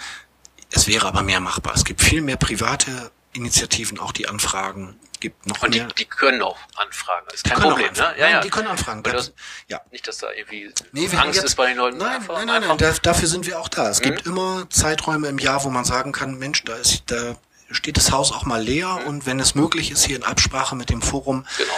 Es 0.71 0.87
wäre 0.87 1.07
aber 1.07 1.21
mehr 1.21 1.39
machbar. 1.39 1.73
Es 1.75 1.85
gibt 1.85 2.01
viel 2.01 2.21
mehr 2.21 2.37
private 2.37 3.11
Initiativen, 3.33 3.99
auch 3.99 4.11
die 4.11 4.27
Anfragen. 4.27 4.97
Gibt 5.19 5.45
noch 5.47 5.61
Und 5.61 5.73
die, 5.73 5.79
mehr. 5.79 5.87
die 5.97 6.05
können 6.05 6.41
auch 6.41 6.57
anfragen. 6.75 7.25
Das 7.27 7.35
ist 7.35 7.45
kein 7.45 7.59
Problem, 7.59 7.91
ne? 7.93 7.99
Ja, 7.99 8.13
Nein, 8.17 8.31
ja. 8.31 8.41
die 8.41 8.49
können 8.49 8.67
anfragen. 8.67 9.03
Das, 9.03 9.33
ja. 9.67 9.81
Nicht, 9.91 10.07
dass 10.07 10.17
da 10.17 10.27
irgendwie 10.31 10.71
Nee, 10.91 11.09
Angst 11.15 11.35
jetzt, 11.35 11.45
ist 11.45 11.55
bei 11.55 11.67
den 11.67 11.77
Leuten. 11.77 11.97
Nein, 11.97 12.15
einfach, 12.17 12.35
nein, 12.45 12.61
nein, 12.61 12.77
nein. 12.77 12.95
dafür 13.01 13.27
sind 13.27 13.45
wir 13.45 13.59
auch 13.59 13.69
da. 13.69 13.89
Es 13.89 14.01
gibt 14.01 14.25
immer 14.25 14.69
Zeiträume 14.69 15.27
im 15.27 15.39
Jahr, 15.39 15.63
wo 15.63 15.69
man 15.69 15.85
sagen 15.85 16.11
kann, 16.11 16.37
Mensch, 16.37 16.63
da 16.63 16.75
ist, 16.75 17.03
da 17.07 17.37
steht 17.71 17.97
das 17.97 18.11
Haus 18.11 18.31
auch 18.31 18.45
mal 18.45 18.61
leer 18.61 19.05
und 19.07 19.25
wenn 19.25 19.39
es 19.39 19.55
möglich 19.55 19.91
ist, 19.91 20.05
hier 20.05 20.15
in 20.15 20.23
Absprache 20.23 20.75
mit 20.75 20.89
dem 20.89 21.01
Forum, 21.01 21.45
Genau. 21.57 21.73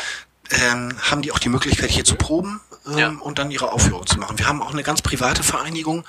ähm, 0.64 0.96
haben 1.02 1.22
die 1.22 1.32
auch 1.32 1.40
die 1.40 1.50
Möglichkeit, 1.50 1.90
hier 1.90 2.04
zu 2.06 2.16
proben 2.16 2.62
ähm, 2.88 2.98
Ja. 2.98 3.10
und 3.20 3.40
dann 3.40 3.52
ihre 3.52 3.72
Aufführung 3.72 4.06
zu 4.06 4.18
machen. 4.20 4.38
Wir 4.38 4.48
haben 4.48 4.62
auch 4.62 4.72
eine 4.74 4.84
ganz 4.84 5.02
private 5.02 5.44
Vereinigung. 5.44 6.06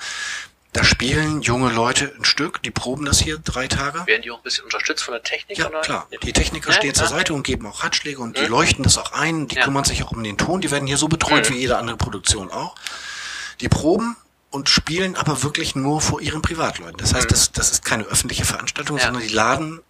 Da 0.71 0.83
spielen 0.83 1.41
junge 1.41 1.71
Leute 1.71 2.13
ein 2.19 2.25
Stück, 2.25 2.61
die 2.61 2.69
proben 2.69 3.03
das 3.05 3.19
hier 3.19 3.39
drei 3.39 3.67
Tage. 3.67 4.05
Werden 4.05 4.21
die 4.21 4.29
auch 4.29 4.37
ein 4.37 4.43
bisschen 4.43 4.65
unterstützt 4.65 5.03
von 5.03 5.13
der 5.13 5.23
Technik? 5.23 5.57
Ja, 5.57 5.67
oder? 5.67 5.81
klar. 5.81 6.07
Die 6.21 6.31
Techniker 6.31 6.69
Ja, 6.69 6.75
stehen 6.75 6.93
zur 6.93 7.05
ja. 7.05 7.09
Seite 7.09 7.33
und 7.33 7.41
geben 7.41 7.65
auch 7.65 7.83
Ratschläge 7.83 8.19
und 8.21 8.37
die 8.37 8.43
Mhm. 8.43 8.49
leuchten 8.49 8.83
das 8.83 8.99
auch 8.99 9.11
ein. 9.13 9.47
Die 9.47 9.55
kümmern 9.55 9.83
sich 9.83 10.03
auch 10.03 10.11
um 10.11 10.23
den 10.23 10.37
Ton. 10.37 10.61
Die 10.61 10.69
werden 10.69 10.85
hier 10.85 10.97
so 10.97 11.07
betreut 11.07 11.49
Mhm. 11.49 11.55
wie 11.55 11.59
jede 11.59 11.77
andere 11.79 11.97
Produktion 11.97 12.51
auch. 12.51 12.75
Die 13.61 13.67
proben 13.67 14.15
und 14.51 14.69
spielen 14.69 15.15
aber 15.15 15.43
wirklich 15.43 15.75
nur 15.75 16.01
vor 16.01 16.21
ihren 16.21 16.41
Privatleuten. 16.41 16.97
Das 16.97 17.13
heißt, 17.13 17.25
Mhm. 17.27 17.29
das, 17.29 17.51
das 17.51 17.71
ist 17.71 17.85
keine 17.85 18.03
öffentliche 18.05 18.45
Veranstaltung, 18.45 18.97
Ja. 18.97 19.05
sondern 19.05 19.21
die 19.23 19.29
laden 19.33 19.81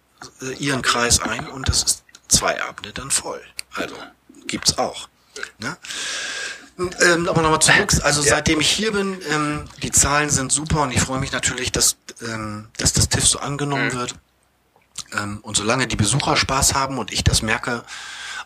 äh, 0.42 0.52
ihren 0.54 0.82
Kreis 0.82 1.20
ein 1.20 1.48
und 1.48 1.68
das 1.68 1.82
ist 1.82 2.04
zwei 2.28 2.62
Abende 2.62 2.92
dann 2.92 3.10
voll. 3.10 3.40
Also 3.74 3.94
gibt's 4.46 4.76
auch. 4.78 5.08
Ne? 5.58 5.76
Ähm, 6.78 7.28
aber 7.28 7.42
nochmal 7.42 7.60
zurück, 7.60 7.92
also 8.02 8.22
Ja. 8.22 8.28
seitdem 8.30 8.60
ich 8.60 8.70
hier 8.70 8.92
bin, 8.92 9.18
ähm, 9.30 9.64
die 9.82 9.90
Zahlen 9.92 10.30
sind 10.30 10.50
super 10.52 10.82
und 10.82 10.92
ich 10.92 11.00
freue 11.00 11.20
mich 11.20 11.32
natürlich, 11.32 11.72
dass, 11.72 11.96
ähm, 12.22 12.68
dass 12.78 12.92
das 12.92 13.08
TIFF 13.08 13.26
so 13.26 13.38
angenommen 13.38 13.86
Mhm. 13.88 13.92
wird. 13.92 14.14
Ähm, 15.12 15.38
und 15.42 15.56
solange 15.56 15.86
die 15.88 15.96
Besucher 15.96 16.36
Spaß 16.36 16.74
haben 16.74 16.98
und 16.98 17.12
ich 17.12 17.24
das 17.24 17.42
merke 17.42 17.82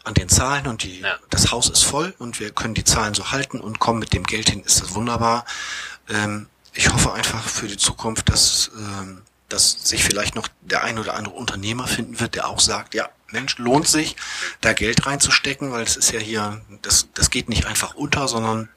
an 0.04 0.14
den 0.14 0.28
Zahlen 0.28 0.66
und 0.66 0.82
die, 0.82 1.00
Ja. 1.00 1.16
das 1.30 1.50
Haus 1.52 1.68
ist 1.70 1.82
voll 1.84 2.14
und 2.18 2.38
wir 2.40 2.50
können 2.50 2.74
die 2.74 2.84
Zahlen 2.84 3.14
so 3.14 3.30
halten 3.32 3.60
und 3.60 3.78
kommen 3.78 3.98
mit 4.00 4.12
dem 4.12 4.24
Geld 4.24 4.50
hin, 4.50 4.62
ist 4.64 4.80
das 4.82 4.94
wunderbar. 4.94 5.44
Ähm, 6.08 6.48
ich 6.72 6.92
hoffe 6.92 7.12
einfach 7.12 7.48
für 7.48 7.68
die 7.68 7.76
Zukunft, 7.76 8.28
dass, 8.28 8.70
ähm, 8.76 9.22
dass 9.48 9.88
sich 9.88 10.02
vielleicht 10.02 10.34
noch 10.34 10.48
der 10.60 10.82
ein 10.82 10.98
oder 10.98 11.14
andere 11.14 11.34
Unternehmer 11.34 11.86
finden 11.86 12.20
wird, 12.20 12.34
der 12.34 12.48
auch 12.48 12.60
sagt, 12.60 12.94
ja, 12.94 13.08
Mensch, 13.30 13.58
lohnt 13.58 13.88
sich, 13.88 14.16
da 14.60 14.72
Geld 14.72 15.06
reinzustecken, 15.06 15.72
weil 15.72 15.82
es 15.82 15.96
ist 15.96 16.12
ja 16.12 16.20
hier, 16.20 16.60
das, 16.82 17.08
das 17.14 17.30
geht 17.30 17.48
nicht 17.48 17.66
einfach 17.66 17.94
unter, 17.94 18.28
sondern 18.28 18.68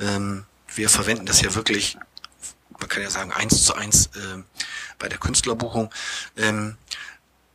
ähm, 0.00 0.44
wir 0.74 0.88
verwenden 0.88 1.26
das 1.26 1.40
ja 1.40 1.54
wirklich, 1.54 1.96
man 2.78 2.88
kann 2.88 3.02
ja 3.02 3.10
sagen, 3.10 3.32
eins 3.32 3.64
zu 3.64 3.74
eins 3.74 4.10
ähm, 4.16 4.44
bei 4.98 5.08
der 5.08 5.18
Künstlerbuchung. 5.18 5.92
Ähm, 6.36 6.76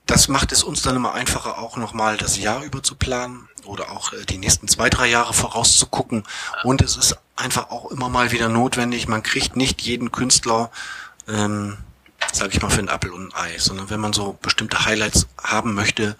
das 0.06 0.28
macht 0.28 0.52
es 0.52 0.64
uns 0.64 0.82
dann 0.82 0.96
immer 0.96 1.14
einfacher, 1.14 1.58
auch 1.58 1.78
nochmal 1.78 2.18
das 2.18 2.38
Jahr 2.38 2.64
über 2.64 2.84
zu 2.84 2.96
planen 2.96 3.48
oder 3.66 3.92
auch 3.92 4.14
äh, 4.14 4.26
die 4.26 4.38
nächsten 4.38 4.68
zwei, 4.68 4.90
drei 4.90 5.08
Jahre 5.08 5.34
vorauszugucken. 5.34 6.24
Und 6.64 6.82
es 6.82 6.96
ist 6.98 7.18
einfach 7.36 7.70
auch 7.70 7.92
immer 7.92 8.10
mal 8.10 8.32
wieder 8.32 8.50
notwendig. 8.50 9.08
Man 9.08 9.24
kriegt 9.24 9.56
nicht 9.56 9.82
jeden 9.82 10.12
Künstler, 10.12 10.70
ähm, 11.28 11.78
sage 12.32 12.52
ich 12.54 12.62
mal, 12.62 12.70
für 12.70 12.80
einen 12.80 12.90
Apfel 12.90 13.12
und 13.12 13.34
ein 13.34 13.36
Ei, 13.36 13.58
sondern 13.58 13.90
wenn 13.90 14.00
man 14.00 14.14
so 14.14 14.38
bestimmte 14.42 14.86
Highlights 14.86 15.28
haben 15.42 15.74
möchte, 15.74 16.16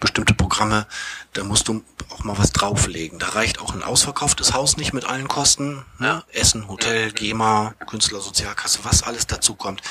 bestimmte 0.00 0.32
Programme, 0.32 0.86
da 1.34 1.44
musst 1.44 1.68
du 1.68 1.84
auch 2.10 2.24
mal 2.24 2.38
was 2.38 2.52
drauflegen. 2.52 3.18
Da 3.18 3.28
reicht 3.30 3.60
auch 3.60 3.74
ein 3.74 3.82
ausverkauftes 3.82 4.54
Haus 4.54 4.78
nicht 4.78 4.94
mit 4.94 5.04
allen 5.04 5.28
Kosten. 5.28 5.84
Ne? 5.98 6.24
Essen, 6.32 6.68
Hotel, 6.68 7.12
GEMA, 7.12 7.74
Künstlersozialkasse, 7.86 8.80
was 8.84 9.02
alles 9.02 9.26
dazu 9.26 9.54
kommt. 9.54 9.82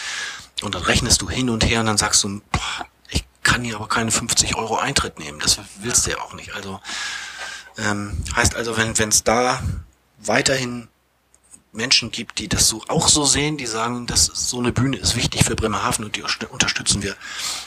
Und 0.64 0.74
dann 0.74 0.84
rechnest 0.84 1.22
du 1.22 1.30
hin 1.30 1.50
und 1.50 1.66
her 1.66 1.82
und 1.82 1.86
dann 1.86 1.98
sagst 1.98 2.24
du, 2.24 2.42
boah, 2.52 2.88
kann 3.46 3.64
hier 3.64 3.76
aber 3.78 3.88
keine 3.88 4.12
50 4.12 4.56
Euro 4.58 4.76
Eintritt 4.78 5.20
nehmen. 5.20 5.40
Das 5.40 5.58
willst 5.80 6.06
du 6.06 6.12
ja 6.12 6.18
auch 6.20 6.34
nicht. 6.34 6.54
Also 6.54 6.82
ähm, 7.78 8.22
heißt 8.36 8.56
also, 8.56 8.76
wenn 8.78 8.92
es 9.10 9.24
da 9.24 9.64
weiterhin 10.18 10.90
Menschen 11.72 12.12
gibt, 12.12 12.40
die 12.40 12.48
das 12.48 12.68
so 12.68 12.84
auch 12.88 13.08
so 13.08 13.26
sehen, 13.26 13.58
die 13.58 13.66
sagen, 13.66 14.08
dass 14.08 14.26
so 14.26 14.60
eine 14.60 14.72
Bühne 14.72 14.98
ist 14.98 15.16
wichtig 15.16 15.44
für 15.46 15.56
Bremerhaven 15.56 16.06
und 16.06 16.16
die 16.16 16.24
unterst- 16.24 16.48
unterstützen 16.48 17.04
wir, 17.04 17.16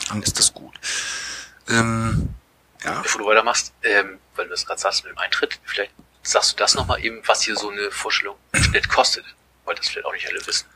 dann 0.09 0.23
ist 0.23 0.39
das 0.39 0.53
gut. 0.53 0.75
Ähm, 1.69 2.31
ja. 2.85 3.01
Bevor 3.03 3.21
du 3.23 3.27
weitermachst, 3.27 3.73
ähm, 3.83 4.19
weil 4.35 4.47
du 4.47 4.51
das 4.51 4.65
gerade 4.67 4.81
sagst 4.81 5.05
mit 5.05 5.13
dem 5.13 5.19
Eintritt, 5.19 5.59
vielleicht 5.65 5.93
sagst 6.23 6.53
du 6.53 6.57
das 6.57 6.75
nochmal 6.75 7.05
eben, 7.05 7.21
was 7.27 7.43
hier 7.43 7.57
so 7.57 7.71
eine 7.71 7.91
Vorstellung 7.91 8.37
im 8.53 8.63
Schnitt 8.63 8.89
kostet. 8.89 9.25
Weil 9.65 9.75
das 9.75 9.89
vielleicht 9.89 10.07
auch 10.07 10.13
nicht 10.13 10.27
alle 10.27 10.45
wissen. 10.47 10.67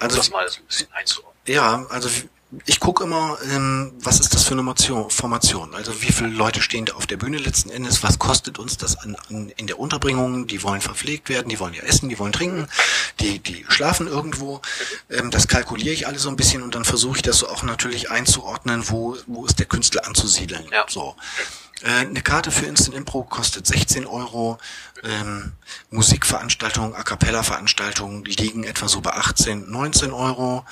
Also 0.00 0.16
das 0.16 0.30
mal 0.30 0.48
so 0.48 0.58
ein 0.60 0.66
bisschen 0.66 0.92
einzuordnen. 0.92 1.36
Ja, 1.46 1.86
also 1.90 2.10
ich 2.66 2.80
gucke 2.80 3.04
immer, 3.04 3.38
ähm, 3.52 3.92
was 4.00 4.18
ist 4.18 4.34
das 4.34 4.42
für 4.42 4.54
eine 4.54 4.74
Formation? 5.08 5.74
Also 5.74 6.02
wie 6.02 6.10
viele 6.10 6.30
Leute 6.30 6.60
stehen 6.60 6.84
da 6.84 6.94
auf 6.94 7.06
der 7.06 7.16
Bühne 7.16 7.38
letzten 7.38 7.70
Endes? 7.70 8.02
Was 8.02 8.18
kostet 8.18 8.58
uns 8.58 8.76
das 8.76 8.98
an, 8.98 9.16
an, 9.28 9.52
in 9.56 9.68
der 9.68 9.78
Unterbringung? 9.78 10.48
Die 10.48 10.62
wollen 10.64 10.80
verpflegt 10.80 11.28
werden, 11.28 11.48
die 11.48 11.60
wollen 11.60 11.74
ja 11.74 11.82
essen, 11.82 12.08
die 12.08 12.18
wollen 12.18 12.32
trinken, 12.32 12.66
die, 13.20 13.38
die 13.38 13.64
schlafen 13.68 14.08
irgendwo. 14.08 14.60
Ähm, 15.10 15.30
das 15.30 15.46
kalkuliere 15.46 15.94
ich 15.94 16.08
alles 16.08 16.22
so 16.22 16.28
ein 16.28 16.36
bisschen 16.36 16.62
und 16.62 16.74
dann 16.74 16.84
versuche 16.84 17.16
ich 17.16 17.22
das 17.22 17.38
so 17.38 17.48
auch 17.48 17.62
natürlich 17.62 18.10
einzuordnen, 18.10 18.88
wo, 18.88 19.16
wo 19.26 19.46
ist 19.46 19.60
der 19.60 19.66
Künstler 19.66 20.06
anzusiedeln. 20.06 20.66
Ja. 20.72 20.84
So. 20.88 21.14
Äh, 21.82 22.06
Eine 22.06 22.22
Karte 22.22 22.50
für 22.50 22.66
Instant 22.66 22.96
Impro 22.96 23.22
kostet 23.22 23.66
16 23.66 24.06
Euro. 24.06 24.58
Ähm, 25.04 25.52
Musikveranstaltungen, 25.90 26.94
A 26.94 27.04
cappella 27.04 27.44
Veranstaltungen 27.44 28.24
liegen 28.24 28.64
etwa 28.64 28.88
so 28.88 29.00
bei 29.00 29.12
18, 29.12 29.70
19 29.70 30.12
Euro. 30.12 30.64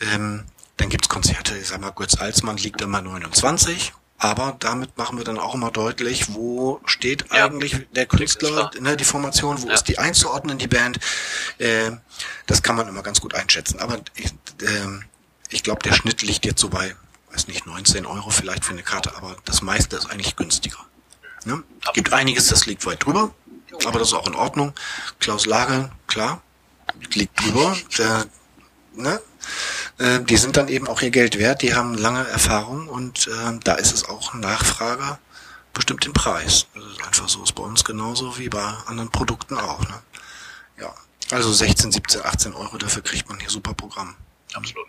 Ähm, 0.00 0.44
dann 0.80 0.88
gibt's 0.88 1.08
Konzerte, 1.08 1.56
ich 1.58 1.68
sag 1.68 1.80
mal, 1.80 1.90
Götz 1.90 2.16
Alsmann 2.18 2.56
liegt 2.56 2.80
immer 2.80 3.00
29. 3.02 3.92
Aber 4.22 4.54
damit 4.60 4.98
machen 4.98 5.16
wir 5.16 5.24
dann 5.24 5.38
auch 5.38 5.54
immer 5.54 5.70
deutlich, 5.70 6.34
wo 6.34 6.80
steht 6.84 7.24
Ja. 7.32 7.46
eigentlich 7.46 7.86
der 7.92 8.04
Künstler, 8.06 8.70
ne, 8.78 8.96
die 8.96 9.04
Formation, 9.04 9.62
wo 9.62 9.68
Ja. 9.68 9.72
ist 9.74 9.84
die 9.84 9.98
einzuordnen, 9.98 10.58
die 10.58 10.66
Band. 10.68 10.98
Äh, 11.58 11.92
das 12.46 12.62
kann 12.62 12.76
man 12.76 12.86
immer 12.86 13.02
ganz 13.02 13.20
gut 13.20 13.34
einschätzen. 13.34 13.78
Aber 13.80 13.98
ich, 14.16 14.30
ähm, 14.62 15.04
ich 15.48 15.62
glaube, 15.62 15.82
der 15.82 15.94
Schnitt 15.94 16.20
liegt 16.20 16.44
jetzt 16.44 16.60
so 16.60 16.68
bei, 16.68 16.94
weiß 17.32 17.48
nicht, 17.48 17.64
19 17.66 18.04
Euro 18.04 18.28
vielleicht 18.30 18.64
für 18.66 18.72
eine 18.72 18.82
Karte, 18.82 19.16
aber 19.16 19.36
das 19.46 19.62
meiste 19.62 19.96
ist 19.96 20.06
eigentlich 20.10 20.36
günstiger. 20.36 20.78
Ne? 21.46 21.62
Gibt 21.94 22.12
einiges, 22.12 22.48
das 22.48 22.66
liegt 22.66 22.84
weit 22.84 23.04
drüber, 23.06 23.34
aber 23.86 23.98
das 23.98 24.08
ist 24.08 24.14
auch 24.14 24.26
in 24.26 24.34
Ordnung. 24.34 24.74
Klaus 25.18 25.46
Lage, 25.46 25.90
klar, 26.06 26.42
liegt 27.14 27.40
drüber. 27.40 27.74
Der, 27.96 28.26
ne? 28.92 29.18
Äh, 30.00 30.20
die 30.24 30.38
sind 30.38 30.56
dann 30.56 30.68
eben 30.68 30.88
auch 30.88 31.02
ihr 31.02 31.10
Geld 31.10 31.38
wert, 31.38 31.60
die 31.60 31.74
haben 31.74 31.94
lange 31.94 32.26
Erfahrung 32.26 32.88
und 32.88 33.28
äh, 33.28 33.58
da 33.62 33.74
ist 33.74 33.92
es 33.92 34.08
auch 34.08 34.32
Nachfrage 34.32 35.18
bestimmt 35.74 36.06
den 36.06 36.14
Preis. 36.14 36.66
Das 36.74 36.84
ist 36.84 37.02
einfach 37.04 37.28
so, 37.28 37.42
ist 37.42 37.54
bei 37.54 37.62
uns 37.62 37.84
genauso 37.84 38.38
wie 38.38 38.48
bei 38.48 38.64
anderen 38.86 39.10
Produkten 39.10 39.58
auch. 39.58 39.80
Ne? 39.80 40.02
Ja, 40.80 40.94
also 41.30 41.52
16, 41.52 41.92
17, 41.92 42.22
18 42.24 42.54
Euro, 42.54 42.78
dafür 42.78 43.02
kriegt 43.02 43.28
man 43.28 43.38
hier 43.40 43.50
super 43.50 43.74
Programm. 43.74 44.16
Absolut. 44.54 44.86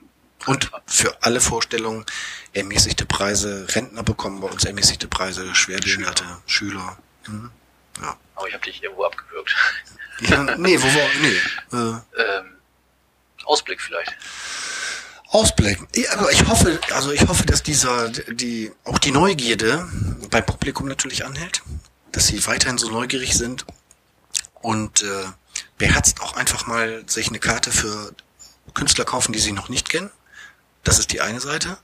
Und 0.47 0.71
für 0.87 1.15
alle 1.21 1.41
Vorstellungen 1.41 2.05
ermäßigte 2.53 3.05
Preise, 3.05 3.67
Rentner 3.75 4.03
bekommen 4.03 4.39
bei 4.39 4.47
uns 4.47 4.63
ermäßigte 4.63 5.07
Preise, 5.07 5.53
Schwerbehinderte, 5.53 6.23
Schüler. 6.47 6.97
Mhm. 7.27 7.51
Ja. 8.01 8.17
Aber 8.35 8.47
ich 8.47 8.53
habe 8.53 8.63
dich 8.63 8.81
irgendwo 8.81 9.03
abgewürgt. 9.03 9.55
ja. 10.21 10.43
Nee, 10.57 10.81
wo 10.81 10.87
war, 10.87 11.09
nee. 11.21 11.37
Äh, 11.77 12.37
ähm, 12.39 12.55
Ausblick 13.43 13.81
vielleicht. 13.81 14.15
Ausblick. 15.31 15.79
Ja, 15.95 16.11
aber 16.13 16.31
ich 16.31 16.45
hoffe, 16.47 16.79
also 16.93 17.11
ich 17.11 17.27
hoffe, 17.27 17.45
dass 17.45 17.63
dieser, 17.63 18.09
die, 18.09 18.71
auch 18.83 18.99
die 18.99 19.11
Neugierde 19.11 19.87
beim 20.29 20.45
Publikum 20.45 20.87
natürlich 20.87 21.25
anhält, 21.25 21.61
dass 22.11 22.27
sie 22.27 22.45
weiterhin 22.47 22.77
so 22.77 22.89
neugierig 22.89 23.33
sind 23.35 23.65
und 24.61 25.03
äh, 25.03 25.25
beherzt 25.77 26.21
auch 26.21 26.35
einfach 26.35 26.67
mal 26.67 27.03
sich 27.07 27.29
eine 27.29 27.39
Karte 27.39 27.71
für 27.71 28.13
Künstler 28.73 29.05
kaufen, 29.05 29.31
die 29.31 29.39
sie 29.39 29.53
noch 29.53 29.69
nicht 29.69 29.89
kennen. 29.89 30.11
Das 30.83 30.99
ist 30.99 31.11
die 31.13 31.21
eine 31.21 31.39
Seite. 31.39 31.77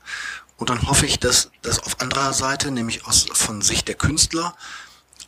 Und 0.58 0.70
dann 0.70 0.82
hoffe 0.88 1.06
ich, 1.06 1.18
dass 1.18 1.50
das 1.62 1.78
auf 1.78 2.00
anderer 2.00 2.32
Seite, 2.34 2.70
nämlich 2.70 3.06
aus, 3.06 3.26
von 3.32 3.62
Sicht 3.62 3.88
der 3.88 3.94
Künstler, 3.94 4.56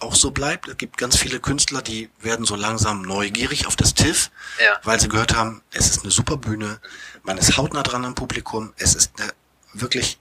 auch 0.01 0.15
so 0.15 0.31
bleibt. 0.31 0.69
Es 0.69 0.77
gibt 0.77 0.97
ganz 0.99 1.17
viele 1.17 1.41
Künstler, 1.41 1.83
die 1.83 2.11
werden 2.21 2.45
so 2.47 2.57
langsam 2.57 3.03
neugierig 3.03 3.67
auf 3.67 3.77
das 3.77 3.95
TIFF, 3.95 4.31
Ja. 4.63 4.79
weil 4.85 4.99
sie 5.01 5.09
gehört 5.09 5.35
haben, 5.37 5.63
es 5.73 5.89
ist 5.91 6.03
eine 6.03 6.11
super 6.11 6.37
Bühne, 6.37 6.81
man 7.23 7.39
ist 7.39 7.57
hautnah 7.57 7.83
dran 7.83 8.05
am 8.05 8.15
Publikum, 8.15 8.73
es 8.77 8.95
ist 8.95 9.13
eine 9.21 9.33
wirklich 9.73 10.19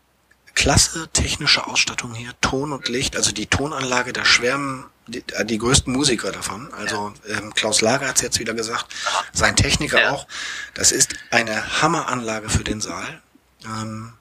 klasse 0.54 1.08
technische 1.14 1.66
Ausstattung 1.68 2.14
hier, 2.14 2.34
Ton 2.42 2.74
und 2.74 2.90
Licht, 2.90 3.16
also 3.16 3.32
die 3.32 3.48
Tonanlage, 3.48 4.12
da 4.14 4.26
schwärmen 4.26 4.86
die, 5.08 5.24
äh, 5.34 5.46
die 5.46 5.58
größten 5.58 5.92
Musiker 5.94 6.32
davon. 6.32 6.72
Also 6.74 7.14
ähm, 7.28 7.54
Klaus 7.54 7.82
Lager 7.82 8.08
hat 8.08 8.18
es 8.18 8.22
jetzt 8.22 8.40
wieder 8.40 8.54
gesagt, 8.54 8.94
sein 9.34 9.56
Techniker 9.56 10.02
Ja. 10.02 10.12
auch. 10.12 10.28
Das 10.74 10.92
ist 10.92 11.16
eine 11.32 11.82
Hammeranlage 11.82 12.50
für 12.50 12.64
den 12.64 12.82
Saal. 12.82 13.22
Ähm, 13.66 14.14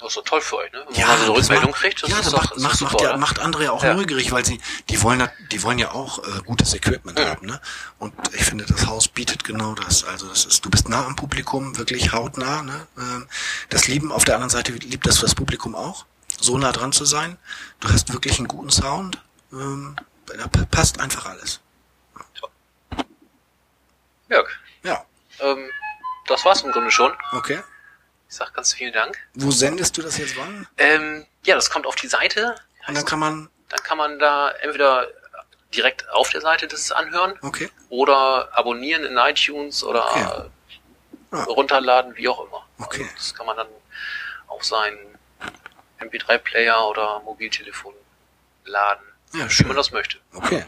Das 0.00 0.08
ist 0.08 0.16
doch 0.16 0.24
toll 0.24 0.40
für 0.40 0.56
euch, 0.56 0.72
ne? 0.72 0.84
Wenn 0.88 1.06
man 1.06 1.18
so 1.18 1.24
eine 1.24 1.32
Rückmeldung 1.34 1.70
macht, 1.72 1.80
kriegt, 1.80 2.02
das 2.02 2.10
ja, 2.10 2.18
ist 2.18 2.24
das 2.26 2.32
macht, 2.32 2.42
macht, 2.42 2.56
doch 2.56 2.62
macht, 2.62 2.78
super, 2.78 3.02
ja, 3.04 3.08
oder? 3.10 3.18
macht 3.18 3.38
andere 3.38 3.64
ja 3.64 3.70
auch 3.72 3.84
Ja. 3.84 3.94
neugierig, 3.94 4.32
weil 4.32 4.44
sie, 4.46 4.58
die 4.88 5.02
wollen, 5.02 5.20
ja- 5.20 5.30
die 5.52 5.62
wollen 5.62 5.78
ja 5.78 5.90
auch 5.92 6.18
äh, 6.26 6.40
gutes 6.46 6.72
Equipment 6.74 7.20
haben, 7.20 7.46
ne? 7.46 7.60
Und 7.98 8.14
ich 8.32 8.42
finde, 8.44 8.64
das 8.64 8.86
Haus 8.86 9.08
bietet 9.08 9.44
genau 9.44 9.74
das. 9.74 10.04
Also 10.04 10.26
das 10.28 10.46
ist, 10.46 10.64
du 10.64 10.70
bist 10.70 10.88
nah 10.88 11.04
am 11.04 11.16
Publikum, 11.16 11.76
wirklich 11.76 12.12
hautnah, 12.12 12.62
ne? 12.62 12.86
Ähm, 12.96 13.28
Das 13.68 13.88
lieben 13.88 14.10
auf 14.10 14.24
der 14.24 14.36
anderen 14.36 14.50
Seite 14.50 14.72
liebt 14.72 15.06
das 15.06 15.20
das 15.20 15.34
Publikum 15.34 15.74
auch, 15.74 16.06
so 16.40 16.56
nah 16.56 16.72
dran 16.72 16.92
zu 16.92 17.04
sein. 17.04 17.36
Du 17.80 17.88
hast 17.90 18.10
wirklich 18.12 18.38
einen 18.38 18.48
guten 18.48 18.70
Sound. 18.70 19.18
Ähm, 19.52 19.96
da 20.26 20.46
passt 20.70 20.98
einfach 21.00 21.26
alles. 21.26 21.60
Jörg, 24.28 24.48
Ja, 24.84 25.04
ähm, 25.40 25.68
das 26.26 26.44
war's 26.44 26.62
im 26.62 26.70
Grunde 26.72 26.90
schon. 26.90 27.12
okay. 27.32 27.60
Ich 28.30 28.36
sag 28.36 28.54
ganz 28.54 28.72
vielen 28.74 28.92
Dank. 28.92 29.18
Wo 29.34 29.50
sendest 29.50 29.98
du 29.98 30.02
das 30.02 30.16
jetzt 30.16 30.36
wann? 30.36 30.66
Ähm, 30.78 31.26
ja, 31.44 31.56
das 31.56 31.68
kommt 31.68 31.84
auf 31.84 31.96
die 31.96 32.06
Seite. 32.06 32.54
Und 32.86 32.96
dann 32.96 33.04
kann 33.04 33.18
man, 33.18 33.50
Dann 33.68 33.82
kann 33.82 33.98
man 33.98 34.20
da 34.20 34.50
entweder 34.62 35.08
direkt 35.74 36.08
auf 36.10 36.30
der 36.30 36.40
Seite 36.40 36.68
das 36.68 36.92
anhören 36.92 37.34
okay, 37.42 37.68
oder 37.88 38.48
abonnieren 38.56 39.04
in 39.04 39.16
iTunes 39.16 39.82
oder 39.82 40.08
Okay. 40.10 40.48
Ja. 41.32 41.42
runterladen, 41.44 42.16
wie 42.16 42.28
auch 42.28 42.46
immer. 42.46 42.64
Okay. 42.78 43.02
Also 43.02 43.14
das 43.16 43.34
kann 43.34 43.46
man 43.46 43.56
dann 43.56 43.68
auf 44.48 44.64
seinen 44.64 44.98
MP3-Player 46.00 46.86
oder 46.88 47.20
Mobiltelefon 47.24 47.94
laden, 48.64 49.04
ja, 49.32 49.34
wie 49.34 49.38
man 49.40 49.50
schön. 49.50 49.74
das 49.76 49.90
möchte. 49.90 50.18
Okay, 50.34 50.64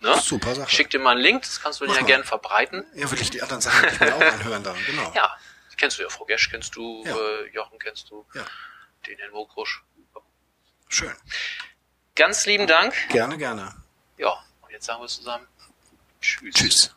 Ne? 0.00 0.16
super 0.18 0.54
Sache. 0.54 0.70
Schick 0.70 0.90
dir 0.90 0.98
mal 0.98 1.10
einen 1.10 1.20
Link, 1.20 1.42
das 1.42 1.60
kannst 1.60 1.80
du 1.80 1.86
dir 1.86 1.94
ja 1.94 2.02
gerne 2.02 2.24
verbreiten. 2.24 2.84
Ja, 2.94 3.10
will 3.10 3.20
ich 3.20 3.30
die 3.30 3.42
anderen 3.42 3.60
Sachen 3.60 3.86
auch 4.12 4.20
anhören 4.32 4.62
dann, 4.64 4.76
genau. 4.86 5.12
Ja, 5.14 5.36
kennst 5.80 5.98
du 5.98 6.02
ja, 6.02 6.08
Frau 6.10 6.24
Gesch 6.26 6.50
kennst 6.50 6.76
du, 6.76 7.02
Ja. 7.04 7.16
äh, 7.16 7.46
Jochen 7.52 7.78
kennst 7.78 8.10
du, 8.10 8.24
Ja. 8.34 8.44
den 9.06 9.18
Herrn 9.18 9.32
Wogrusch. 9.32 9.82
Schön. 10.88 11.14
Ganz 12.14 12.44
lieben 12.46 12.66
Dank. 12.66 12.94
Gerne, 13.08 13.38
gerne. 13.38 13.74
Ja, 14.18 14.44
und 14.60 14.70
jetzt 14.70 14.84
sagen 14.86 15.00
wir 15.02 15.08
zusammen 15.08 15.46
Tschüss. 16.20 16.54
Tschüss. 16.54 16.94